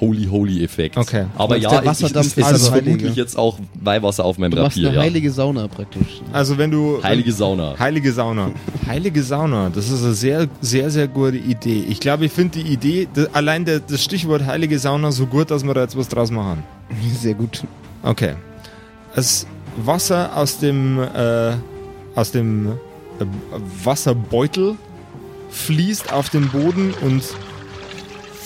Holy 0.00 0.24
Holy 0.26 0.64
Effekt. 0.64 0.96
Okay. 0.96 1.26
Aber 1.36 1.56
ja, 1.56 1.68
der 1.70 1.80
ich, 1.80 1.86
Wasserdampf 1.86 2.26
es, 2.26 2.32
es 2.32 2.38
ist 2.38 2.44
also 2.44 2.66
vermutlich 2.72 2.94
Heilige. 3.02 3.20
jetzt 3.20 3.36
auch 3.38 3.58
Weihwasser 3.80 4.24
auf 4.24 4.38
meinem 4.38 4.52
Du 4.52 4.62
Rapier. 4.62 4.88
eine 4.88 4.96
Ja. 4.96 5.02
heilige 5.02 5.30
Sauna 5.30 5.68
praktisch. 5.68 6.20
Also 6.32 6.56
wenn 6.58 6.70
du... 6.70 7.02
Heilige 7.02 7.32
Sauna. 7.32 7.78
Heilige 7.78 8.12
Sauna. 8.12 8.50
Heilige 8.86 9.22
Sauna, 9.22 9.68
das 9.68 9.90
ist 9.90 10.02
eine 10.02 10.14
sehr, 10.14 10.48
sehr, 10.60 10.90
sehr 10.90 11.06
gute 11.08 11.36
Idee. 11.36 11.84
Ich 11.88 12.00
glaube, 12.00 12.24
ich 12.24 12.32
finde 12.32 12.60
die 12.62 12.72
Idee, 12.72 13.08
das, 13.12 13.34
allein 13.34 13.64
der, 13.64 13.80
das 13.80 14.02
Stichwort 14.02 14.46
Heilige 14.46 14.78
Sauna 14.78 15.12
so 15.12 15.26
gut, 15.26 15.50
dass 15.50 15.64
wir 15.64 15.74
da 15.74 15.82
jetzt 15.82 15.96
was 15.96 16.08
draus 16.08 16.30
machen. 16.30 16.62
Sehr 17.20 17.34
gut. 17.34 17.62
Okay. 18.02 18.34
Das 19.14 19.46
Wasser 19.76 20.30
aus 20.36 20.58
dem, 20.58 20.98
äh, 20.98 21.52
aus 22.14 22.30
dem 22.32 22.68
äh, 22.68 23.24
Wasserbeutel 23.84 24.76
fließt 25.50 26.12
auf 26.12 26.30
den 26.30 26.48
Boden 26.48 26.94
und 27.02 27.22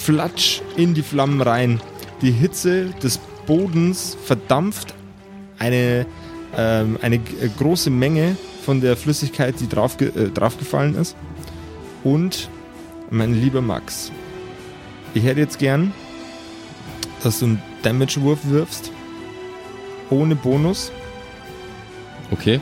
flatsch 0.05 0.61
in 0.77 0.93
die 0.93 1.03
Flammen 1.03 1.41
rein. 1.41 1.81
Die 2.21 2.31
Hitze 2.31 2.91
des 3.03 3.19
Bodens 3.47 4.17
verdampft 4.23 4.95
eine, 5.59 6.07
ähm, 6.57 6.99
eine 7.01 7.17
äh, 7.17 7.49
große 7.59 7.91
Menge 7.91 8.37
von 8.65 8.81
der 8.81 8.97
Flüssigkeit, 8.97 9.59
die 9.61 9.69
drauf, 9.69 10.01
äh, 10.01 10.29
draufgefallen 10.29 10.95
ist. 10.95 11.17
Und, 12.03 12.51
mein 13.11 13.35
lieber 13.35 13.63
Max, 13.63 14.13
ich 15.15 15.25
hätte 15.25 15.41
jetzt 15.41 15.59
gern, 15.59 15.93
dass 17.23 17.39
du 17.39 17.47
einen 17.47 17.63
Damage-Wurf 17.83 18.41
wirfst. 18.45 18.91
Ohne 20.11 20.37
Bonus. 20.37 20.93
Okay. 22.31 22.61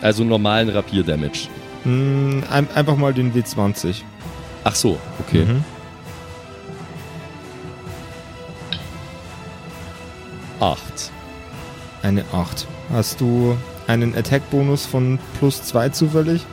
Also 0.00 0.24
normalen 0.24 0.70
Rapier-Damage. 0.70 1.48
Mm, 1.84 2.40
ein, 2.50 2.66
einfach 2.74 2.96
mal 2.96 3.12
den 3.12 3.34
W20. 3.34 3.96
Ach 4.64 4.74
so, 4.74 4.98
okay. 5.18 5.44
Mhm. 5.44 5.64
Acht. 10.60 11.10
Eine 12.02 12.24
8. 12.32 12.66
Hast 12.92 13.20
du 13.20 13.56
einen 13.86 14.14
Attack-Bonus 14.16 14.86
von 14.86 15.18
plus 15.38 15.62
2 15.64 15.88
zufällig? 15.90 16.44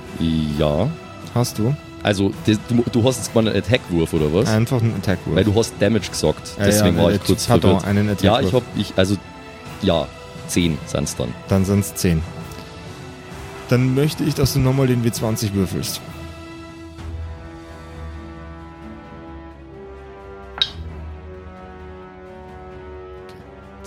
Ja. 0.58 0.90
Hast 1.34 1.60
du. 1.60 1.76
Also, 2.04 2.32
du, 2.46 2.84
du 2.92 3.04
hast 3.04 3.18
jetzt 3.18 3.36
mal 3.36 3.48
einen 3.48 3.58
Attack-Wurf 3.58 4.14
oder 4.14 4.34
was? 4.34 4.50
Einfach 4.50 4.82
einen 4.82 4.96
Attack-Wurf. 4.96 5.36
Weil 5.36 5.44
du 5.44 5.56
hast 5.56 5.74
Damage 5.80 6.10
gesagt. 6.10 6.56
Ja, 6.58 6.66
Deswegen 6.66 6.98
ja, 6.98 7.04
war 7.04 7.12
ich 7.12 7.24
kurz 7.24 7.46
pardon, 7.48 7.80
verwirrt. 7.80 7.86
einen 7.88 8.08
Ja, 8.22 8.36
Attack-Wurf. 8.36 8.64
ich 8.78 8.90
hab, 8.90 8.94
ich, 8.94 8.94
also, 8.98 9.18
ja, 9.82 10.08
10 10.48 10.78
sind's 10.86 11.16
dann. 11.16 11.34
Dann 11.50 11.66
sind 11.66 11.80
es 11.82 11.96
10. 11.96 12.22
Dann 13.70 13.96
möchte 13.96 14.24
ich, 14.24 14.36
dass 14.36 14.54
du 14.54 14.60
nochmal 14.60 14.88
den 14.88 15.04
W20 15.04 15.54
würfelst. 15.54 16.00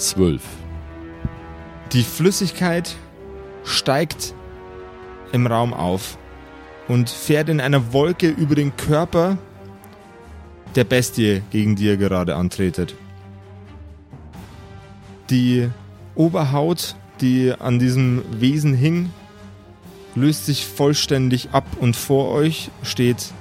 Zwölf. 0.00 0.42
Die 1.92 2.02
Flüssigkeit 2.02 2.96
steigt 3.64 4.34
im 5.32 5.46
Raum 5.46 5.74
auf 5.74 6.16
und 6.88 7.10
fährt 7.10 7.48
in 7.50 7.60
einer 7.60 7.92
Wolke 7.92 8.28
über 8.28 8.54
den 8.54 8.74
Körper 8.76 9.36
der 10.74 10.84
Bestie, 10.84 11.42
gegen 11.50 11.76
die 11.76 11.84
ihr 11.84 11.96
gerade 11.98 12.34
antretet. 12.34 12.94
Die 15.28 15.68
Oberhaut, 16.14 16.96
die 17.20 17.52
an 17.52 17.78
diesem 17.78 18.22
Wesen 18.40 18.74
hing, 18.74 19.10
löst 20.14 20.46
sich 20.46 20.66
vollständig 20.66 21.50
ab 21.52 21.66
und 21.78 21.94
vor 21.94 22.30
euch 22.30 22.70
steht 22.82 23.32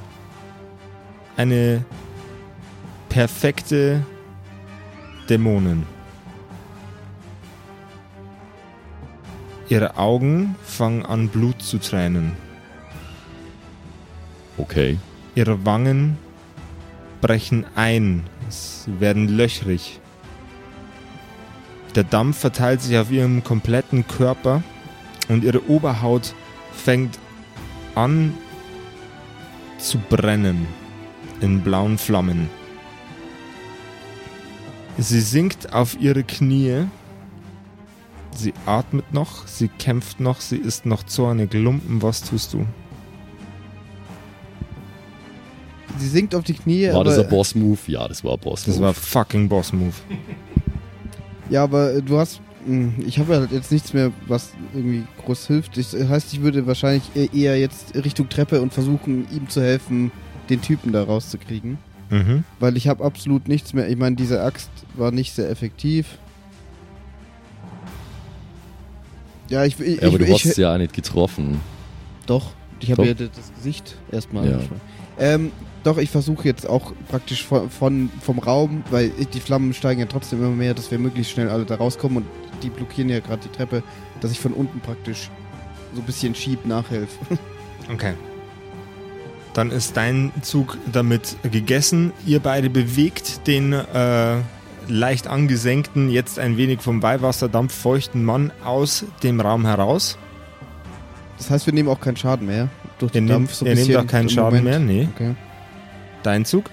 eine 1.38 1.86
perfekte 3.08 4.06
Dämonin. 5.30 5.86
Ihre 9.70 9.98
Augen 9.98 10.56
fangen 10.64 11.06
an 11.06 11.30
Blut 11.30 11.62
zu 11.62 11.78
tränen. 11.78 12.34
Okay. 14.58 14.98
Ihre 15.36 15.66
Wangen 15.66 16.18
brechen 17.22 17.66
ein, 17.76 18.24
sie 18.50 19.00
werden 19.00 19.28
löchrig. 19.28 20.00
Der 21.96 22.04
Dampf 22.04 22.40
verteilt 22.40 22.82
sich 22.82 22.98
auf 22.98 23.12
ihrem 23.12 23.44
kompletten 23.44 24.08
Körper 24.08 24.64
und 25.28 25.44
ihre 25.44 25.68
Oberhaut 25.70 26.34
fängt 26.74 27.20
an 27.96 28.34
zu 29.78 29.98
brennen 29.98 30.68
in 31.42 31.62
blauen 31.62 31.98
Flammen. 31.98 32.50
Sie 34.98 35.22
sinkt 35.22 35.74
auf 35.74 36.00
ihre 36.00 36.24
Knie. 36.24 36.88
Sie 38.36 38.54
atmet 38.66 39.14
noch, 39.14 39.48
sie 39.48 39.68
kämpft 39.68 40.20
noch, 40.20 40.40
sie 40.40 40.58
ist 40.58 40.86
noch 40.86 41.04
zornig. 41.04 41.54
Lumpen, 41.54 42.02
was 42.02 42.22
tust 42.22 42.54
du? 42.54 42.66
Sie 45.98 46.08
sinkt 46.08 46.34
auf 46.36 46.44
die 46.44 46.54
Knie, 46.54 46.88
War 46.88 46.96
aber, 46.96 47.04
das 47.06 47.20
ein 47.20 47.30
Boss-Move? 47.30 47.80
Ja, 47.88 48.08
das 48.08 48.24
war 48.24 48.34
ein 48.34 48.40
Boss-Move. 48.40 48.78
Das 48.78 48.82
war 48.82 48.94
fucking 48.94 49.50
Boss 49.50 49.74
Move. 49.74 49.94
ja, 51.50 51.64
aber 51.64 51.94
äh, 51.96 52.02
du 52.02 52.18
hast, 52.18 52.40
mh, 52.66 52.94
ich 53.06 53.20
habe 53.20 53.34
ja 53.34 53.40
halt 53.40 53.52
jetzt 53.52 53.72
nichts 53.72 53.94
mehr, 53.94 54.12
was 54.28 54.54
irgendwie 54.74 55.04
groß 55.26 55.48
hilft. 55.48 55.78
Das 55.78 55.94
heißt, 55.94 56.32
ich 56.32 56.42
würde 56.42 56.66
wahrscheinlich 56.68 57.04
e- 57.16 57.30
eher 57.34 57.60
jetzt 57.60 57.96
Richtung 57.96 58.30
Treppe 58.30 58.62
und 58.62 58.74
versuchen, 58.74 59.28
ihm 59.36 59.50
zu 59.50 59.62
helfen, 59.62 60.12
den 60.50 60.62
Typen 60.62 60.94
da 60.94 61.04
rauszukriegen. 61.04 61.80
Mhm. 62.10 62.44
Weil 62.60 62.78
ich 62.78 62.88
habe 62.88 63.04
absolut 63.04 63.48
nichts 63.48 63.74
mehr. 63.74 63.90
Ich 63.90 63.98
meine, 63.98 64.16
diese 64.16 64.42
Axt 64.42 64.70
war 64.96 65.12
nicht 65.12 65.34
sehr 65.34 65.50
effektiv. 65.50 66.18
Ja, 69.50 69.66
ich, 69.66 69.80
ich, 69.80 70.02
Ja, 70.02 70.08
aber 70.08 70.20
ich, 70.20 70.26
du 70.28 70.34
ich 70.34 70.46
hast 70.46 70.58
ja 70.58 70.74
auch 70.74 70.78
nicht 70.78 70.94
getroffen. 70.94 71.60
doch. 72.26 72.52
Ich 72.82 72.92
habe 72.92 73.06
ja 73.06 73.14
das 73.14 73.30
Gesicht 73.58 73.98
erstmal 74.10 74.50
Ja. 74.50 74.60
Ähm, 75.20 75.52
doch, 75.84 75.98
ich 75.98 76.10
versuche 76.10 76.46
jetzt 76.48 76.68
auch 76.68 76.94
praktisch 77.10 77.46
von, 77.46 77.70
von, 77.70 78.10
vom 78.22 78.40
Raum, 78.40 78.84
weil 78.90 79.10
die 79.10 79.40
Flammen 79.40 79.74
steigen 79.74 80.00
ja 80.00 80.06
trotzdem 80.06 80.40
immer 80.40 80.56
mehr, 80.56 80.74
dass 80.74 80.90
wir 80.92 80.98
möglichst 81.00 81.34
schnell 81.34 81.50
alle 81.50 81.66
da 81.66 81.76
rauskommen 81.76 82.20
und 82.20 82.26
die 82.64 82.70
blockieren 82.70 83.10
ja 83.10 83.20
gerade 83.20 83.42
die 83.44 83.50
Treppe, 83.50 83.84
dass 84.22 84.32
ich 84.32 84.40
von 84.40 84.54
unten 84.54 84.80
praktisch 84.80 85.30
so 85.94 86.02
ein 86.02 86.06
bisschen 86.06 86.36
schieb 86.36 86.66
nachhelfe. 86.66 87.08
Okay. 87.92 88.14
Dann 89.56 89.72
ist 89.72 89.98
dein 89.98 90.32
Zug 90.44 90.78
damit 90.92 91.38
gegessen. 91.52 92.14
Ihr 92.28 92.40
beide 92.40 92.70
bewegt 92.70 93.48
den 93.48 93.74
äh, 93.74 94.36
leicht 94.90 95.28
angesenkten, 95.28 96.10
jetzt 96.10 96.40
ein 96.40 96.58
wenig 96.58 96.82
vom 96.82 97.02
Weihwasserdampf 97.02 97.74
feuchten 97.74 98.24
Mann 98.26 98.52
aus 98.64 99.06
dem 99.24 99.40
Raum 99.42 99.66
heraus. 99.66 100.18
Das 101.38 101.50
heißt, 101.50 101.66
wir 101.66 101.74
nehmen 101.74 101.90
auch 101.90 102.00
keinen 102.02 102.18
Schaden 102.18 102.48
mehr. 102.48 102.68
Durch 103.00 103.12
Ihr 103.12 103.22
den 103.22 103.26
nehmt, 103.26 103.36
Dampf 103.36 103.54
so 103.54 103.66
ihr 103.66 103.76
nehmt 103.76 103.96
auch 103.96 104.08
keinen 104.08 104.30
Schaden 104.30 104.60
Moment. 104.64 104.86
mehr. 104.88 105.04
Nee. 105.06 105.08
Okay. 105.16 105.36
Dein 106.24 106.44
Zug. 106.46 106.70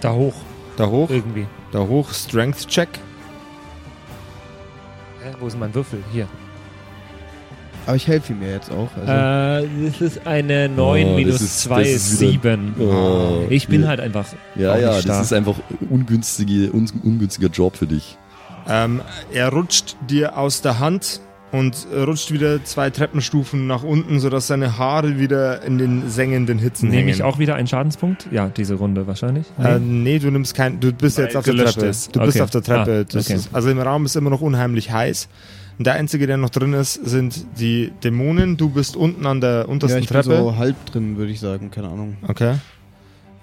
Da 0.00 0.12
hoch, 0.12 0.34
Da 0.76 0.86
hoch. 0.88 1.10
irgendwie. 1.10 1.46
Da 1.70 1.78
hoch. 1.80 2.12
Strength 2.12 2.66
Check. 2.66 2.88
Hä, 5.22 5.30
wo 5.38 5.46
ist 5.46 5.58
mein 5.58 5.72
Würfel? 5.74 6.02
Hier. 6.12 6.26
Aber 7.86 7.96
ich 7.96 8.06
helfe 8.06 8.32
ihm 8.32 8.42
ja 8.42 8.48
jetzt 8.48 8.70
auch. 8.70 8.88
Also, 8.96 9.66
Äh, 9.66 9.68
das 9.90 10.00
ist 10.00 10.26
eine 10.26 10.68
9 10.68 11.06
Oh, 11.08 11.16
minus 11.16 11.40
ist- 11.40 11.60
2 11.62 11.80
das 11.80 11.88
ist 11.88 12.12
ist 12.12 12.20
wieder- 12.20 12.32
7. 12.32 12.74
Oh, 12.80 13.46
Ich 13.50 13.68
bin 13.68 13.82
ja. 13.82 13.88
halt 13.88 14.00
einfach. 14.00 14.26
Ja, 14.54 14.72
auch 14.74 14.78
ja, 14.78 14.86
nicht 14.94 14.96
das 14.98 15.02
stark. 15.02 15.22
ist 15.24 15.32
einfach 15.32 15.56
ungünstige, 15.90 16.72
un, 16.72 16.88
ungünstiger 17.02 17.48
Job 17.48 17.76
für 17.76 17.86
dich. 17.86 18.16
Ähm, 18.68 19.00
er 19.32 19.48
rutscht 19.52 19.96
dir 20.08 20.38
aus 20.38 20.62
der 20.62 20.78
Hand 20.78 21.20
und 21.50 21.86
rutscht 21.94 22.32
wieder 22.32 22.64
zwei 22.64 22.88
Treppenstufen 22.90 23.66
nach 23.66 23.82
unten, 23.82 24.20
sodass 24.20 24.46
seine 24.46 24.78
Haare 24.78 25.18
wieder 25.18 25.62
in 25.64 25.76
den 25.78 26.08
sengenden 26.08 26.58
Hitzen 26.58 26.88
Nehme 26.88 27.00
hängen. 27.02 27.08
ich 27.10 27.22
auch 27.24 27.38
wieder 27.38 27.56
einen 27.56 27.66
Schadenspunkt? 27.66 28.26
Ja, 28.30 28.48
diese 28.48 28.74
Runde 28.74 29.06
wahrscheinlich. 29.06 29.46
Äh, 29.62 29.78
nee, 29.80 30.18
du 30.18 30.30
nimmst 30.30 30.54
kein. 30.54 30.80
Du 30.80 30.92
bist 30.92 31.18
Weil 31.18 31.24
jetzt 31.26 31.36
auf 31.36 31.44
der 31.44 31.56
Treppe. 31.56 31.86
ist. 31.86 32.14
Du 32.16 32.20
bist 32.20 32.36
Okay. 32.36 32.40
auf 32.42 32.50
der 32.50 32.62
Treppe. 32.62 33.06
Ah, 33.12 33.18
okay. 33.18 33.34
ist, 33.34 33.50
also 33.52 33.68
im 33.68 33.80
Raum 33.80 34.06
ist 34.06 34.16
immer 34.16 34.30
noch 34.30 34.40
unheimlich 34.40 34.92
heiß. 34.92 35.28
Und 35.82 35.86
der 35.86 35.94
einzige, 35.94 36.28
der 36.28 36.36
noch 36.36 36.50
drin 36.50 36.74
ist, 36.74 36.94
sind 36.94 37.44
die 37.58 37.90
Dämonen. 38.04 38.56
Du 38.56 38.68
bist 38.68 38.94
unten 38.94 39.26
an 39.26 39.40
der 39.40 39.62
ja, 39.62 39.64
untersten 39.64 39.98
ich 40.00 40.08
bin 40.08 40.22
Treppe. 40.22 40.36
so 40.36 40.56
halb 40.56 40.76
drin, 40.86 41.16
würde 41.16 41.32
ich 41.32 41.40
sagen. 41.40 41.72
Keine 41.72 41.88
Ahnung. 41.88 42.18
Okay. 42.28 42.52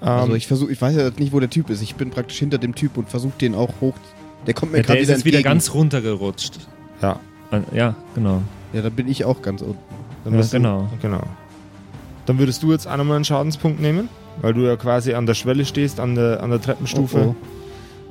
Ähm, 0.01 0.07
Also 0.07 0.35
ich 0.35 0.47
versuche, 0.47 0.71
ich 0.71 0.81
weiß 0.81 0.95
ja 0.95 1.09
nicht, 1.17 1.33
wo 1.33 1.41
der 1.41 1.49
Typ 1.49 1.69
ist. 1.69 1.81
Ich 1.81 1.95
bin 1.95 2.11
praktisch 2.11 2.39
hinter 2.39 2.57
dem 2.57 2.75
Typ 2.75 2.95
und 2.95 3.09
versuche 3.09 3.33
den 3.41 3.55
auch 3.55 3.73
hoch. 3.81 3.93
Der 4.47 4.53
kommt 4.53 4.71
mir 4.71 4.77
Ja, 4.77 4.83
gerade 4.83 5.05
der 5.05 5.17
ist 5.17 5.25
wieder 5.25 5.39
wieder 5.39 5.49
ganz 5.49 5.73
runtergerutscht. 5.73 6.59
ja, 7.01 7.19
Äh, 7.51 7.59
Ja, 7.75 7.95
genau. 8.15 8.41
Ja, 8.71 8.83
dann 8.83 8.93
bin 8.93 9.09
ich 9.09 9.25
auch 9.25 9.41
ganz 9.41 9.61
unten. 9.61 9.77
dann 10.23 10.33
Ja, 10.39 10.45
genau. 10.49 10.87
Du, 10.93 10.97
genau. 11.09 11.23
Dann 12.25 12.39
würdest 12.39 12.63
du 12.63 12.71
jetzt 12.71 12.87
auch 12.87 12.95
nochmal 12.95 13.17
einen 13.17 13.25
Schadenspunkt 13.25 13.81
nehmen, 13.81 14.07
weil 14.41 14.53
du 14.53 14.61
ja 14.61 14.77
quasi 14.77 15.13
an 15.13 15.25
der 15.25 15.33
Schwelle 15.33 15.65
stehst, 15.65 15.99
an 15.99 16.15
der, 16.15 16.41
an 16.41 16.51
der 16.51 16.61
Treppenstufe. 16.61 17.35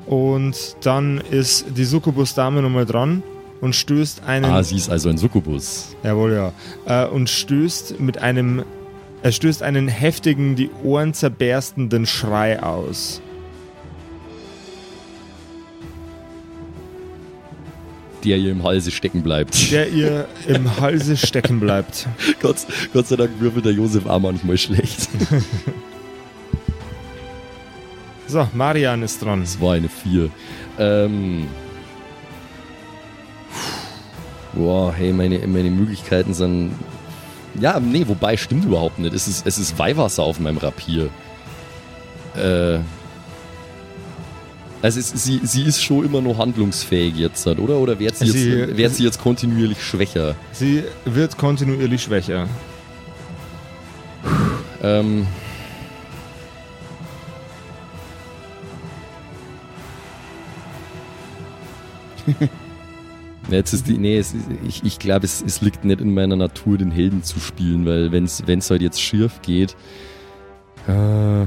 Oh, 0.07 0.35
Und 0.35 0.76
dann 0.83 1.16
ist 1.31 1.64
die 1.74 1.85
Succubus-Dame 1.87 2.61
nochmal 2.61 2.85
dran 2.85 3.22
und 3.61 3.75
stößt 3.75 4.25
einen. 4.25 4.45
Ah, 4.45 4.63
sie 4.63 4.77
ist 4.77 4.91
also 4.91 5.09
ein 5.09 5.19
Succubus. 5.19 5.97
Jawohl, 6.03 6.33
ja. 6.33 6.53
Äh, 6.87 7.09
und 7.09 7.29
stößt 7.29 8.01
mit 8.01 8.19
einem. 8.19 8.65
Er 9.23 9.33
stößt 9.33 9.63
einen 9.63 9.89
heftigen, 9.89 10.55
die 10.55 10.71
Ohren 10.85 11.13
zerberstenden 11.13 12.07
Schrei 12.07 12.63
aus. 12.63 13.21
Der 18.25 18.37
ihr 18.37 18.53
im 18.53 18.63
Halse 18.63 18.91
stecken 18.91 19.23
bleibt. 19.23 19.73
Der 19.73 19.89
ihr 19.89 20.29
im 20.47 20.81
Halse 20.81 21.17
stecken 21.17 21.59
bleibt. 21.59 22.07
Gott, 22.41 22.57
Gott 22.93 23.09
sei 23.09 23.17
Dank 23.17 23.33
würfelt 23.41 23.65
der 23.65 23.73
Josef 23.73 24.07
auch 24.07 24.21
manchmal 24.21 24.59
schlecht. 24.59 25.09
So, 28.31 28.47
Marian 28.53 29.03
ist 29.03 29.23
dran. 29.23 29.41
Das 29.41 29.59
war 29.59 29.73
eine 29.73 29.89
4. 29.89 30.29
Ähm. 30.79 31.47
Boah, 34.55 34.93
hey, 34.93 35.13
meine, 35.13 35.39
meine 35.47 35.71
Möglichkeiten 35.71 36.35
sind. 36.35 36.73
Ja, 37.61 37.81
nee, 37.81 38.05
wobei, 38.07 38.37
stimmt 38.37 38.65
überhaupt 38.65 38.99
nicht. 38.99 39.15
Es 39.15 39.29
ist, 39.29 39.47
es 39.47 39.59
ist 39.59 39.79
Weihwasser 39.79 40.23
auf 40.23 40.39
meinem 40.41 40.59
Rapier. 40.59 41.09
Äh. 42.37 42.79
Also 44.81 45.01
es, 45.01 45.09
sie, 45.11 45.41
sie 45.43 45.65
ist 45.65 45.83
schon 45.83 46.05
immer 46.05 46.21
noch 46.21 46.39
handlungsfähig 46.39 47.17
jetzt, 47.17 47.45
oder? 47.49 47.75
Oder 47.79 47.99
wird 47.99 48.15
sie, 48.17 48.29
Sie- 48.31 48.49
jetzt, 48.51 48.77
wird 48.77 48.95
sie 48.95 49.05
jetzt 49.05 49.21
kontinuierlich 49.21 49.83
schwächer? 49.83 50.37
Sie 50.53 50.85
wird 51.05 51.37
kontinuierlich 51.37 52.03
schwächer. 52.03 52.47
Ähm. 54.83 55.27
Jetzt 63.51 63.73
ist 63.73 63.87
die, 63.89 63.97
nee, 63.97 64.19
es, 64.19 64.35
ich, 64.67 64.85
ich 64.85 64.99
glaube, 64.99 65.25
es, 65.25 65.43
es 65.43 65.63
liegt 65.63 65.85
nicht 65.85 66.01
in 66.03 66.13
meiner 66.13 66.37
Natur, 66.37 66.77
den 66.77 66.91
Helden 66.91 67.23
zu 67.23 67.41
spielen, 67.41 67.87
weil 67.87 68.13
wenn 68.13 68.25
es 68.25 68.71
halt 68.71 68.83
jetzt 68.83 69.01
schief 69.01 69.41
geht. 69.43 69.75
Äh, 70.87 71.47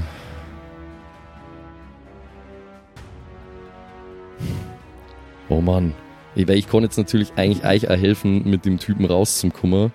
oh 5.49 5.62
Mann. 5.62 5.93
Ich, 6.36 6.47
weil 6.47 6.58
ich 6.58 6.68
konnte 6.68 6.86
jetzt 6.86 6.97
natürlich 6.97 7.34
eigentlich 7.36 7.66
euch 7.66 7.89
auch 7.89 7.97
helfen, 8.02 8.49
mit 8.49 8.66
dem 8.66 8.80
Typen 8.80 9.06
rauszukommen. 9.06 9.91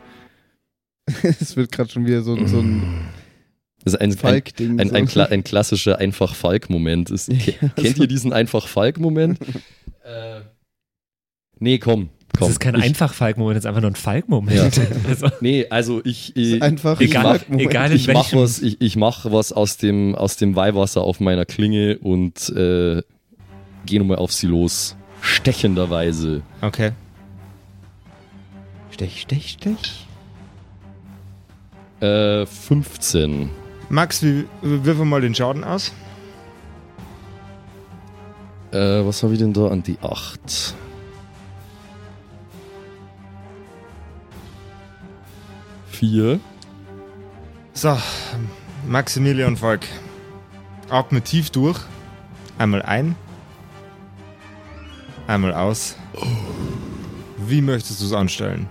Es 1.23 1.57
wird 1.57 1.71
gerade 1.73 1.89
schon 1.91 2.05
wieder 2.07 2.23
so, 2.23 2.35
so 2.47 2.59
ein 2.61 3.09
Das 3.85 3.95
ist 3.95 4.01
ein, 4.01 4.11
ein, 4.11 4.17
Falk-Ding. 4.19 4.81
ein, 4.81 4.95
ein, 4.95 5.07
Kla 5.07 5.25
ein 5.27 5.45
klassischer 5.45 5.99
Einfach-Falk-Moment. 5.99 7.11
Ist- 7.11 7.29
Ja, 7.33 7.53
ke- 7.69 7.71
Kennt 7.83 7.99
ihr 7.99 8.07
diesen 8.09 8.33
Einfach-Falk-Moment? 8.33 9.39
äh, 10.05 10.41
nee, 11.59 11.79
komm. 11.79 12.09
Das 12.33 12.41
komm. 12.41 12.51
ist 12.51 12.61
kein 12.61 12.75
ich, 12.75 12.83
Einfach-Falk-Moment, 12.83 13.57
das 13.57 13.65
ist 13.65 13.69
einfach 13.69 13.81
nur 13.81 13.91
ein 13.91 13.97
Falk-Moment. 13.97 14.79
Also, 15.09 15.29
Nee, 15.41 15.67
also 15.71 16.03
ich, 16.05 16.37
ich, 16.37 16.63
Einfach 16.63 17.01
ich 17.01 17.11
egal, 17.11 17.23
Falk- 17.23 17.49
Moment. 17.49 17.71
egal 17.71 17.91
in 17.91 17.97
ich 17.97 18.09
mach 18.09 18.33
was, 18.35 18.61
ich, 18.61 18.81
ich 18.81 18.97
mach 18.97 19.25
was 19.31 19.53
aus 19.53 19.79
dem, 19.79 20.15
aus 20.15 20.37
dem 20.37 20.55
Weihwasser 20.55 21.01
auf 21.03 21.19
meiner 21.21 21.47
Klinge 21.47 21.99
und 21.99 22.51
äh, 22.51 23.03
geh 23.87 23.99
nochmal 23.99 24.19
auf 24.19 24.33
sie 24.33 24.49
los. 24.49 24.97
Stechenderweise. 25.23 26.43
Okay. 26.61 26.93
Stech, 28.91 29.23
stech, 29.23 29.51
stech. 29.59 30.07
Äh, 32.01 32.45
15. 32.45 33.49
Max, 33.89 34.23
wie, 34.23 34.45
wirf 34.63 34.99
mal 34.99 35.21
den 35.23 35.35
Schaden 35.35 35.65
aus. 35.65 35.93
Äh, 38.73 38.77
was 39.07 39.23
habe 39.23 39.33
ich 39.33 39.39
denn 39.39 39.53
da 39.55 39.69
an 39.69 39.83
die 39.83 39.97
8? 40.03 40.75
Vier. 45.99 46.41
So, 47.73 47.97
Maximilian 48.87 49.57
Volk. 49.57 49.81
Atme 50.91 51.23
tief 51.23 51.49
durch. 51.49 51.81
Einmal 52.59 52.83
ein. 52.83 53.17
Einmal 55.27 55.55
aus. 55.55 55.97
Wie 57.39 57.63
möchtest 57.63 58.03
du 58.03 58.05
es 58.05 58.13
anstellen? 58.13 58.69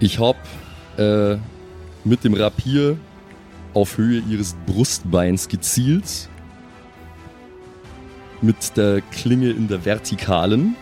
Ich 0.00 0.18
hab 0.18 0.36
äh, 0.96 1.36
mit 2.04 2.24
dem 2.24 2.32
Rapier 2.32 2.96
auf 3.74 3.98
Höhe 3.98 4.22
ihres 4.30 4.56
Brustbeins 4.64 5.46
gezielt. 5.46 6.30
Mit 8.40 8.78
der 8.78 9.02
Klinge 9.02 9.50
in 9.50 9.68
der 9.68 9.84
Vertikalen. 9.84 10.74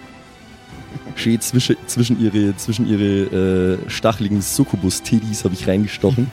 Schön 1.14 1.40
zwischen, 1.40 1.76
zwischen 1.86 2.20
ihre, 2.20 2.56
zwischen 2.56 2.86
ihre 2.86 3.78
äh, 3.84 3.90
stacheligen 3.90 4.40
Succubus-Teddys 4.42 5.44
habe 5.44 5.54
ich 5.54 5.68
reingestochen. 5.68 6.30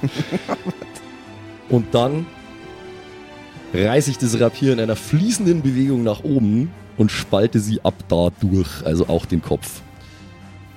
Und 1.69 1.93
dann 1.93 2.25
reiße 3.73 4.09
ich 4.11 4.17
das 4.17 4.39
Rapier 4.39 4.73
in 4.73 4.79
einer 4.79 4.95
fließenden 4.95 5.61
Bewegung 5.61 6.03
nach 6.03 6.23
oben 6.23 6.71
und 6.97 7.11
spalte 7.11 7.59
sie 7.59 7.79
ab 7.83 7.93
da 8.07 8.29
durch, 8.41 8.83
also 8.83 9.07
auch 9.07 9.25
den 9.25 9.41
Kopf. 9.41 9.81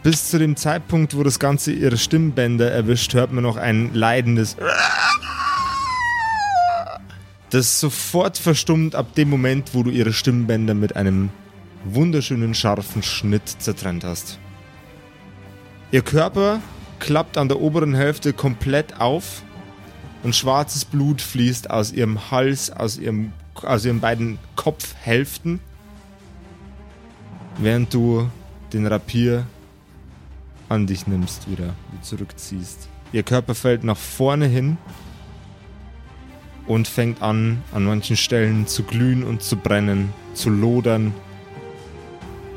Bis 0.03 0.29
zu 0.29 0.39
dem 0.39 0.57
Zeitpunkt, 0.57 1.17
wo 1.17 1.23
das 1.23 1.39
Ganze 1.39 1.73
ihre 1.73 1.97
Stimmbänder 1.97 2.71
erwischt, 2.71 3.15
hört 3.15 3.33
man 3.33 3.45
noch 3.45 3.57
ein 3.57 3.91
leidendes. 3.95 4.57
Das 7.51 7.81
sofort 7.81 8.39
verstummt 8.39 8.95
ab 8.95 9.15
dem 9.15 9.29
Moment, 9.29 9.75
wo 9.75 9.83
du 9.83 9.91
ihre 9.91 10.15
Stimmbänder 10.15 10.73
mit 10.73 10.97
einem 10.97 11.29
wunderschönen 11.85 12.55
scharfen 12.55 13.03
Schnitt 13.03 13.49
zertrennt 13.49 14.05
hast. 14.05 14.39
Ihr 15.91 16.03
Körper 16.03 16.61
klappt 16.99 17.37
an 17.37 17.49
der 17.49 17.61
oberen 17.61 17.95
Hälfte 17.95 18.33
komplett 18.33 19.01
auf 19.01 19.43
und 20.23 20.37
schwarzes 20.37 20.85
Blut 20.85 21.21
fließt 21.21 21.71
aus 21.71 21.93
ihrem 21.93 22.31
Hals, 22.31 22.71
aus, 22.71 22.97
ihrem, 22.97 23.33
aus 23.55 23.85
ihren 23.85 24.01
beiden 24.01 24.39
Kopfhälften, 24.57 25.61
während 27.59 27.93
du 27.93 28.31
den 28.73 28.87
Rapier 28.87 29.47
an 30.69 30.87
dich 30.87 31.07
nimmst 31.07 31.51
wieder, 31.51 31.75
wie 31.91 32.01
zurückziehst. 32.03 32.89
Ihr 33.13 33.23
Körper 33.23 33.55
fällt 33.55 33.85
nach 33.85 33.99
vorne 33.99 34.47
hin 34.47 34.79
und 36.67 36.89
fängt 36.89 37.21
an, 37.21 37.63
an 37.73 37.85
manchen 37.85 38.17
Stellen 38.17 38.67
zu 38.67 38.85
glühen 38.85 39.25
und 39.25 39.43
zu 39.43 39.57
brennen, 39.57 40.15
zu 40.33 40.49
lodern, 40.49 41.13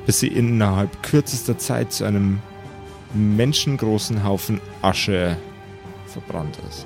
bis 0.06 0.20
sie 0.20 0.28
innerhalb 0.28 1.04
kürzester 1.04 1.58
Zeit 1.58 1.92
zu 1.92 2.06
einem 2.06 2.40
menschengroßen 3.14 4.24
Haufen 4.24 4.62
Asche 4.82 5.38
verbrannt 6.08 6.58
ist. 6.70 6.86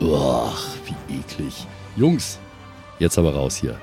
Boah, 0.00 0.52
wie 0.86 1.18
eklig. 1.18 1.66
Jungs, 1.96 2.38
jetzt 2.98 3.18
aber 3.18 3.34
raus 3.34 3.56
hier. 3.56 3.78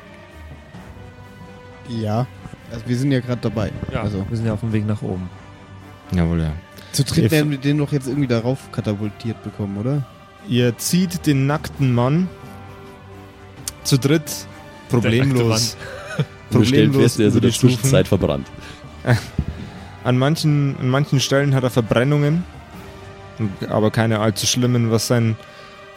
Ja. 1.88 2.28
Also 2.72 2.88
wir 2.88 2.98
sind 2.98 3.12
ja 3.12 3.20
gerade 3.20 3.42
dabei. 3.42 3.72
Ja, 3.92 4.02
Also 4.02 4.26
wir 4.28 4.38
sind 4.38 4.46
ja 4.46 4.54
auf 4.54 4.60
dem 4.60 4.74
Weg 4.74 4.86
nach 4.86 5.02
oben. 5.02 5.30
Jawohl, 6.12 6.42
ja. 6.42 6.52
zu 6.92 7.04
dritt 7.04 7.32
werden 7.32 7.52
wir 7.52 7.58
den 7.58 7.78
doch 7.78 7.92
jetzt 7.92 8.08
irgendwie 8.08 8.28
darauf 8.28 8.72
katapultiert 8.72 9.44
bekommen, 9.44 9.78
oder? 9.78 10.06
Ihr 10.48 10.78
zieht 10.78 11.26
den 11.26 11.48
nackten 11.48 11.94
Mann 11.94 12.28
zu 13.84 13.98
dritt 13.98 14.30
problemlos. 14.90 15.78
Wir 16.52 16.66
stellen 16.66 16.94
fest, 16.94 17.20
er 17.20 17.28
ist 17.28 17.36
in 17.36 17.42
der. 17.42 17.52
Zwischenzeit 17.52 18.08
verbrannt. 18.08 18.48
An 20.04 20.18
manchen, 20.18 20.76
an 20.80 20.90
manchen 20.90 21.20
Stellen 21.20 21.54
hat 21.54 21.64
er 21.64 21.70
Verbrennungen, 21.70 22.44
aber 23.70 23.92
keine 23.92 24.20
allzu 24.20 24.48
schlimmen. 24.48 24.92
Was 24.92 25.08
seinen 25.08 25.36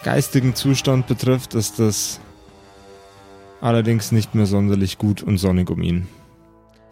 geistigen 0.03 0.55
Zustand 0.55 1.07
betrifft, 1.07 1.55
ist 1.55 1.79
das 1.79 2.21
allerdings 3.61 4.13
nicht 4.13 4.35
mehr 4.35 4.47
sonderlich 4.47 4.99
gut 4.99 5.23
und 5.23 5.39
sonnig 5.39 5.71
um 5.71 5.83
ihn. 5.83 6.09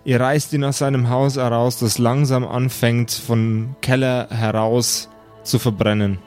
Ihr 0.05 0.21
reißt 0.21 0.53
ihn 0.55 0.65
aus 0.65 0.79
seinem 0.79 1.11
Haus 1.11 1.37
heraus, 1.37 1.79
das 1.79 1.99
langsam 1.99 2.47
anfängt, 2.47 3.11
von 3.11 3.75
Keller 3.83 4.29
heraus 4.31 5.11
zu 5.43 5.59
verbrennen. 5.59 6.19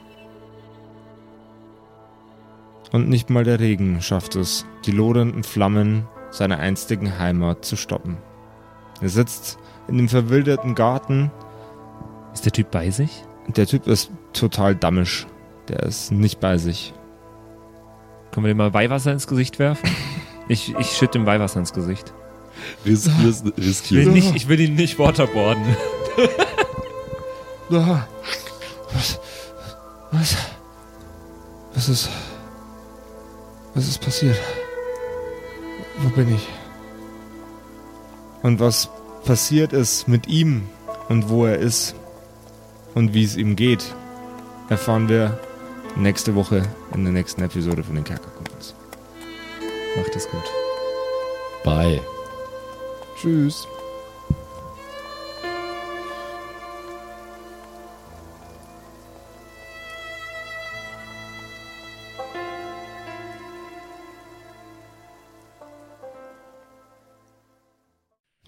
Und 2.92 3.10
nicht 3.10 3.32
mal 3.32 3.44
der 3.44 3.60
Regen 3.60 4.02
schafft 4.02 4.36
es, 4.36 4.66
die 4.86 4.92
lodernden 4.92 5.44
Flammen 5.44 6.08
seiner 6.34 6.60
einstigen 6.60 7.20
Heimat 7.20 7.64
zu 7.64 7.76
stoppen. 7.76 8.18
Er 9.02 9.10
sitzt 9.10 9.58
in 9.88 9.98
dem 9.98 10.10
verwilderten 10.10 10.76
Garten. 10.76 11.32
Ist 12.34 12.46
der 12.46 12.52
Typ 12.52 12.72
bei 12.72 12.90
sich? 12.90 13.24
Der 13.48 13.68
Typ 13.68 13.88
ist 13.88 14.10
total 14.34 14.76
dammisch. 14.76 15.28
Der 15.68 15.82
ist 15.84 16.12
nicht 16.12 16.40
bei 16.40 16.58
sich. 16.58 16.94
Können 18.32 18.46
wir 18.46 18.54
dem 18.54 18.58
mal 18.58 18.74
Weihwasser 18.74 19.12
ins 19.12 19.28
Gesicht 19.28 19.60
werfen? 19.60 19.90
Ich, 20.50 20.76
ich 20.78 20.88
schütte 20.88 21.20
dem 21.20 21.26
Weihwasser 21.26 21.62
ins 21.62 21.72
Gesicht. 21.72 22.14
Riskier's, 22.86 23.44
Ich 23.56 23.92
will, 23.92 24.08
nicht, 24.08 24.36
ich 24.36 24.50
will 24.50 24.60
ihn 24.60 24.76
nicht 24.76 25.00
waterboarden. 25.00 25.64
Ah, 27.72 28.08
Was? 28.94 29.20
Was? 30.12 30.36
Was 31.74 31.90
ist. 31.90 32.10
Was 33.74 33.88
ist 33.88 34.02
passiert? 34.02 34.38
Wo 36.00 36.10
bin 36.10 36.34
ich? 36.34 36.48
Und 38.42 38.60
was 38.60 38.90
passiert 39.26 39.74
ist 39.74 40.08
mit 40.08 40.28
ihm 40.28 40.70
und 41.10 41.30
wo 41.30 41.46
er 41.46 41.58
ist 41.58 41.96
und 42.94 43.14
wie 43.14 43.24
es 43.24 43.38
ihm 43.38 43.56
geht, 43.56 43.96
erfahren 44.70 45.08
wir 45.08 45.40
nächste 45.96 46.36
Woche 46.36 46.64
in 46.94 47.04
der 47.04 47.14
nächsten 47.14 47.42
Episode 47.42 47.84
von 47.84 47.96
den 47.96 48.04
Kerkerkumpels. 48.04 48.76
Macht 49.96 50.16
es 50.16 50.28
gut. 50.30 50.44
Bye. 51.64 52.02
Tschüss. 53.20 53.68